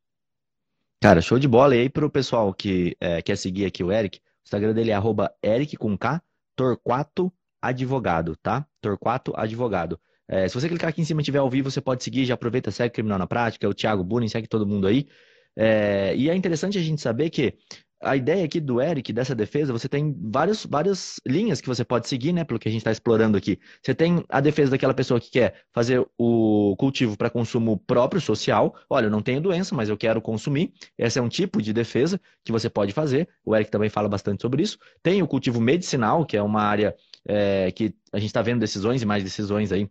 Cara, 1.00 1.20
show 1.20 1.38
de 1.38 1.48
bola. 1.48 1.76
E 1.76 1.80
aí, 1.80 1.88
pro 1.88 2.10
pessoal 2.10 2.52
que 2.52 2.96
é, 3.00 3.22
quer 3.22 3.36
seguir 3.36 3.66
aqui 3.66 3.84
o 3.84 3.92
Eric, 3.92 4.18
o 4.18 4.22
Instagram 4.44 4.74
dele 4.74 4.90
é 4.90 4.94
arroba 4.94 5.32
Eric 5.42 5.76
com 5.76 5.96
K, 5.96 6.20
Torquato 6.54 7.32
Advogado, 7.60 8.36
tá? 8.36 8.66
Torquato 8.80 9.32
Advogado. 9.36 9.98
É, 10.28 10.48
se 10.48 10.54
você 10.54 10.68
clicar 10.68 10.90
aqui 10.90 11.00
em 11.00 11.04
cima 11.04 11.20
e 11.20 11.24
tiver 11.24 11.38
ao 11.38 11.48
vivo, 11.48 11.70
você 11.70 11.80
pode 11.80 12.02
seguir, 12.02 12.24
já 12.24 12.34
aproveita, 12.34 12.70
segue 12.70 12.94
Criminal 12.94 13.18
na 13.18 13.26
Prática, 13.26 13.68
o 13.68 13.74
Thiago 13.74 14.02
Bunin, 14.02 14.28
segue 14.28 14.48
todo 14.48 14.66
mundo 14.66 14.86
aí. 14.86 15.06
É, 15.54 16.14
e 16.16 16.28
é 16.28 16.34
interessante 16.34 16.76
a 16.78 16.82
gente 16.82 17.00
saber 17.00 17.30
que 17.30 17.54
a 18.02 18.16
ideia 18.16 18.44
aqui 18.44 18.60
do 18.60 18.80
Eric, 18.80 19.12
dessa 19.12 19.34
defesa, 19.34 19.72
você 19.72 19.88
tem 19.88 20.14
vários, 20.30 20.66
várias 20.66 21.18
linhas 21.26 21.60
que 21.60 21.68
você 21.68 21.84
pode 21.84 22.08
seguir, 22.08 22.32
né? 22.32 22.44
Pelo 22.44 22.58
que 22.58 22.68
a 22.68 22.70
gente 22.70 22.80
está 22.80 22.92
explorando 22.92 23.36
aqui. 23.36 23.58
Você 23.82 23.94
tem 23.94 24.24
a 24.28 24.40
defesa 24.40 24.70
daquela 24.70 24.94
pessoa 24.94 25.18
que 25.20 25.30
quer 25.30 25.62
fazer 25.72 26.06
o 26.18 26.76
cultivo 26.78 27.16
para 27.16 27.30
consumo 27.30 27.78
próprio, 27.78 28.20
social. 28.20 28.74
Olha, 28.88 29.06
eu 29.06 29.10
não 29.10 29.22
tenho 29.22 29.40
doença, 29.40 29.74
mas 29.74 29.88
eu 29.88 29.96
quero 29.96 30.20
consumir. 30.20 30.72
Esse 30.98 31.18
é 31.18 31.22
um 31.22 31.28
tipo 31.28 31.62
de 31.62 31.72
defesa 31.72 32.20
que 32.44 32.52
você 32.52 32.68
pode 32.68 32.92
fazer. 32.92 33.28
O 33.44 33.54
Eric 33.56 33.70
também 33.70 33.88
fala 33.88 34.08
bastante 34.08 34.42
sobre 34.42 34.62
isso. 34.62 34.78
Tem 35.02 35.22
o 35.22 35.26
cultivo 35.26 35.60
medicinal, 35.60 36.26
que 36.26 36.36
é 36.36 36.42
uma 36.42 36.62
área 36.62 36.94
é, 37.26 37.70
que 37.72 37.94
a 38.12 38.18
gente 38.18 38.28
está 38.28 38.42
vendo 38.42 38.60
decisões 38.60 39.02
e 39.02 39.06
mais 39.06 39.24
decisões 39.24 39.72
aí 39.72 39.90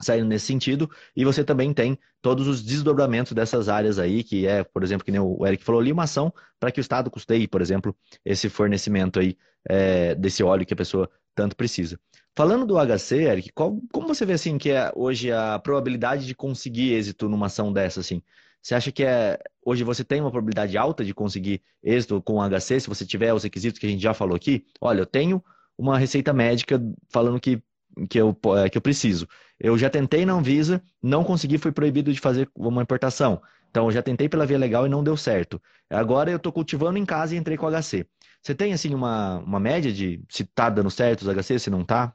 saindo 0.00 0.26
nesse 0.26 0.46
sentido, 0.46 0.90
e 1.16 1.24
você 1.24 1.42
também 1.42 1.72
tem 1.72 1.98
todos 2.22 2.46
os 2.46 2.62
desdobramentos 2.62 3.32
dessas 3.32 3.68
áreas 3.68 3.98
aí, 3.98 4.22
que 4.22 4.46
é, 4.46 4.62
por 4.62 4.82
exemplo, 4.82 5.04
que 5.04 5.10
nem 5.10 5.20
o 5.20 5.46
Eric 5.46 5.64
falou 5.64 5.80
ali, 5.80 5.92
uma 5.92 6.04
ação 6.04 6.32
para 6.58 6.70
que 6.70 6.80
o 6.80 6.82
Estado 6.82 7.10
custeie, 7.10 7.48
por 7.48 7.60
exemplo, 7.60 7.94
esse 8.24 8.48
fornecimento 8.48 9.18
aí 9.18 9.36
é, 9.68 10.14
desse 10.14 10.42
óleo 10.42 10.64
que 10.64 10.74
a 10.74 10.76
pessoa 10.76 11.10
tanto 11.34 11.56
precisa. 11.56 11.98
Falando 12.36 12.66
do 12.66 12.76
HC, 12.78 13.24
Eric, 13.24 13.52
qual, 13.52 13.80
como 13.92 14.08
você 14.08 14.24
vê 14.24 14.34
assim 14.34 14.58
que 14.58 14.70
é 14.70 14.92
hoje 14.94 15.32
a 15.32 15.58
probabilidade 15.58 16.26
de 16.26 16.34
conseguir 16.34 16.92
êxito 16.92 17.28
numa 17.28 17.46
ação 17.46 17.72
dessa 17.72 18.00
assim? 18.00 18.22
Você 18.62 18.74
acha 18.74 18.92
que 18.92 19.04
é 19.04 19.38
hoje 19.64 19.84
você 19.84 20.04
tem 20.04 20.20
uma 20.20 20.30
probabilidade 20.30 20.76
alta 20.76 21.04
de 21.04 21.14
conseguir 21.14 21.62
êxito 21.82 22.20
com 22.22 22.34
o 22.34 22.48
HC 22.48 22.80
se 22.80 22.88
você 22.88 23.04
tiver 23.04 23.32
os 23.32 23.42
requisitos 23.42 23.78
que 23.78 23.86
a 23.86 23.88
gente 23.88 24.02
já 24.02 24.14
falou 24.14 24.36
aqui? 24.36 24.64
Olha, 24.80 25.00
eu 25.00 25.06
tenho 25.06 25.42
uma 25.76 25.98
receita 25.98 26.32
médica 26.32 26.80
falando 27.08 27.40
que 27.40 27.62
que 28.08 28.20
eu, 28.20 28.36
é, 28.56 28.68
que 28.68 28.78
eu 28.78 28.82
preciso. 28.82 29.26
Eu 29.60 29.76
já 29.76 29.90
tentei 29.90 30.24
na 30.24 30.34
Anvisa, 30.34 30.82
não 31.02 31.24
consegui, 31.24 31.58
fui 31.58 31.72
proibido 31.72 32.12
de 32.12 32.20
fazer 32.20 32.48
uma 32.54 32.82
importação. 32.82 33.42
Então, 33.70 33.86
eu 33.86 33.92
já 33.92 34.02
tentei 34.02 34.28
pela 34.28 34.46
via 34.46 34.58
legal 34.58 34.86
e 34.86 34.88
não 34.88 35.04
deu 35.04 35.16
certo. 35.16 35.60
Agora 35.90 36.30
eu 36.30 36.36
estou 36.36 36.52
cultivando 36.52 36.98
em 36.98 37.04
casa 37.04 37.34
e 37.34 37.38
entrei 37.38 37.56
com 37.56 37.68
HC. 37.68 38.06
Você 38.42 38.54
tem, 38.54 38.72
assim, 38.72 38.94
uma, 38.94 39.38
uma 39.38 39.60
média 39.60 39.92
de 39.92 40.22
se 40.28 40.42
está 40.42 40.70
dando 40.70 40.90
certo 40.90 41.22
os 41.22 41.28
HC, 41.28 41.58
se 41.58 41.70
não 41.70 41.82
está? 41.82 42.14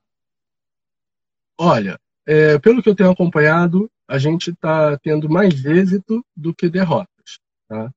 Olha, 1.59 1.99
é, 2.25 2.57
pelo 2.59 2.81
que 2.81 2.89
eu 2.89 2.95
tenho 2.95 3.11
acompanhado, 3.11 3.89
a 4.07 4.17
gente 4.17 4.51
está 4.51 4.97
tendo 4.99 5.29
mais 5.29 5.65
êxito 5.65 6.25
do 6.35 6.53
que 6.53 6.69
derrotas. 6.69 7.39
Tá? 7.67 7.91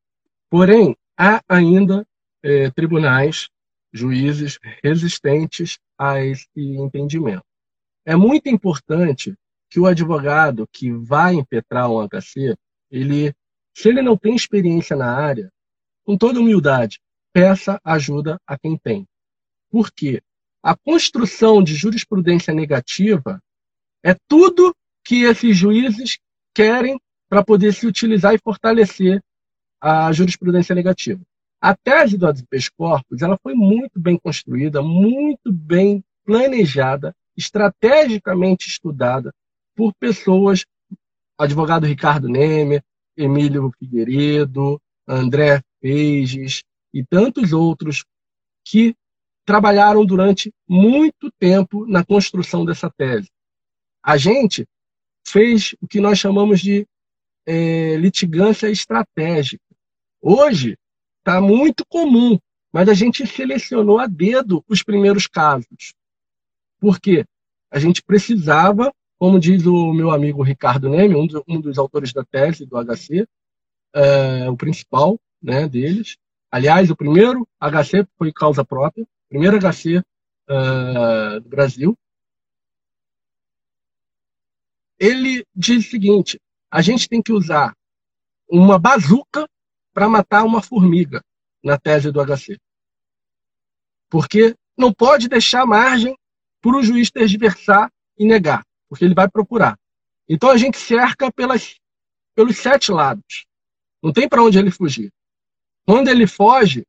Porém, 0.50 0.96
há 1.16 1.40
ainda 1.48 2.06
é, 2.42 2.70
tribunais, 2.70 3.48
juízes 3.92 4.58
resistentes 4.82 5.78
a 5.98 6.20
esse 6.20 6.48
entendimento. 6.56 7.44
É 8.08 8.14
muito 8.14 8.48
importante 8.48 9.34
que 9.68 9.80
o 9.80 9.86
advogado 9.86 10.68
que 10.72 10.92
vai 10.92 11.34
impetrar 11.34 11.90
um 11.90 12.06
HC, 12.06 12.56
ele, 12.88 13.34
se 13.74 13.88
ele 13.88 14.00
não 14.00 14.16
tem 14.16 14.36
experiência 14.36 14.94
na 14.94 15.12
área, 15.12 15.52
com 16.04 16.16
toda 16.16 16.38
humildade, 16.38 17.00
peça 17.32 17.80
ajuda 17.82 18.40
a 18.46 18.56
quem 18.56 18.78
tem. 18.78 19.08
Por 19.68 19.90
quê? 19.90 20.22
A 20.62 20.76
construção 20.76 21.60
de 21.60 21.74
jurisprudência 21.74 22.54
negativa 22.54 23.42
é 24.04 24.14
tudo 24.28 24.72
que 25.04 25.24
esses 25.24 25.56
juízes 25.56 26.20
querem 26.54 27.00
para 27.28 27.44
poder 27.44 27.74
se 27.74 27.88
utilizar 27.88 28.32
e 28.34 28.38
fortalecer 28.38 29.20
a 29.80 30.12
jurisprudência 30.12 30.76
negativa. 30.76 31.20
A 31.60 31.74
tese 31.74 32.16
do 32.16 32.28
habeas 32.28 32.68
corpus 32.68 33.20
ela 33.20 33.36
foi 33.42 33.54
muito 33.54 33.98
bem 33.98 34.16
construída, 34.16 34.80
muito 34.80 35.52
bem 35.52 36.04
planejada 36.24 37.12
estrategicamente 37.36 38.68
estudada 38.68 39.32
por 39.74 39.92
pessoas, 39.94 40.64
advogado 41.38 41.86
Ricardo 41.86 42.28
Nemer, 42.28 42.82
Emílio 43.16 43.72
Figueiredo, 43.78 44.80
André 45.06 45.62
Peiges 45.80 46.62
e 46.92 47.04
tantos 47.04 47.52
outros 47.52 48.04
que 48.64 48.94
trabalharam 49.44 50.04
durante 50.04 50.52
muito 50.68 51.30
tempo 51.38 51.86
na 51.86 52.04
construção 52.04 52.64
dessa 52.64 52.90
tese. 52.90 53.30
A 54.02 54.16
gente 54.16 54.66
fez 55.26 55.74
o 55.80 55.86
que 55.86 56.00
nós 56.00 56.18
chamamos 56.18 56.60
de 56.60 56.86
é, 57.46 57.96
litigância 57.96 58.68
estratégica. 58.68 59.64
Hoje 60.20 60.76
está 61.18 61.40
muito 61.40 61.84
comum, 61.86 62.38
mas 62.72 62.88
a 62.88 62.94
gente 62.94 63.26
selecionou 63.26 63.98
a 63.98 64.06
dedo 64.06 64.64
os 64.68 64.82
primeiros 64.82 65.26
casos. 65.26 65.94
Porque 66.78 67.24
a 67.70 67.78
gente 67.78 68.02
precisava, 68.02 68.92
como 69.18 69.40
diz 69.40 69.66
o 69.66 69.92
meu 69.92 70.10
amigo 70.10 70.42
Ricardo 70.42 70.88
Neme, 70.88 71.14
um, 71.14 71.26
um 71.48 71.60
dos 71.60 71.78
autores 71.78 72.12
da 72.12 72.24
tese 72.24 72.66
do 72.66 72.76
HC, 72.76 73.26
é, 73.94 74.48
o 74.50 74.56
principal 74.56 75.18
né, 75.42 75.68
deles. 75.68 76.16
Aliás, 76.50 76.90
o 76.90 76.96
primeiro 76.96 77.46
HC 77.60 78.06
foi 78.16 78.32
causa 78.32 78.64
própria, 78.64 79.06
primeiro 79.28 79.58
HC 79.58 80.02
é, 80.48 81.40
do 81.40 81.48
Brasil. 81.48 81.98
Ele 84.98 85.44
diz 85.54 85.86
o 85.86 85.90
seguinte: 85.90 86.40
a 86.70 86.80
gente 86.80 87.08
tem 87.08 87.22
que 87.22 87.32
usar 87.32 87.76
uma 88.48 88.78
bazuca 88.78 89.48
para 89.92 90.08
matar 90.08 90.44
uma 90.44 90.62
formiga 90.62 91.22
na 91.62 91.78
tese 91.78 92.12
do 92.12 92.24
HC. 92.24 92.58
Porque 94.08 94.54
não 94.76 94.92
pode 94.92 95.28
deixar 95.28 95.66
margem 95.66 96.16
para 96.66 96.78
o 96.78 96.82
juiz 96.82 97.12
tergiversar 97.12 97.92
e 98.18 98.26
negar, 98.26 98.66
porque 98.88 99.04
ele 99.04 99.14
vai 99.14 99.30
procurar. 99.30 99.78
Então 100.28 100.50
a 100.50 100.56
gente 100.56 100.76
cerca 100.76 101.30
pelas, 101.30 101.76
pelos 102.34 102.58
sete 102.58 102.90
lados. 102.90 103.46
Não 104.02 104.12
tem 104.12 104.28
para 104.28 104.42
onde 104.42 104.58
ele 104.58 104.72
fugir. 104.72 105.12
Quando 105.86 106.08
ele 106.08 106.26
foge, 106.26 106.84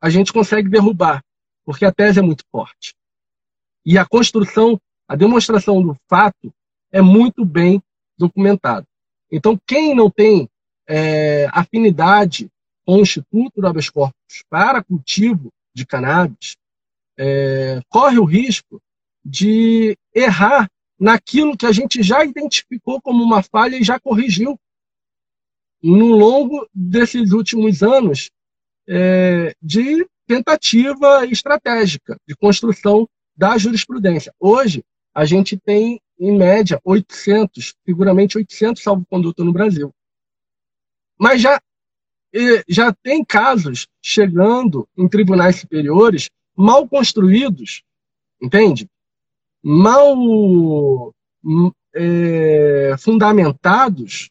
a 0.00 0.08
gente 0.08 0.32
consegue 0.32 0.68
derrubar, 0.68 1.24
porque 1.64 1.84
a 1.84 1.92
tese 1.92 2.20
é 2.20 2.22
muito 2.22 2.44
forte. 2.52 2.94
E 3.84 3.98
a 3.98 4.06
construção, 4.06 4.80
a 5.08 5.16
demonstração 5.16 5.82
do 5.82 5.96
fato 6.08 6.54
é 6.92 7.02
muito 7.02 7.44
bem 7.44 7.82
documentada. 8.16 8.86
Então, 9.30 9.58
quem 9.66 9.92
não 9.92 10.08
tem 10.08 10.48
é, 10.88 11.48
afinidade 11.52 12.48
com 12.84 12.98
o 12.98 13.00
Instituto 13.00 13.60
do 13.60 13.66
Habeas 13.66 13.90
Corpus 13.90 14.44
para 14.48 14.84
cultivo 14.84 15.52
de 15.74 15.84
cannabis, 15.84 16.56
é, 17.18 17.80
corre 17.88 18.18
o 18.18 18.24
risco 18.24 18.80
de 19.28 19.98
errar 20.14 20.70
naquilo 20.98 21.56
que 21.56 21.66
a 21.66 21.72
gente 21.72 22.00
já 22.00 22.24
identificou 22.24 23.02
como 23.02 23.24
uma 23.24 23.42
falha 23.42 23.76
e 23.76 23.82
já 23.82 23.98
corrigiu 23.98 24.58
no 25.82 26.06
longo 26.06 26.68
desses 26.72 27.32
últimos 27.32 27.82
anos 27.82 28.30
é, 28.88 29.52
de 29.60 30.06
tentativa 30.28 31.26
estratégica 31.26 32.16
de 32.26 32.36
construção 32.36 33.08
da 33.36 33.58
jurisprudência. 33.58 34.32
Hoje, 34.38 34.84
a 35.12 35.24
gente 35.24 35.58
tem, 35.58 36.00
em 36.18 36.36
média, 36.36 36.80
800, 36.84 37.74
seguramente 37.84 38.38
800 38.38 38.82
salvo-conduto 38.82 39.44
no 39.44 39.52
Brasil. 39.52 39.92
Mas 41.18 41.40
já, 41.40 41.60
já 42.68 42.92
tem 43.02 43.24
casos 43.24 43.88
chegando 44.00 44.88
em 44.96 45.08
tribunais 45.08 45.56
superiores 45.56 46.30
mal 46.56 46.88
construídos, 46.88 47.82
entende? 48.40 48.88
Mal 49.68 51.12
é, 51.92 52.94
fundamentados 53.00 54.30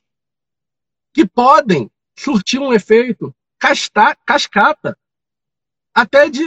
que 1.13 1.27
podem 1.27 1.91
surtir 2.17 2.61
um 2.61 2.71
efeito 2.71 3.35
casta, 3.59 4.15
cascata 4.25 4.97
até 5.93 6.29
de, 6.29 6.41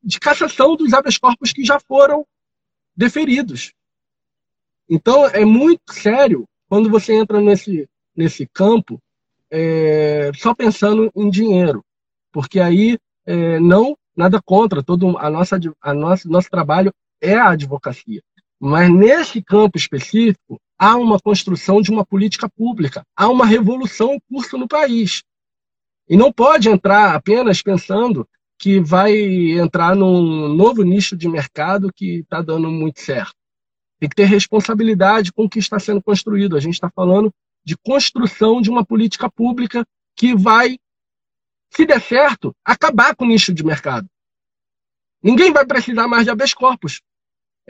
de 0.00 0.20
cassação 0.20 0.76
dos 0.76 0.92
habeas 0.92 1.18
corpus 1.18 1.52
que 1.52 1.64
já 1.64 1.80
foram 1.80 2.24
deferidos. 2.96 3.72
Então, 4.88 5.26
é 5.26 5.44
muito 5.44 5.92
sério 5.92 6.48
quando 6.68 6.88
você 6.88 7.14
entra 7.14 7.40
nesse, 7.40 7.88
nesse 8.14 8.46
campo 8.46 9.02
é, 9.50 10.30
só 10.36 10.54
pensando 10.54 11.10
em 11.16 11.28
dinheiro, 11.28 11.84
porque 12.30 12.60
aí 12.60 12.96
é, 13.26 13.58
não 13.58 13.98
nada 14.14 14.40
contra 14.40 14.84
todo 14.84 15.18
a 15.18 15.28
nossa 15.28 15.58
a 15.80 15.94
nossa 15.94 16.28
nosso 16.28 16.48
trabalho 16.48 16.94
é 17.20 17.34
a 17.34 17.50
advocacia. 17.50 18.22
Mas 18.58 18.90
nesse 18.90 19.42
campo 19.42 19.78
específico, 19.78 20.60
há 20.78 20.96
uma 20.96 21.18
construção 21.18 21.80
de 21.80 21.90
uma 21.90 22.04
política 22.04 22.48
pública, 22.48 23.02
há 23.16 23.28
uma 23.28 23.46
revolução 23.46 24.14
em 24.14 24.20
curso 24.30 24.58
no 24.58 24.68
país. 24.68 25.22
E 26.08 26.16
não 26.16 26.32
pode 26.32 26.68
entrar 26.68 27.14
apenas 27.14 27.62
pensando 27.62 28.28
que 28.58 28.78
vai 28.80 29.12
entrar 29.52 29.96
num 29.96 30.48
novo 30.48 30.82
nicho 30.82 31.16
de 31.16 31.28
mercado 31.28 31.90
que 31.92 32.20
está 32.20 32.42
dando 32.42 32.70
muito 32.70 33.00
certo. 33.00 33.34
Tem 33.98 34.08
que 34.08 34.16
ter 34.16 34.24
responsabilidade 34.24 35.32
com 35.32 35.44
o 35.44 35.48
que 35.48 35.58
está 35.58 35.78
sendo 35.78 36.02
construído. 36.02 36.56
A 36.56 36.60
gente 36.60 36.74
está 36.74 36.90
falando 36.90 37.32
de 37.64 37.76
construção 37.76 38.60
de 38.60 38.70
uma 38.70 38.84
política 38.84 39.30
pública 39.30 39.86
que 40.16 40.34
vai, 40.34 40.78
se 41.70 41.86
der 41.86 42.00
certo, 42.00 42.54
acabar 42.64 43.14
com 43.14 43.24
o 43.24 43.28
nicho 43.28 43.52
de 43.54 43.64
mercado. 43.64 44.06
Ninguém 45.22 45.52
vai 45.52 45.66
precisar 45.66 46.08
mais 46.08 46.24
de 46.24 46.30
habeas 46.30 46.54
corpus. 46.54 47.00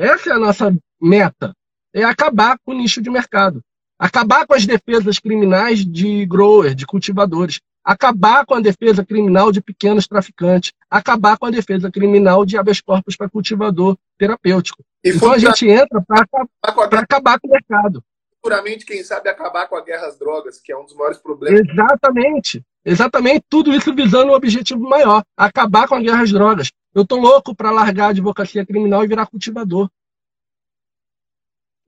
Essa 0.00 0.30
é 0.30 0.32
a 0.32 0.38
nossa 0.38 0.74
meta, 0.98 1.52
é 1.92 2.02
acabar 2.02 2.56
com 2.64 2.72
o 2.72 2.74
nicho 2.74 3.02
de 3.02 3.10
mercado. 3.10 3.60
Acabar 3.98 4.46
com 4.46 4.54
as 4.54 4.64
defesas 4.64 5.18
criminais 5.18 5.84
de 5.84 6.24
growers, 6.24 6.74
de 6.74 6.86
cultivadores. 6.86 7.60
Acabar 7.84 8.46
com 8.46 8.54
a 8.54 8.60
defesa 8.60 9.04
criminal 9.04 9.52
de 9.52 9.60
pequenos 9.60 10.08
traficantes. 10.08 10.72
Acabar 10.88 11.36
com 11.36 11.44
a 11.44 11.50
defesa 11.50 11.90
criminal 11.90 12.46
de 12.46 12.56
habeas 12.56 12.80
corpus 12.80 13.14
para 13.14 13.28
cultivador 13.28 13.94
terapêutico. 14.16 14.82
E 15.04 15.10
então 15.10 15.32
a 15.32 15.36
gente 15.36 15.68
entra 15.68 16.00
para 16.00 16.24
acabar, 16.62 17.38
com 17.38 17.48
o 17.48 17.50
mercado. 17.50 18.02
Futuramente, 18.42 18.86
quem 18.86 19.04
sabe, 19.04 19.28
acabar 19.28 19.68
com 19.68 19.76
a 19.76 19.84
guerra 19.84 20.06
às 20.06 20.18
drogas, 20.18 20.58
que 20.58 20.72
é 20.72 20.78
um 20.78 20.84
dos 20.86 20.94
maiores 20.94 21.18
problemas. 21.18 21.60
Exatamente. 21.60 22.62
Exatamente. 22.82 23.44
Tudo 23.50 23.74
isso 23.74 23.94
visando 23.94 24.32
um 24.32 24.34
objetivo 24.34 24.80
maior: 24.80 25.22
acabar 25.36 25.86
com 25.86 25.94
a 25.94 26.00
guerra 26.00 26.22
às 26.22 26.32
drogas. 26.32 26.72
Eu 26.94 27.06
tô 27.06 27.16
louco 27.16 27.54
para 27.54 27.70
largar 27.70 28.06
a 28.06 28.10
advocacia 28.10 28.66
criminal 28.66 29.04
e 29.04 29.08
virar 29.08 29.26
cultivador. 29.26 29.90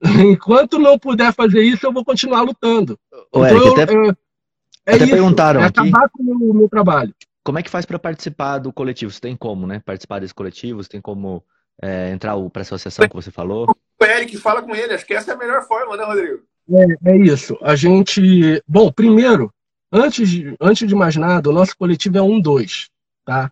Enquanto 0.25 0.79
não 0.79 0.97
puder 0.99 1.33
fazer 1.33 1.61
isso, 1.61 1.85
eu 1.85 1.93
vou 1.93 2.03
continuar 2.03 2.41
lutando. 2.41 2.99
Ô, 3.31 3.45
então, 3.45 3.57
Eric, 3.57 3.81
até, 3.81 3.93
eu, 3.95 4.05
é 4.05 4.95
até 4.95 5.03
isso, 5.05 5.13
perguntaram 5.13 5.61
é 5.61 5.65
aqui. 5.65 5.79
acabar 5.79 6.09
com 6.09 6.23
o 6.23 6.37
meu, 6.37 6.53
meu 6.53 6.69
trabalho. 6.69 7.13
Como 7.43 7.59
é 7.59 7.63
que 7.63 7.69
faz 7.69 7.85
para 7.85 7.99
participar 7.99 8.59
do 8.59 8.71
coletivo? 8.71 9.11
Você 9.11 9.19
tem 9.19 9.35
como, 9.35 9.67
né? 9.67 9.81
Participar 9.85 10.19
desse 10.19 10.33
coletivo? 10.33 10.81
Você 10.81 10.89
tem 10.89 11.01
como 11.01 11.43
é, 11.81 12.09
entrar 12.11 12.37
para 12.49 12.61
essa 12.61 12.75
associação 12.75 13.07
que 13.07 13.15
você 13.15 13.31
falou? 13.31 13.67
O 14.01 14.05
Eric, 14.05 14.37
fala 14.37 14.61
com 14.61 14.75
ele. 14.75 14.93
Acho 14.93 15.05
que 15.05 15.13
essa 15.13 15.31
é 15.31 15.33
a 15.33 15.37
melhor 15.37 15.61
forma, 15.63 15.97
né, 15.97 16.03
Rodrigo? 16.03 16.43
É, 16.69 17.11
é 17.11 17.17
isso. 17.17 17.57
A 17.61 17.75
gente. 17.75 18.63
Bom, 18.67 18.91
primeiro, 18.91 19.53
antes 19.91 20.29
de, 20.29 20.55
antes 20.59 20.87
de 20.87 20.95
mais 20.95 21.15
nada, 21.15 21.49
o 21.49 21.53
nosso 21.53 21.77
coletivo 21.77 22.17
é 22.17 22.21
um 22.21 22.39
dois, 22.39 22.89
tá? 23.25 23.51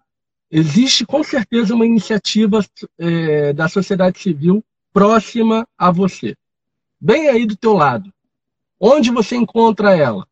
Existe 0.52 1.06
com 1.06 1.24
certeza 1.24 1.74
uma 1.74 1.86
iniciativa 1.86 2.60
é, 3.00 3.54
da 3.54 3.70
sociedade 3.70 4.20
civil 4.20 4.62
próxima 4.92 5.66
a 5.78 5.90
você, 5.90 6.36
bem 7.00 7.30
aí 7.30 7.46
do 7.46 7.56
teu 7.56 7.72
lado. 7.72 8.12
Onde 8.78 9.10
você 9.12 9.38
encontra 9.38 9.96
ela? 9.96 10.28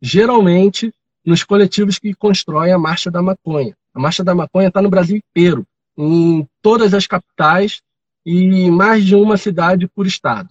Geralmente 0.00 0.94
nos 1.24 1.42
coletivos 1.42 1.98
que 1.98 2.14
constroem 2.14 2.72
a 2.72 2.78
Marcha 2.78 3.10
da 3.10 3.20
Maconha. 3.20 3.76
A 3.92 3.98
Marcha 3.98 4.22
da 4.22 4.34
Maconha 4.34 4.68
está 4.68 4.80
no 4.80 4.88
Brasil 4.88 5.16
inteiro, 5.16 5.66
em 5.96 6.48
todas 6.62 6.94
as 6.94 7.06
capitais 7.06 7.82
e 8.24 8.44
em 8.44 8.70
mais 8.70 9.04
de 9.04 9.16
uma 9.16 9.36
cidade 9.36 9.88
por 9.88 10.06
estado. 10.06 10.48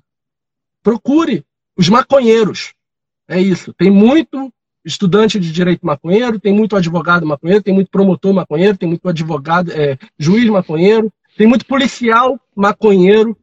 Procure 0.84 1.46
os 1.78 1.88
maconheiros. 1.88 2.74
É 3.28 3.40
isso. 3.40 3.74
Tem 3.74 3.90
muito 3.90 4.52
estudante 4.88 5.38
de 5.38 5.52
direito 5.52 5.86
maconheiro, 5.86 6.40
tem 6.40 6.54
muito 6.54 6.76
advogado 6.76 7.26
maconheiro, 7.26 7.62
tem 7.62 7.74
muito 7.74 7.92
promotor 7.92 8.34
maconheiro, 8.34 8.78
tem 8.78 8.88
muito 8.88 9.08
advogado, 9.08 9.70
é, 9.72 9.98
juiz 10.18 10.50
maconheiro, 10.50 11.12
tem 11.38 11.46
muito 11.46 11.66
policial 11.66 12.40
maconheiro. 12.56 13.38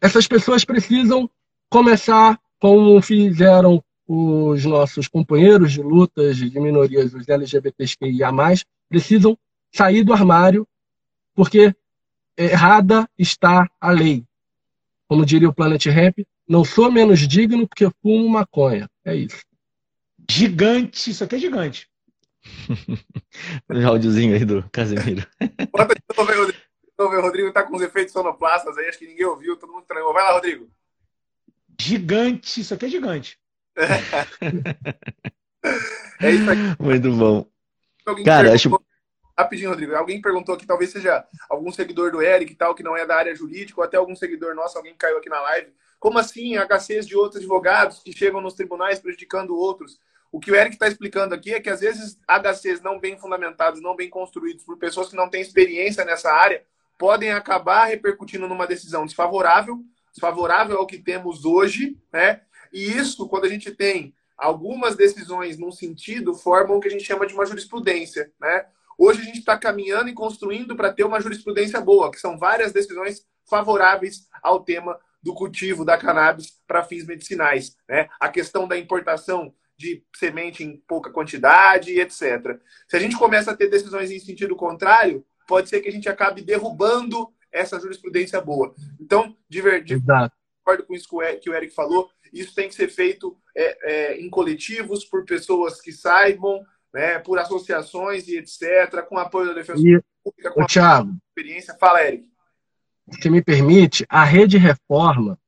Essas 0.00 0.26
pessoas 0.26 0.64
precisam 0.64 1.28
começar 1.68 2.40
como 2.58 3.00
fizeram 3.02 3.84
os 4.08 4.64
nossos 4.64 5.06
companheiros 5.06 5.72
de 5.72 5.82
lutas 5.82 6.38
de 6.38 6.58
minorias, 6.58 7.12
os 7.12 7.28
LGBTQIA+, 7.28 8.32
precisam 8.88 9.38
sair 9.70 10.02
do 10.02 10.12
armário, 10.12 10.66
porque 11.34 11.74
errada 12.36 13.08
está 13.18 13.68
a 13.78 13.90
lei. 13.90 14.24
Como 15.06 15.26
diria 15.26 15.48
o 15.48 15.54
Planet 15.54 15.86
Ramp, 15.86 16.20
não 16.48 16.64
sou 16.64 16.90
menos 16.90 17.20
digno 17.20 17.68
porque 17.68 17.88
fumo 18.02 18.28
maconha. 18.28 18.88
É 19.04 19.14
isso. 19.14 19.49
Gigante, 20.30 21.10
isso 21.10 21.24
aqui 21.24 21.34
é 21.34 21.38
gigante. 21.40 21.90
o 23.68 23.84
áudiozinho 23.84 24.32
aí 24.32 24.44
do 24.44 24.62
Casemiro. 24.70 25.26
Bota 25.72 25.92
de 25.92 26.16
novo 26.16 26.30
aí, 26.30 26.38
Rodrigo. 26.38 26.60
O 26.96 27.20
Rodrigo 27.20 27.52
tá 27.52 27.64
com 27.64 27.74
os 27.74 27.82
efeitos 27.82 28.12
sonoplastas 28.12 28.78
aí, 28.78 28.88
acho 28.88 29.00
que 29.00 29.08
ninguém 29.08 29.26
ouviu, 29.26 29.56
todo 29.56 29.72
mundo 29.72 29.82
estranhou. 29.82 30.12
Vai 30.12 30.22
lá, 30.22 30.34
Rodrigo. 30.34 30.70
Gigante, 31.80 32.60
isso 32.60 32.72
aqui 32.72 32.86
é 32.86 32.88
gigante. 32.90 33.40
é 36.22 36.30
isso 36.30 36.48
aqui. 36.48 36.80
Muito 36.80 37.12
bom. 37.12 37.44
Alguém 38.06 38.24
Cara, 38.24 38.50
perguntou... 38.50 38.76
acho. 38.76 38.86
Rapidinho, 39.36 39.70
Rodrigo. 39.70 39.96
Alguém 39.96 40.22
perguntou 40.22 40.56
que 40.56 40.66
talvez 40.66 40.92
seja 40.92 41.26
algum 41.48 41.72
seguidor 41.72 42.12
do 42.12 42.22
Eric 42.22 42.52
e 42.52 42.56
tal, 42.56 42.72
que 42.72 42.84
não 42.84 42.96
é 42.96 43.04
da 43.04 43.16
área 43.16 43.34
jurídica, 43.34 43.80
ou 43.80 43.84
até 43.84 43.96
algum 43.96 44.14
seguidor 44.14 44.54
nosso, 44.54 44.78
alguém 44.78 44.94
caiu 44.94 45.18
aqui 45.18 45.28
na 45.28 45.40
live. 45.40 45.72
Como 45.98 46.20
assim 46.20 46.56
HCs 46.56 47.04
de 47.04 47.16
outros 47.16 47.40
advogados 47.40 47.98
que 47.98 48.12
chegam 48.12 48.40
nos 48.40 48.54
tribunais 48.54 49.00
prejudicando 49.00 49.56
outros? 49.56 49.98
O 50.32 50.38
que 50.38 50.50
o 50.50 50.54
Eric 50.54 50.74
está 50.74 50.86
explicando 50.86 51.34
aqui 51.34 51.52
é 51.52 51.60
que 51.60 51.70
às 51.70 51.80
vezes 51.80 52.18
HCs 52.26 52.80
não 52.80 53.00
bem 53.00 53.18
fundamentados, 53.18 53.82
não 53.82 53.96
bem 53.96 54.08
construídos 54.08 54.64
por 54.64 54.78
pessoas 54.78 55.08
que 55.08 55.16
não 55.16 55.28
têm 55.28 55.40
experiência 55.40 56.04
nessa 56.04 56.32
área, 56.32 56.64
podem 56.96 57.32
acabar 57.32 57.86
repercutindo 57.86 58.46
numa 58.46 58.66
decisão 58.66 59.04
desfavorável, 59.04 59.80
desfavorável 60.12 60.78
ao 60.78 60.86
que 60.86 60.98
temos 60.98 61.44
hoje, 61.44 61.98
né? 62.12 62.42
E 62.72 62.92
isso, 62.92 63.28
quando 63.28 63.46
a 63.46 63.48
gente 63.48 63.72
tem 63.72 64.14
algumas 64.36 64.96
decisões 64.96 65.58
num 65.58 65.72
sentido, 65.72 66.34
formam 66.34 66.76
o 66.76 66.80
que 66.80 66.88
a 66.88 66.90
gente 66.90 67.04
chama 67.04 67.26
de 67.26 67.34
uma 67.34 67.46
jurisprudência, 67.46 68.32
né? 68.40 68.66
Hoje 68.96 69.22
a 69.22 69.24
gente 69.24 69.38
está 69.38 69.58
caminhando 69.58 70.10
e 70.10 70.14
construindo 70.14 70.76
para 70.76 70.92
ter 70.92 71.04
uma 71.04 71.20
jurisprudência 71.20 71.80
boa, 71.80 72.10
que 72.10 72.20
são 72.20 72.38
várias 72.38 72.70
decisões 72.70 73.24
favoráveis 73.48 74.28
ao 74.42 74.62
tema 74.62 75.00
do 75.22 75.34
cultivo 75.34 75.84
da 75.84 75.96
cannabis 75.96 76.52
para 76.66 76.84
fins 76.84 77.06
medicinais. 77.06 77.76
Né? 77.88 78.08
A 78.20 78.28
questão 78.28 78.68
da 78.68 78.78
importação 78.78 79.54
de 79.80 80.04
semente 80.14 80.62
em 80.62 80.76
pouca 80.86 81.10
quantidade, 81.10 81.98
etc. 81.98 82.60
Se 82.86 82.96
a 82.96 83.00
gente 83.00 83.16
começa 83.16 83.50
a 83.50 83.56
ter 83.56 83.70
decisões 83.70 84.10
em 84.10 84.18
sentido 84.18 84.54
contrário, 84.54 85.24
pode 85.48 85.70
ser 85.70 85.80
que 85.80 85.88
a 85.88 85.92
gente 85.92 86.06
acabe 86.06 86.42
derrubando 86.42 87.32
essa 87.50 87.80
jurisprudência 87.80 88.38
boa. 88.42 88.74
Então, 89.00 89.34
de 89.48 89.62
verdade, 89.62 90.30
concordo 90.62 90.86
com 90.86 90.94
isso 90.94 91.08
que 91.40 91.48
o 91.48 91.54
Eric 91.54 91.74
falou, 91.74 92.10
isso 92.30 92.54
tem 92.54 92.68
que 92.68 92.74
ser 92.74 92.88
feito 92.88 93.34
é, 93.56 93.78
é, 93.90 94.20
em 94.20 94.28
coletivos, 94.28 95.06
por 95.06 95.24
pessoas 95.24 95.80
que 95.80 95.92
saibam, 95.92 96.62
né, 96.92 97.18
por 97.18 97.38
associações 97.38 98.28
e 98.28 98.36
etc., 98.36 99.02
com 99.08 99.16
apoio 99.16 99.48
da 99.48 99.54
defesa 99.54 99.80
e, 99.80 99.98
pública, 100.22 100.50
com 100.52 100.62
o 100.62 100.66
Thiago, 100.66 101.16
experiência. 101.30 101.74
Fala, 101.80 102.04
Eric. 102.06 102.28
Se 103.22 103.30
me 103.30 103.42
permite, 103.42 104.04
a 104.10 104.24
Rede 104.24 104.58
Reforma, 104.58 105.38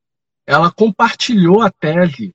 ela 0.47 0.73
compartilhou 0.73 1.61
a 1.61 1.71
tese 1.71 2.35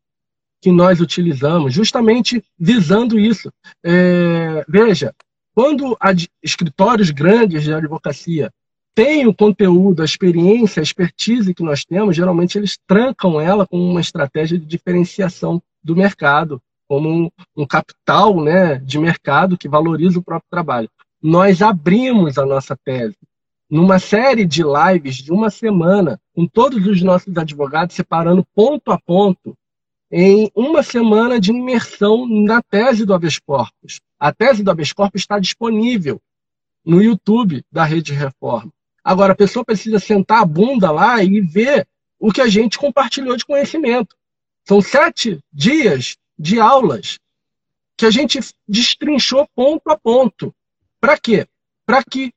que 0.61 0.71
nós 0.71 0.99
utilizamos, 0.99 1.73
justamente 1.73 2.43
visando 2.57 3.19
isso. 3.19 3.51
É, 3.83 4.65
veja, 4.67 5.13
quando 5.53 5.97
escritórios 6.43 7.09
grandes 7.09 7.63
de 7.63 7.73
advocacia 7.73 8.51
têm 8.95 9.27
o 9.27 9.33
conteúdo, 9.33 10.01
a 10.01 10.05
experiência, 10.05 10.79
a 10.79 10.83
expertise 10.83 11.53
que 11.53 11.63
nós 11.63 11.85
temos, 11.85 12.15
geralmente 12.15 12.57
eles 12.57 12.77
trancam 12.87 13.39
ela 13.39 13.67
com 13.67 13.77
uma 13.77 14.01
estratégia 14.01 14.57
de 14.57 14.65
diferenciação 14.65 15.61
do 15.83 15.95
mercado, 15.95 16.61
como 16.87 17.09
um, 17.09 17.29
um 17.55 17.65
capital 17.65 18.41
né, 18.41 18.75
de 18.75 18.97
mercado 18.97 19.57
que 19.57 19.69
valoriza 19.69 20.19
o 20.19 20.23
próprio 20.23 20.49
trabalho. 20.49 20.89
Nós 21.21 21.61
abrimos 21.61 22.37
a 22.37 22.45
nossa 22.45 22.75
tese 22.75 23.17
numa 23.69 23.99
série 23.99 24.45
de 24.45 24.63
lives 24.63 25.15
de 25.17 25.31
uma 25.31 25.49
semana, 25.49 26.19
com 26.33 26.47
todos 26.47 26.85
os 26.87 27.01
nossos 27.01 27.35
advogados, 27.35 27.95
separando 27.95 28.45
ponto 28.55 28.91
a 28.91 28.99
ponto 28.99 29.57
em 30.11 30.49
uma 30.55 30.81
semana 30.81 31.39
de 31.39 31.51
imersão 31.51 32.27
na 32.27 32.61
tese 32.61 33.05
do 33.05 33.13
habeas 33.13 33.39
corpus. 33.39 33.99
A 34.19 34.33
tese 34.33 34.63
do 34.63 34.71
habeas 34.71 34.93
corpus 34.93 35.21
está 35.21 35.37
disponível 35.39 36.21
no 36.85 37.01
YouTube 37.01 37.63
da 37.71 37.83
Rede 37.83 38.13
Reforma. 38.13 38.71
Agora, 39.03 39.33
a 39.33 39.35
pessoa 39.35 39.63
precisa 39.63 39.99
sentar 39.99 40.41
a 40.41 40.45
bunda 40.45 40.91
lá 40.91 41.23
e 41.23 41.41
ver 41.41 41.87
o 42.19 42.31
que 42.31 42.41
a 42.41 42.47
gente 42.47 42.77
compartilhou 42.77 43.35
de 43.35 43.45
conhecimento. 43.45 44.15
São 44.65 44.81
sete 44.81 45.39
dias 45.51 46.17
de 46.37 46.59
aulas 46.59 47.19
que 47.95 48.05
a 48.05 48.11
gente 48.11 48.39
destrinchou 48.67 49.47
ponto 49.55 49.89
a 49.89 49.97
ponto. 49.97 50.53
Para 50.99 51.17
quê? 51.17 51.47
Para 51.85 52.03
que, 52.03 52.33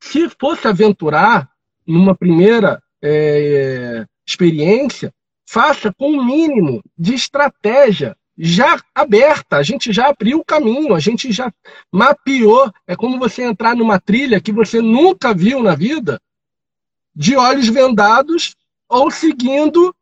se 0.00 0.28
fosse 0.40 0.66
aventurar 0.66 1.50
numa 1.86 2.14
primeira 2.14 2.82
é, 3.02 4.06
experiência, 4.26 5.12
faça 5.50 5.90
com 5.94 6.10
o 6.10 6.20
um 6.20 6.24
mínimo 6.24 6.82
de 6.96 7.14
estratégia 7.14 8.14
já 8.36 8.78
aberta. 8.94 9.56
A 9.56 9.62
gente 9.62 9.94
já 9.94 10.08
abriu 10.08 10.40
o 10.40 10.44
caminho, 10.44 10.94
a 10.94 11.00
gente 11.00 11.32
já 11.32 11.50
mapeou. 11.90 12.70
É 12.86 12.94
como 12.94 13.18
você 13.18 13.44
entrar 13.44 13.74
numa 13.74 13.98
trilha 13.98 14.42
que 14.42 14.52
você 14.52 14.82
nunca 14.82 15.32
viu 15.32 15.62
na 15.62 15.74
vida, 15.74 16.20
de 17.14 17.34
olhos 17.34 17.66
vendados 17.66 18.54
ou 18.88 19.10
seguindo 19.10 19.94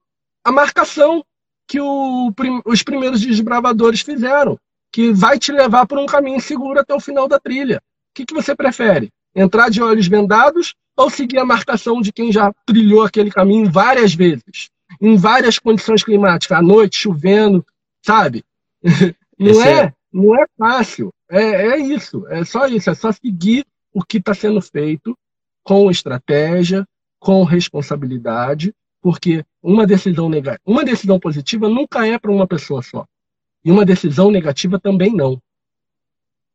a 0.45 0.51
marcação 0.51 1.25
que 1.69 1.81
o, 1.81 2.33
os 2.65 2.83
primeiros 2.83 3.21
desbravadores 3.21 4.01
fizeram, 4.01 4.59
que 4.93 5.13
vai 5.13 5.39
te 5.39 5.53
levar 5.53 5.87
por 5.87 5.99
um 5.99 6.07
caminho 6.07 6.41
seguro 6.41 6.81
até 6.81 6.93
o 6.93 7.01
final 7.01 7.29
da 7.29 7.39
trilha. 7.39 7.77
O 7.77 8.15
que, 8.15 8.27
que 8.27 8.35
você 8.35 8.55
prefere? 8.55 9.11
Entrar 9.35 9.71
de 9.71 9.81
olhos 9.81 10.09
vendados 10.09 10.75
ou 10.97 11.09
seguir 11.09 11.39
a 11.39 11.45
marcação 11.45 12.01
de 12.01 12.13
quem 12.13 12.33
já 12.33 12.53
trilhou 12.67 13.05
aquele 13.05 13.31
caminho 13.31 13.71
várias 13.71 14.13
vezes? 14.13 14.71
Em 15.01 15.17
várias 15.17 15.59
condições 15.59 16.03
climáticas, 16.03 16.59
à 16.59 16.63
noite, 16.63 16.99
chovendo, 16.99 17.65
sabe? 18.05 18.45
Não 19.39 19.63
é, 19.63 19.85
é, 19.85 19.93
não 20.11 20.35
é 20.35 20.47
fácil. 20.57 21.13
É, 21.31 21.43
é 21.43 21.79
isso, 21.79 22.27
é 22.29 22.43
só 22.43 22.67
isso, 22.67 22.89
é 22.89 22.95
só 22.95 23.13
seguir 23.13 23.67
o 23.93 24.03
que 24.03 24.17
está 24.17 24.33
sendo 24.33 24.63
feito 24.63 25.15
com 25.63 25.91
estratégia, 25.91 26.87
com 27.19 27.45
responsabilidade, 27.45 28.73
porque 29.03 29.45
uma 29.63 29.87
decisão 29.87 30.29
negativa, 30.29 30.61
uma 30.65 30.85
decisão 30.85 31.21
positiva 31.21 31.69
nunca 31.69 32.07
é 32.07 32.19
para 32.19 32.31
uma 32.31 32.47
pessoa 32.47 32.83
só. 32.83 33.05
E 33.65 33.71
uma 33.71 33.85
decisão 33.85 34.31
negativa 34.31 34.79
também 34.81 35.13
não. 35.13 35.39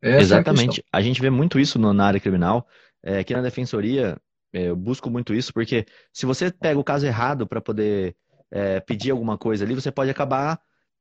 Essa 0.02 0.22
Exatamente. 0.22 0.80
É 0.80 0.84
a, 0.92 0.98
a, 0.98 1.02
gente 1.02 1.22
vê 1.22 1.30
muito 1.30 1.60
isso 1.60 1.78
na 1.78 2.06
área 2.06 2.20
criminal. 2.20 2.68
É, 3.04 3.20
aqui 3.20 3.34
na 3.34 3.42
defensoria, 3.42 4.18
é, 4.54 4.70
eu 4.70 4.76
busco 4.76 5.10
muito 5.10 5.34
isso, 5.34 5.54
porque 5.54 5.86
se 6.12 6.26
você 6.26 6.52
pega 6.52 6.80
o 6.80 6.84
caso 6.84 7.06
errado 7.06 7.46
para 7.46 7.62
poder 7.62 8.16
é, 8.52 8.80
pedir 8.80 9.12
alguma 9.12 9.38
coisa 9.38 9.64
ali, 9.64 9.74
você 9.74 9.92
pode 9.92 10.10
acabar 10.12 10.60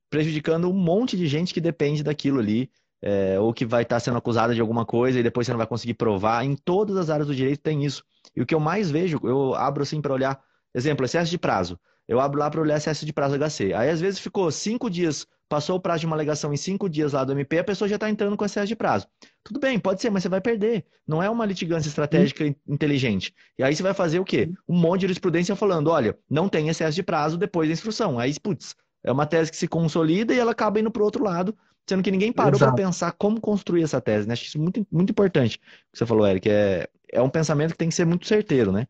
prejudicando 0.09 0.69
um 0.69 0.73
monte 0.73 1.17
de 1.17 1.27
gente 1.27 1.53
que 1.55 1.61
depende 1.61 2.03
daquilo 2.03 2.41
ali, 2.41 2.71
é, 3.03 3.39
ou 3.39 3.53
que 3.53 3.65
vai 3.65 3.83
estar 3.83 3.97
tá 3.97 4.01
sendo 4.01 4.19
acusada 4.19 4.55
de 4.55 4.61
alguma 4.61 4.85
coisa 4.85 5.19
e 5.19 5.23
depois 5.23 5.47
você 5.47 5.53
não 5.53 5.59
vai 5.59 5.67
conseguir 5.67 5.95
provar. 5.95 6.45
Em 6.45 6.55
todas 6.55 6.97
as 6.97 7.11
áreas 7.11 7.29
do 7.29 7.35
direito 7.35 7.61
tem 7.61 7.85
isso. 7.85 8.05
E 8.37 8.43
o 8.43 8.47
que 8.47 8.55
eu 8.55 8.61
mais 8.61 8.91
vejo, 8.91 9.21
eu 9.25 9.55
abro 9.55 9.83
assim 9.83 10.01
para 10.01 10.15
olhar 10.15 10.41
exemplo, 10.75 11.05
excesso 11.05 11.31
de 11.31 11.39
prazo. 11.39 11.79
Eu 12.09 12.19
abro 12.19 12.41
lá 12.41 12.51
para 12.51 12.61
olhar 12.61 12.77
excesso 12.77 13.07
de 13.07 13.13
prazo 13.13 13.37
HC. 13.39 13.73
Aí, 13.73 13.89
às 13.89 14.01
vezes, 14.01 14.19
ficou 14.19 14.51
cinco 14.51 14.91
dias, 14.91 15.27
passou 15.49 15.77
o 15.77 15.81
prazo 15.81 16.01
de 16.01 16.07
uma 16.07 16.17
alegação 16.17 16.53
em 16.53 16.57
cinco 16.57 16.89
dias 16.89 17.13
lá 17.13 17.25
do 17.25 17.33
MP, 17.33 17.59
a 17.59 17.65
pessoa 17.65 17.89
já 17.89 17.97
está 17.97 18.09
entrando 18.11 18.37
com 18.37 18.45
excesso 18.45 18.69
de 18.69 18.77
prazo. 18.77 19.07
Tudo 19.45 19.59
bem, 19.59 19.79
pode 19.79 20.01
ser, 20.01 20.11
mas 20.11 20.23
você 20.23 20.29
vai 20.29 20.41
perder. 20.41 20.85
Não 21.07 21.23
é 21.23 21.31
uma 21.31 21.47
litigância 21.47 21.89
estratégica 21.89 22.45
Sim. 22.45 22.55
inteligente. 22.69 23.35
E 23.59 23.63
aí 23.63 23.75
você 23.75 23.83
vai 23.83 23.95
fazer 23.95 24.21
o 24.21 24.25
quê? 24.25 24.51
Um 24.69 24.77
monte 24.77 25.01
de 25.01 25.07
jurisprudência 25.07 25.57
falando, 25.57 25.89
olha, 25.89 26.17
não 26.29 26.49
tem 26.49 26.69
excesso 26.69 26.95
de 26.95 27.03
prazo 27.03 27.37
depois 27.37 27.69
da 27.69 27.73
instrução. 27.73 28.19
Aí, 28.19 28.33
putz, 28.41 28.77
é 29.03 29.11
uma 29.11 29.27
tese 29.27 29.51
que 29.51 29.57
se 29.57 29.67
consolida 29.67 30.35
e 30.35 30.39
ela 30.39 30.53
acaba 30.53 30.79
indo 30.79 30.91
para 30.91 31.03
o 31.03 31.05
outro 31.05 31.25
lado, 31.25 31.57
sendo 31.89 32.03
que 32.03 32.11
ninguém 32.11 32.33
parou 32.33 32.59
para 32.59 32.73
pensar 32.73 33.13
como 33.13 33.41
construir 33.41 33.83
essa 33.83 34.01
tese. 34.01 34.27
Né? 34.29 34.35
Acho 34.35 34.45
isso 34.45 34.61
muito, 34.61 34.87
muito 34.91 35.11
importante. 35.11 35.57
O 35.57 35.93
que 35.93 35.99
você 35.99 36.07
falou, 36.07 36.27
Eric, 36.27 36.49
é, 36.49 36.89
é 37.13 37.21
um 37.21 37.31
pensamento 37.31 37.73
que 37.73 37.79
tem 37.79 37.89
que 37.89 37.95
ser 37.95 38.05
muito 38.05 38.27
certeiro, 38.27 38.71
né? 38.71 38.87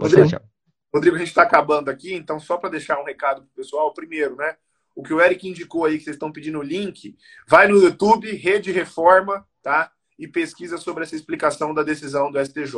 Rodrigo, 0.00 0.28
Rodrigo, 0.92 1.16
a 1.16 1.18
gente 1.18 1.28
está 1.28 1.42
acabando 1.42 1.88
aqui, 1.88 2.14
então 2.14 2.40
só 2.40 2.56
para 2.56 2.70
deixar 2.70 3.00
um 3.00 3.04
recado 3.04 3.42
para 3.42 3.50
o 3.50 3.54
pessoal, 3.54 3.94
primeiro, 3.94 4.36
né? 4.36 4.56
O 4.94 5.02
que 5.02 5.14
o 5.14 5.20
Eric 5.20 5.48
indicou 5.48 5.84
aí, 5.84 5.98
que 5.98 6.04
vocês 6.04 6.16
estão 6.16 6.32
pedindo 6.32 6.58
o 6.58 6.62
link, 6.62 7.16
vai 7.46 7.68
no 7.68 7.80
YouTube, 7.80 8.30
Rede 8.34 8.72
Reforma, 8.72 9.46
tá? 9.62 9.92
E 10.18 10.26
pesquisa 10.26 10.76
sobre 10.78 11.04
essa 11.04 11.14
explicação 11.14 11.72
da 11.72 11.82
decisão 11.82 12.30
do 12.30 12.44
STJ, 12.44 12.74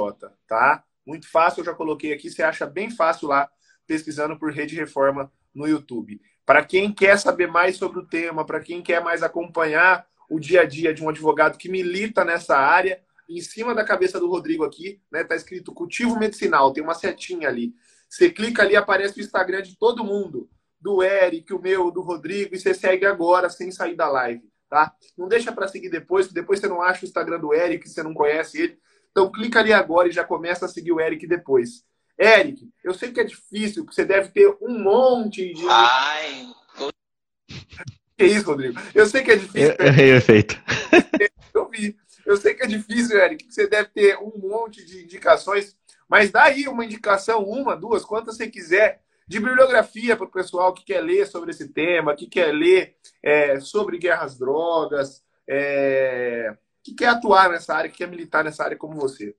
tá? 0.47 0.85
Muito 1.07 1.29
fácil, 1.29 1.61
eu 1.61 1.65
já 1.65 1.75
coloquei 1.75 2.13
aqui, 2.13 2.31
você 2.31 2.43
acha 2.43 2.67
bem 2.67 2.91
fácil 2.91 3.29
lá, 3.29 3.49
pesquisando 3.87 4.39
por 4.39 4.53
Rede 4.53 4.77
Reforma 4.77 5.33
no 5.55 5.67
YouTube. 5.67 6.21
Para 6.45 6.65
quem 6.65 6.93
quer 6.93 7.19
saber 7.19 7.47
mais 7.47 7.77
sobre 7.77 7.99
o 7.99 8.07
tema, 8.07 8.45
para 8.45 8.61
quem 8.61 8.83
quer 8.83 9.03
mais 9.03 9.23
acompanhar 9.23 10.07
o 10.29 10.39
dia 10.39 10.63
a 10.63 10.65
dia 10.65 10.93
de 10.93 11.03
um 11.03 11.09
advogado 11.09 11.59
que 11.59 11.69
milita 11.69 12.25
nessa 12.25 12.57
área, 12.57 13.03
em 13.29 13.41
cima 13.41 13.75
da 13.75 13.85
cabeça 13.85 14.21
do 14.21 14.29
Rodrigo 14.29 14.65
aqui, 14.65 15.01
né, 15.11 15.25
tá 15.25 15.35
escrito 15.35 15.73
cultivo 15.73 16.19
medicinal, 16.19 16.73
tem 16.73 16.83
uma 16.83 16.95
setinha 16.95 17.49
ali. 17.49 17.75
Você 18.13 18.29
clica 18.29 18.63
ali, 18.63 18.77
aparece 18.77 19.19
o 19.19 19.23
Instagram 19.23 19.63
de 19.63 19.75
todo 19.75 20.05
mundo, 20.05 20.47
do 20.79 21.03
Eric, 21.03 21.51
o 21.55 21.59
meu, 21.59 21.91
do 21.91 22.03
Rodrigo, 22.03 22.55
e 22.55 22.61
você 22.61 22.75
segue 22.75 23.07
agora, 23.07 23.49
sem 23.49 23.71
sair 23.71 23.97
da 23.97 24.07
live, 24.07 24.43
tá? 24.69 24.93
Não 25.17 25.27
deixa 25.27 25.51
para 25.51 25.67
seguir 25.67 25.89
depois, 25.89 26.27
que 26.27 26.35
depois 26.35 26.61
você 26.61 26.69
não 26.69 26.83
acha 26.83 27.07
o 27.07 27.09
Instagram 27.09 27.41
do 27.41 27.55
Eric, 27.55 27.89
você 27.89 28.03
não 28.03 28.13
conhece 28.13 28.61
ele. 28.61 28.79
Então 29.11 29.33
clica 29.33 29.61
ali 29.61 29.73
agora 29.73 30.09
e 30.09 30.13
já 30.13 30.25
começa 30.25 30.67
a 30.67 30.69
seguir 30.69 30.93
o 30.93 31.01
Eric 31.01 31.27
depois. 31.27 31.85
Eric, 32.19 32.69
eu 32.85 32.93
sei 32.93 33.13
que 33.13 33.21
é 33.21 33.25
difícil, 33.25 33.87
que 33.87 33.95
você 33.95 34.05
deve 34.05 34.29
ter 34.29 34.59
um 34.61 34.79
monte 34.79 35.55
de. 35.55 35.67
Ai! 35.71 36.49
Que 38.19 38.27
isso, 38.27 38.45
Rodrigo? 38.45 38.79
Eu 38.95 39.07
sei 39.07 39.23
que 39.23 39.31
é 39.31 39.37
difícil. 39.37 39.75
Eu 39.79 39.87
errei 39.87 40.13
o 40.13 40.17
efeito. 40.17 40.55
Eu 41.55 41.67
vi. 41.71 41.97
Eu 42.27 42.37
sei 42.37 42.55
que 42.55 42.63
é 42.63 42.67
difícil, 42.67 43.19
Eric, 43.19 43.45
que 43.45 43.53
você 43.53 43.67
deve 43.67 43.89
ter 43.89 44.19
um 44.19 44.33
monte 44.37 44.85
de 44.85 45.03
indicações 45.03 45.75
mas 46.13 46.31
dá 46.31 46.43
aí 46.43 46.69
uma 46.69 46.85
indicação, 46.85 47.43
uma, 47.43 47.75
duas, 47.75 48.05
quantas 48.05 48.37
você 48.37 48.47
quiser, 48.47 49.01
de 49.27 49.39
bibliografia 49.41 50.15
para 50.15 50.27
o 50.27 50.31
pessoal 50.31 50.75
que 50.75 50.85
quer 50.85 51.01
ler 51.01 51.27
sobre 51.27 51.53
esse 51.53 51.67
tema, 51.69 52.15
que 52.15 52.27
quer 52.27 52.53
ler 52.53 52.95
é, 53.23 53.59
sobre 53.61 53.97
guerras 53.97 54.37
drogas, 54.37 55.25
é, 55.49 56.55
que 56.83 56.93
quer 56.93 57.07
atuar 57.07 57.49
nessa 57.49 57.75
área, 57.75 57.91
que 57.91 57.97
quer 57.97 58.09
militar 58.09 58.45
nessa 58.45 58.63
área 58.63 58.77
como 58.77 58.95
você. 58.95 59.35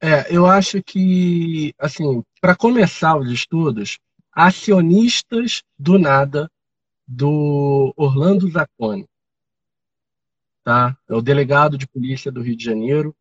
É, 0.00 0.34
eu 0.34 0.46
acho 0.46 0.82
que, 0.82 1.74
assim, 1.78 2.24
para 2.40 2.56
começar 2.56 3.18
os 3.18 3.30
estudos, 3.30 3.98
acionistas 4.32 5.62
do 5.78 5.98
nada 5.98 6.50
do 7.06 7.92
Orlando 7.98 8.50
Zacconi, 8.50 9.06
tá? 10.64 10.96
É 11.06 11.14
o 11.14 11.20
delegado 11.20 11.76
de 11.76 11.86
polícia 11.86 12.32
do 12.32 12.40
Rio 12.40 12.56
de 12.56 12.64
Janeiro, 12.64 13.14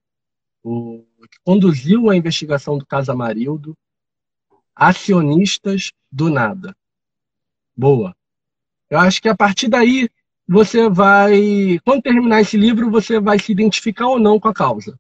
o 0.63 1.05
que 1.29 1.37
conduziu 1.43 2.09
a 2.09 2.15
investigação 2.15 2.77
do 2.77 2.85
caso 2.85 3.11
Amarildo, 3.11 3.75
acionistas 4.75 5.91
do 6.11 6.29
nada. 6.29 6.75
Boa. 7.75 8.15
Eu 8.89 8.99
acho 8.99 9.21
que 9.21 9.29
a 9.29 9.35
partir 9.35 9.67
daí 9.67 10.09
você 10.47 10.89
vai, 10.89 11.79
quando 11.83 12.01
terminar 12.01 12.41
esse 12.41 12.57
livro, 12.57 12.89
você 12.89 13.19
vai 13.19 13.37
se 13.37 13.51
identificar 13.51 14.07
ou 14.07 14.19
não 14.19 14.39
com 14.39 14.47
a 14.47 14.53
causa. 14.53 14.97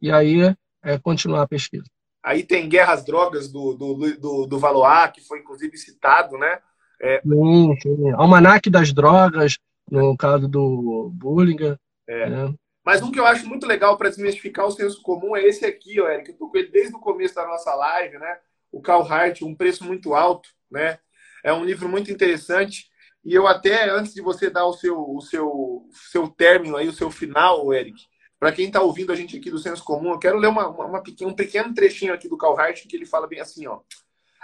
E 0.00 0.10
aí 0.10 0.40
é 0.82 0.98
continuar 0.98 1.42
a 1.42 1.48
pesquisa. 1.48 1.86
Aí 2.22 2.42
tem 2.42 2.68
Guerras 2.68 3.04
Drogas 3.04 3.50
do, 3.50 3.74
do, 3.74 4.16
do, 4.16 4.46
do 4.46 4.58
Valois, 4.58 5.10
que 5.12 5.22
foi 5.22 5.38
inclusive 5.38 5.76
citado, 5.78 6.36
né? 6.36 6.58
É... 7.00 7.22
Sim, 7.22 7.74
sim. 7.80 8.10
Almanac 8.12 8.68
das 8.68 8.92
Drogas, 8.92 9.58
no 9.90 10.14
caso 10.16 10.46
do 10.46 11.10
Bullinger. 11.14 11.78
É. 12.06 12.28
Né? 12.28 12.54
Mas 12.90 13.02
um 13.02 13.12
que 13.12 13.20
eu 13.20 13.24
acho 13.24 13.46
muito 13.46 13.68
legal 13.68 13.96
para 13.96 14.08
desmistificar 14.08 14.66
o 14.66 14.72
senso 14.72 15.00
comum 15.00 15.36
é 15.36 15.46
esse 15.46 15.64
aqui, 15.64 16.00
ó, 16.00 16.08
Eric. 16.08 16.30
Eu 16.30 16.36
tô 16.36 16.48
com 16.48 16.58
ele 16.58 16.72
desde 16.72 16.92
o 16.92 16.98
começo 16.98 17.36
da 17.36 17.46
nossa 17.46 17.72
live, 17.72 18.18
né? 18.18 18.38
O 18.72 18.82
Carl 18.82 19.06
Hart, 19.06 19.42
um 19.42 19.54
preço 19.54 19.84
muito 19.84 20.12
alto, 20.12 20.48
né? 20.68 20.98
É 21.44 21.52
um 21.52 21.64
livro 21.64 21.88
muito 21.88 22.10
interessante. 22.10 22.90
E 23.24 23.32
eu 23.32 23.46
até, 23.46 23.88
antes 23.88 24.12
de 24.12 24.20
você 24.20 24.50
dar 24.50 24.66
o 24.66 24.72
seu, 24.72 24.98
o 24.98 25.20
seu, 25.20 25.88
seu 26.10 26.26
término 26.26 26.76
aí, 26.76 26.88
o 26.88 26.92
seu 26.92 27.12
final, 27.12 27.72
Eric, 27.72 28.08
para 28.40 28.50
quem 28.50 28.66
está 28.66 28.80
ouvindo 28.80 29.12
a 29.12 29.14
gente 29.14 29.36
aqui 29.36 29.52
do 29.52 29.58
Senso 29.60 29.84
Comum, 29.84 30.10
eu 30.10 30.18
quero 30.18 30.36
ler 30.36 30.48
uma, 30.48 30.66
uma, 30.66 30.86
uma, 30.86 31.02
um 31.22 31.32
pequeno 31.32 31.72
trechinho 31.72 32.12
aqui 32.12 32.28
do 32.28 32.36
Carl 32.36 32.58
Hart, 32.58 32.88
que 32.88 32.96
ele 32.96 33.06
fala 33.06 33.28
bem 33.28 33.38
assim, 33.38 33.68
ó. 33.68 33.82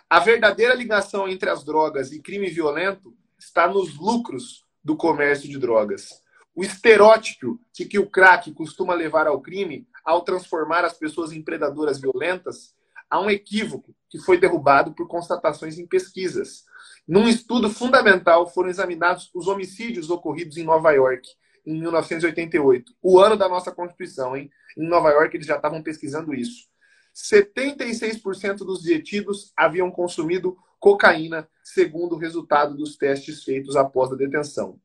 A 0.08 0.20
verdadeira 0.20 0.72
ligação 0.72 1.26
entre 1.28 1.50
as 1.50 1.64
drogas 1.64 2.12
e 2.12 2.22
crime 2.22 2.48
violento 2.48 3.12
está 3.36 3.66
nos 3.66 3.98
lucros 3.98 4.64
do 4.84 4.96
comércio 4.96 5.48
de 5.48 5.58
drogas. 5.58 6.24
O 6.56 6.62
estereótipo 6.62 7.60
de 7.70 7.84
que 7.84 7.98
o 7.98 8.08
crack 8.08 8.50
costuma 8.54 8.94
levar 8.94 9.26
ao 9.26 9.42
crime 9.42 9.86
ao 10.02 10.22
transformar 10.22 10.86
as 10.86 10.96
pessoas 10.96 11.30
em 11.30 11.42
predadoras 11.42 12.00
violentas 12.00 12.74
há 13.10 13.20
um 13.20 13.28
equívoco 13.28 13.94
que 14.08 14.18
foi 14.18 14.38
derrubado 14.38 14.94
por 14.94 15.06
constatações 15.06 15.78
em 15.78 15.86
pesquisas. 15.86 16.64
Num 17.06 17.28
estudo 17.28 17.68
fundamental 17.68 18.48
foram 18.48 18.70
examinados 18.70 19.30
os 19.34 19.48
homicídios 19.48 20.08
ocorridos 20.08 20.56
em 20.56 20.64
Nova 20.64 20.92
York 20.92 21.28
em 21.66 21.78
1988, 21.78 22.90
o 23.02 23.18
ano 23.18 23.36
da 23.36 23.50
nossa 23.50 23.70
Constituição, 23.70 24.34
hein? 24.34 24.50
Em 24.78 24.88
Nova 24.88 25.10
York 25.10 25.36
eles 25.36 25.46
já 25.46 25.56
estavam 25.56 25.82
pesquisando 25.82 26.32
isso. 26.32 26.68
76% 27.14 28.58
dos 28.58 28.82
detidos 28.82 29.52
haviam 29.54 29.90
consumido 29.90 30.56
cocaína, 30.80 31.48
segundo 31.62 32.14
o 32.14 32.18
resultado 32.18 32.74
dos 32.76 32.96
testes 32.96 33.44
feitos 33.44 33.76
após 33.76 34.10
a 34.10 34.16
detenção. 34.16 34.80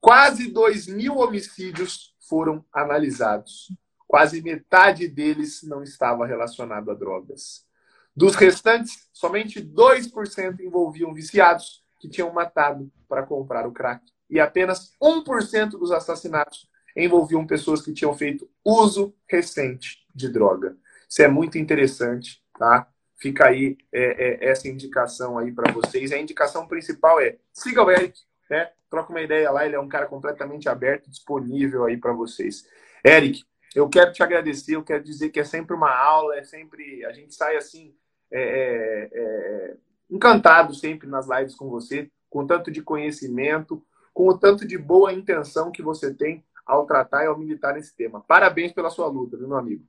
Quase 0.00 0.50
2 0.50 0.86
mil 0.86 1.16
homicídios 1.16 2.14
foram 2.20 2.64
analisados. 2.72 3.72
Quase 4.06 4.40
metade 4.40 5.08
deles 5.08 5.62
não 5.62 5.82
estava 5.82 6.26
relacionado 6.26 6.90
a 6.90 6.94
drogas. 6.94 7.66
Dos 8.14 8.34
restantes, 8.34 9.08
somente 9.12 9.60
2% 9.60 10.60
envolviam 10.60 11.12
viciados 11.12 11.84
que 12.00 12.08
tinham 12.08 12.32
matado 12.32 12.90
para 13.08 13.22
comprar 13.22 13.66
o 13.66 13.72
crack. 13.72 14.04
E 14.30 14.40
apenas 14.40 14.92
1% 15.02 15.70
dos 15.70 15.90
assassinatos 15.90 16.68
envolviam 16.96 17.46
pessoas 17.46 17.80
que 17.80 17.92
tinham 17.92 18.14
feito 18.14 18.48
uso 18.64 19.14
recente 19.26 20.04
de 20.14 20.28
droga. 20.28 20.76
Isso 21.08 21.22
é 21.22 21.28
muito 21.28 21.58
interessante, 21.58 22.42
tá? 22.58 22.88
Fica 23.16 23.46
aí 23.46 23.76
é, 23.92 24.46
é, 24.46 24.50
essa 24.50 24.68
indicação 24.68 25.38
aí 25.38 25.52
para 25.52 25.72
vocês. 25.72 26.12
A 26.12 26.18
indicação 26.18 26.66
principal 26.66 27.20
é 27.20 27.36
siga 27.52 27.82
o 27.82 27.90
Eric, 27.90 28.20
né? 28.48 28.70
Troca 28.90 29.10
uma 29.10 29.20
ideia 29.20 29.50
lá, 29.50 29.66
ele 29.66 29.76
é 29.76 29.80
um 29.80 29.88
cara 29.88 30.06
completamente 30.06 30.68
aberto, 30.68 31.10
disponível 31.10 31.84
aí 31.84 31.96
para 31.96 32.12
vocês. 32.12 32.66
Eric, 33.04 33.44
eu 33.74 33.88
quero 33.88 34.12
te 34.12 34.22
agradecer, 34.22 34.76
eu 34.76 34.82
quero 34.82 35.04
dizer 35.04 35.30
que 35.30 35.40
é 35.40 35.44
sempre 35.44 35.74
uma 35.74 35.94
aula, 35.94 36.36
é 36.36 36.44
sempre. 36.44 37.04
A 37.04 37.12
gente 37.12 37.34
sai 37.34 37.56
assim, 37.56 37.94
é, 38.30 38.40
é, 38.40 39.10
é, 39.12 39.76
encantado 40.10 40.74
sempre 40.74 41.06
nas 41.08 41.28
lives 41.28 41.54
com 41.54 41.68
você, 41.68 42.10
com 42.30 42.46
tanto 42.46 42.70
de 42.70 42.82
conhecimento, 42.82 43.84
com 44.12 44.28
o 44.28 44.38
tanto 44.38 44.66
de 44.66 44.78
boa 44.78 45.12
intenção 45.12 45.70
que 45.70 45.82
você 45.82 46.12
tem 46.12 46.44
ao 46.66 46.86
tratar 46.86 47.24
e 47.24 47.26
ao 47.26 47.38
militar 47.38 47.74
nesse 47.74 47.94
tema. 47.94 48.20
Parabéns 48.20 48.72
pela 48.72 48.90
sua 48.90 49.06
luta, 49.06 49.36
meu 49.36 49.56
amigo? 49.56 49.84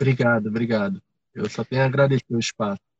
Obrigado, 0.00 0.48
obrigado. 0.48 1.02
Eu 1.34 1.48
só 1.48 1.64
tenho 1.64 1.82
a 1.82 1.86
agradecer 1.86 2.34
o 2.34 2.38
espaço. 2.38 2.91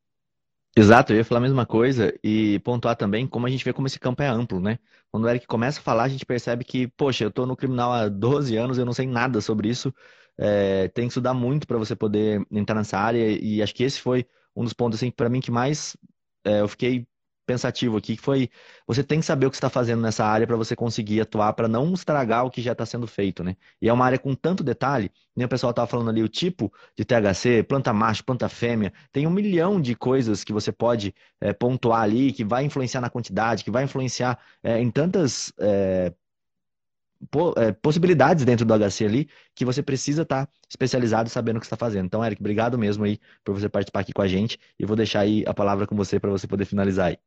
Exato, 0.75 1.13
eu 1.13 1.19
ia 1.19 1.25
falar 1.25 1.39
a 1.41 1.43
mesma 1.43 1.67
coisa 1.67 2.19
e 2.25 2.59
pontuar 2.61 2.97
também 2.97 3.27
como 3.27 3.47
a 3.47 3.51
gente 3.51 3.63
vê 3.65 3.73
como 3.75 3.87
esse 3.87 3.99
campo 4.01 4.23
é 4.23 4.27
amplo, 4.29 4.59
né? 4.59 4.79
Quando 5.11 5.25
o 5.25 5.29
Eric 5.29 5.47
começa 5.47 5.81
a 5.81 5.83
falar, 5.83 6.05
a 6.05 6.09
gente 6.09 6.25
percebe 6.25 6.65
que, 6.65 6.87
poxa, 6.89 7.25
eu 7.25 7.29
estou 7.29 7.47
no 7.47 7.55
criminal 7.55 7.93
há 7.93 8.09
12 8.09 8.57
anos, 8.57 8.79
eu 8.79 8.87
não 8.87 8.95
sei 8.95 9.07
nada 9.07 9.41
sobre 9.43 9.69
isso, 9.69 9.95
é, 10.39 10.89
tem 10.89 11.05
que 11.07 11.11
estudar 11.11 11.35
muito 11.35 11.67
para 11.67 11.77
você 11.77 11.95
poder 11.95 12.47
entrar 12.51 12.75
nessa 12.75 12.99
área 12.99 13.21
e 13.39 13.61
acho 13.63 13.75
que 13.75 13.85
esse 13.85 14.01
foi 14.01 14.27
um 14.57 14.65
dos 14.65 14.73
pontos, 14.73 14.99
assim, 14.99 15.11
para 15.11 15.29
mim 15.29 15.41
que 15.43 15.51
mais 15.51 15.95
é, 16.45 16.61
eu 16.63 16.69
fiquei 16.69 17.07
pensativo 17.47 17.97
aqui, 17.97 18.17
que 18.17 18.23
foi 18.23 18.51
você 18.87 19.03
tem 19.03 19.21
que 19.21 19.27
saber 19.27 19.47
o 19.47 19.51
que 19.51 19.57
está 19.57 19.71
fazendo 19.71 20.01
nessa 20.03 20.25
área 20.25 20.47
para 20.47 20.57
você 20.57 20.77
conseguir 20.77 21.21
atuar, 21.21 21.53
para 21.55 21.69
não 21.69 21.93
estragar 21.93 22.45
o 22.45 22.51
que 22.51 22.61
já 22.63 22.73
está 22.73 22.87
sendo 22.87 23.07
feito, 23.07 23.43
né? 23.45 23.57
E 23.81 23.89
é 23.89 23.93
uma 23.93 24.05
área 24.05 24.19
com 24.19 24.35
tanto 24.35 24.63
detalhe, 24.65 25.11
nem 25.35 25.47
o 25.47 25.49
pessoal 25.49 25.71
estava 25.71 25.87
falando 25.87 26.11
ali, 26.11 26.23
o 26.23 26.29
tipo 26.29 26.73
de 26.97 27.05
THC, 27.05 27.63
planta 27.63 27.93
macho, 27.93 28.25
planta 28.25 28.49
fêmea, 28.49 28.93
tem 29.13 29.27
um 29.27 29.31
milhão 29.31 29.81
de 29.81 29.95
coisas 29.95 30.45
que 30.45 30.53
você 30.53 30.73
pode 30.73 31.15
é, 31.41 31.53
pontuar 31.53 32.03
ali, 32.03 32.33
que 32.33 32.45
vai 32.45 32.65
influenciar 32.65 33.01
na 33.01 33.11
quantidade, 33.11 33.65
que 33.65 33.71
vai 33.71 33.85
influenciar 33.85 34.39
é, 34.63 34.81
em 34.81 34.91
tantas. 34.91 35.53
É, 35.59 36.13
possibilidades 37.81 38.45
dentro 38.45 38.65
do 38.67 38.75
HC 38.75 39.05
ali 39.05 39.29
que 39.55 39.65
você 39.65 39.83
precisa 39.83 40.23
estar 40.23 40.47
tá 40.47 40.53
especializado 40.69 41.29
sabendo 41.29 41.57
o 41.57 41.61
que 41.61 41.67
está 41.67 41.77
fazendo. 41.77 42.07
Então, 42.07 42.25
Eric, 42.25 42.41
obrigado 42.41 42.79
mesmo 42.79 43.05
aí 43.05 43.21
por 43.45 43.55
você 43.59 43.69
participar 43.69 44.01
aqui 44.01 44.13
com 44.13 44.23
a 44.23 44.29
gente 44.29 44.59
e 44.79 44.85
vou 44.85 44.97
deixar 44.97 45.21
aí 45.21 45.45
a 45.47 45.55
palavra 45.55 45.87
com 45.87 45.95
você 45.95 46.19
para 46.19 46.31
você 46.31 46.47
poder 46.47 46.65
finalizar 46.65 47.09
aí. 47.09 47.19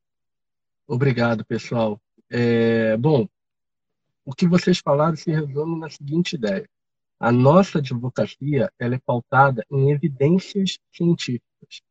Obrigado, 0.88 1.43
pessoal. 1.45 1.99
É, 2.29 2.95
bom, 2.97 3.27
o 4.23 4.33
que 4.33 4.47
vocês 4.47 4.79
falaram 4.79 5.15
se 5.15 5.31
resume 5.31 5.79
na 5.79 5.89
seguinte 5.89 6.33
ideia. 6.33 6.69
A 7.19 7.31
nossa 7.31 7.79
advocacia 7.79 8.71
ela 8.77 8.95
é 8.95 8.99
pautada 8.99 9.65
em 9.71 9.91
evidências 9.91 10.77
científicas. 10.91 11.81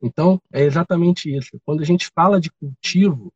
Então, 0.00 0.40
é 0.52 0.62
exatamente 0.62 1.34
isso. 1.34 1.60
Quando 1.64 1.80
a 1.80 1.84
gente 1.84 2.10
fala 2.14 2.40
de 2.40 2.50
cultivo, 2.50 3.32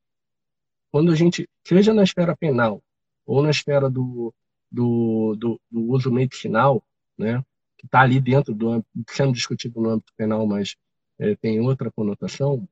quando 0.92 1.10
a 1.10 1.14
gente, 1.16 1.48
seja 1.66 1.92
na 1.92 2.02
esfera 2.02 2.36
penal 2.36 2.82
ou 3.26 3.42
na 3.42 3.50
esfera 3.50 3.88
do, 3.90 4.32
do, 4.70 5.34
do, 5.36 5.60
do 5.70 5.80
uso 5.90 6.10
medicinal, 6.10 6.82
né, 7.16 7.44
que 7.78 7.86
está 7.86 8.00
ali 8.00 8.20
dentro 8.20 8.54
do 8.54 8.84
sendo 9.08 9.32
discutido 9.32 9.80
no 9.80 9.90
âmbito 9.90 10.12
penal, 10.16 10.46
mas 10.46 10.76
é, 11.18 11.34
tem 11.34 11.60
outra 11.60 11.90
conotação, 11.90 12.68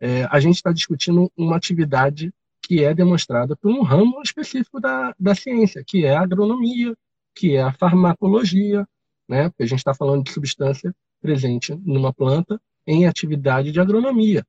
é, 0.00 0.24
a 0.30 0.38
gente 0.40 0.56
está 0.56 0.72
discutindo 0.72 1.30
uma 1.36 1.56
atividade 1.56 2.32
que 2.62 2.84
é 2.84 2.92
demonstrada 2.94 3.56
por 3.56 3.70
um 3.70 3.82
ramo 3.82 4.20
específico 4.22 4.80
da, 4.80 5.14
da 5.18 5.34
ciência, 5.34 5.82
que 5.84 6.04
é 6.04 6.14
a 6.14 6.20
agronomia, 6.20 6.94
que 7.34 7.56
é 7.56 7.62
a 7.62 7.72
farmacologia, 7.72 8.86
né? 9.28 9.48
Porque 9.48 9.62
a 9.62 9.66
gente 9.66 9.78
está 9.78 9.94
falando 9.94 10.24
de 10.24 10.32
substância 10.32 10.94
presente 11.20 11.74
numa 11.84 12.12
planta 12.12 12.60
em 12.86 13.06
atividade 13.06 13.72
de 13.72 13.80
agronomia. 13.80 14.46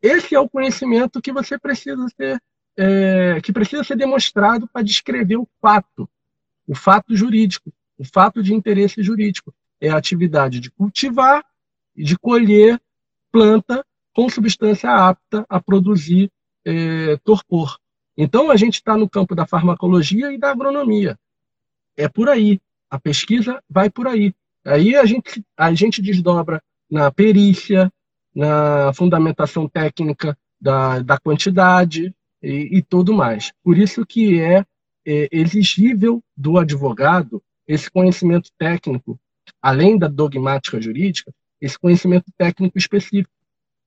Esse 0.00 0.34
é 0.34 0.40
o 0.40 0.48
conhecimento 0.48 1.22
que 1.22 1.32
você 1.32 1.58
precisa 1.58 2.06
ter, 2.16 2.42
é, 2.76 3.40
que 3.40 3.52
precisa 3.52 3.84
ser 3.84 3.96
demonstrado 3.96 4.66
para 4.68 4.82
descrever 4.82 5.36
o 5.36 5.48
fato, 5.60 6.08
o 6.66 6.74
fato 6.74 7.14
jurídico, 7.14 7.72
o 7.96 8.04
fato 8.04 8.42
de 8.42 8.54
interesse 8.54 9.02
jurídico. 9.02 9.54
É 9.80 9.88
a 9.88 9.96
atividade 9.96 10.60
de 10.60 10.70
cultivar 10.70 11.44
e 11.96 12.04
de 12.04 12.16
colher 12.16 12.80
planta 13.30 13.84
com 14.14 14.28
substância 14.28 14.90
apta 14.90 15.44
a 15.48 15.60
produzir 15.60 16.30
é, 16.64 17.16
torpor. 17.24 17.78
Então, 18.16 18.50
a 18.50 18.56
gente 18.56 18.74
está 18.74 18.96
no 18.96 19.08
campo 19.08 19.34
da 19.34 19.46
farmacologia 19.46 20.32
e 20.32 20.38
da 20.38 20.50
agronomia. 20.50 21.18
É 21.96 22.08
por 22.08 22.28
aí. 22.28 22.60
A 22.90 23.00
pesquisa 23.00 23.62
vai 23.68 23.88
por 23.88 24.06
aí. 24.06 24.34
Aí 24.64 24.94
a 24.94 25.04
gente, 25.04 25.42
a 25.56 25.72
gente 25.74 26.02
desdobra 26.02 26.62
na 26.90 27.10
perícia, 27.10 27.90
na 28.34 28.92
fundamentação 28.92 29.68
técnica 29.68 30.36
da, 30.60 31.00
da 31.00 31.18
quantidade 31.18 32.14
e, 32.42 32.78
e 32.78 32.82
tudo 32.82 33.12
mais. 33.12 33.52
Por 33.62 33.76
isso 33.76 34.04
que 34.06 34.40
é, 34.40 34.64
é 35.06 35.28
exigível 35.32 36.22
do 36.36 36.58
advogado 36.58 37.42
esse 37.66 37.90
conhecimento 37.90 38.50
técnico, 38.58 39.18
além 39.60 39.98
da 39.98 40.08
dogmática 40.08 40.80
jurídica, 40.80 41.32
esse 41.60 41.78
conhecimento 41.78 42.30
técnico 42.36 42.76
específico. 42.76 43.32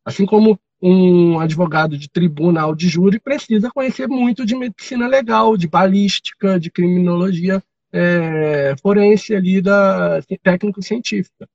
Assim 0.05 0.25
como 0.25 0.59
um 0.81 1.39
advogado 1.39 1.97
de 1.97 2.07
tribunal 2.07 2.75
de 2.75 2.87
júri 2.87 3.19
precisa 3.19 3.71
conhecer 3.71 4.07
muito 4.07 4.45
de 4.45 4.55
medicina 4.55 5.07
legal, 5.07 5.57
de 5.57 5.67
balística, 5.67 6.59
de 6.59 6.69
criminologia 6.69 7.63
é, 7.91 8.75
forense 8.81 9.33
ali 9.33 9.61
da 9.61 10.21
técnico-científica. 10.43 11.47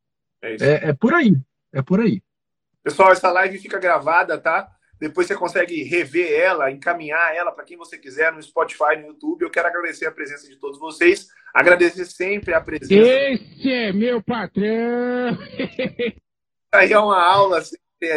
É, 0.42 0.52
é, 0.54 0.88
é, 0.88 0.92
por 0.94 1.14
aí, 1.14 1.36
é 1.72 1.82
por 1.82 2.00
aí. 2.00 2.22
Pessoal, 2.82 3.12
essa 3.12 3.30
live 3.30 3.58
fica 3.58 3.78
gravada, 3.78 4.38
tá? 4.38 4.68
Depois 4.98 5.26
você 5.26 5.34
consegue 5.34 5.82
rever 5.82 6.32
ela, 6.32 6.70
encaminhar 6.70 7.34
ela 7.34 7.52
para 7.52 7.64
quem 7.64 7.76
você 7.76 7.98
quiser 7.98 8.32
no 8.32 8.42
Spotify, 8.42 8.96
no 8.96 9.08
YouTube. 9.08 9.42
Eu 9.42 9.50
quero 9.50 9.68
agradecer 9.68 10.06
a 10.06 10.12
presença 10.12 10.48
de 10.48 10.56
todos 10.56 10.78
vocês, 10.78 11.28
agradecer 11.54 12.04
sempre 12.06 12.52
a 12.52 12.60
presença. 12.60 12.94
Esse 12.94 13.72
é 13.72 13.92
meu 13.92 14.22
patrão! 14.22 15.38
Aí 16.72 16.92
é 16.92 16.98
uma 16.98 17.22
aula 17.22 17.58
assim, 17.58 17.76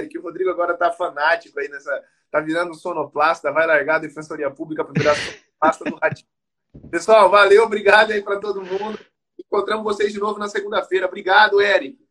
que 0.09 0.17
o 0.17 0.21
Rodrigo 0.21 0.49
agora 0.49 0.75
tá 0.75 0.91
fanático 0.91 1.59
aí 1.59 1.67
nessa. 1.67 2.03
Tá 2.31 2.39
virando 2.39 2.73
sonoplasta, 2.73 3.51
vai 3.51 3.67
largar 3.67 3.97
a 3.97 3.99
Defensoria 3.99 4.49
Pública 4.49 4.83
para 4.83 4.93
virar 4.93 5.15
sonoplasta 5.15 5.85
do 5.85 5.95
Ratinho. 5.97 6.27
Pessoal, 6.89 7.29
valeu, 7.29 7.63
obrigado 7.63 8.11
aí 8.11 8.23
para 8.23 8.39
todo 8.39 8.63
mundo. 8.63 8.99
Encontramos 9.39 9.83
vocês 9.83 10.11
de 10.11 10.19
novo 10.19 10.39
na 10.39 10.47
segunda-feira. 10.47 11.05
Obrigado, 11.05 11.61
Eric. 11.61 12.03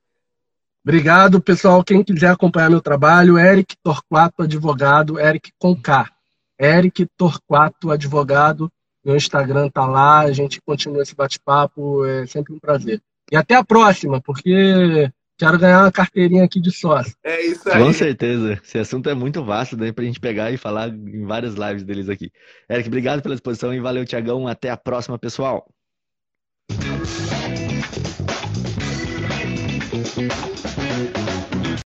Obrigado, 0.85 1.41
pessoal. 1.41 1.83
Quem 1.85 2.03
quiser 2.03 2.31
acompanhar 2.31 2.71
meu 2.71 2.81
trabalho, 2.81 3.39
Eric 3.39 3.77
Torquato 3.83 4.43
Advogado, 4.43 5.19
Eric 5.19 5.53
com 5.59 5.81
K. 5.81 6.09
Eric 6.59 7.07
Torquato 7.17 7.91
Advogado. 7.91 8.71
Meu 9.05 9.17
Instagram 9.17 9.69
tá 9.69 9.87
lá, 9.87 10.21
a 10.21 10.33
gente 10.33 10.61
continua 10.61 11.03
esse 11.03 11.15
bate-papo, 11.15 12.05
é 12.05 12.27
sempre 12.27 12.55
um 12.55 12.59
prazer. 12.59 13.01
E 13.31 13.37
até 13.37 13.55
a 13.55 13.65
próxima, 13.65 14.21
porque 14.21 15.11
Quero 15.43 15.59
ganhar 15.59 15.81
uma 15.81 15.91
carteirinha 15.91 16.45
aqui 16.45 16.61
de 16.61 16.71
sócio. 16.71 17.17
É 17.25 17.45
isso 17.45 17.69
aí. 17.69 17.83
Com 17.83 17.93
certeza. 17.93 18.61
Esse 18.63 18.79
assunto 18.79 19.11
é 19.11 19.15
muito 19.15 19.45
vasto, 19.45 19.77
daí 19.77 19.93
pra 19.93 20.05
gente 20.05 20.21
pegar 20.21 20.53
e 20.53 20.57
falar 20.57 20.89
em 20.89 21.27
várias 21.27 21.55
lives 21.55 21.83
deles 21.83 22.09
aqui. 22.09 22.31
Eric, 22.71 22.87
obrigado 22.87 23.21
pela 23.23 23.35
exposição 23.35 23.75
e 23.75 23.81
valeu, 23.81 24.07
Tiagão. 24.07 24.47
Até 24.47 24.71
a 24.71 24.77
próxima, 24.77 25.19
pessoal. 25.19 25.67
Thank 29.93 31.51
you. 31.51 31.52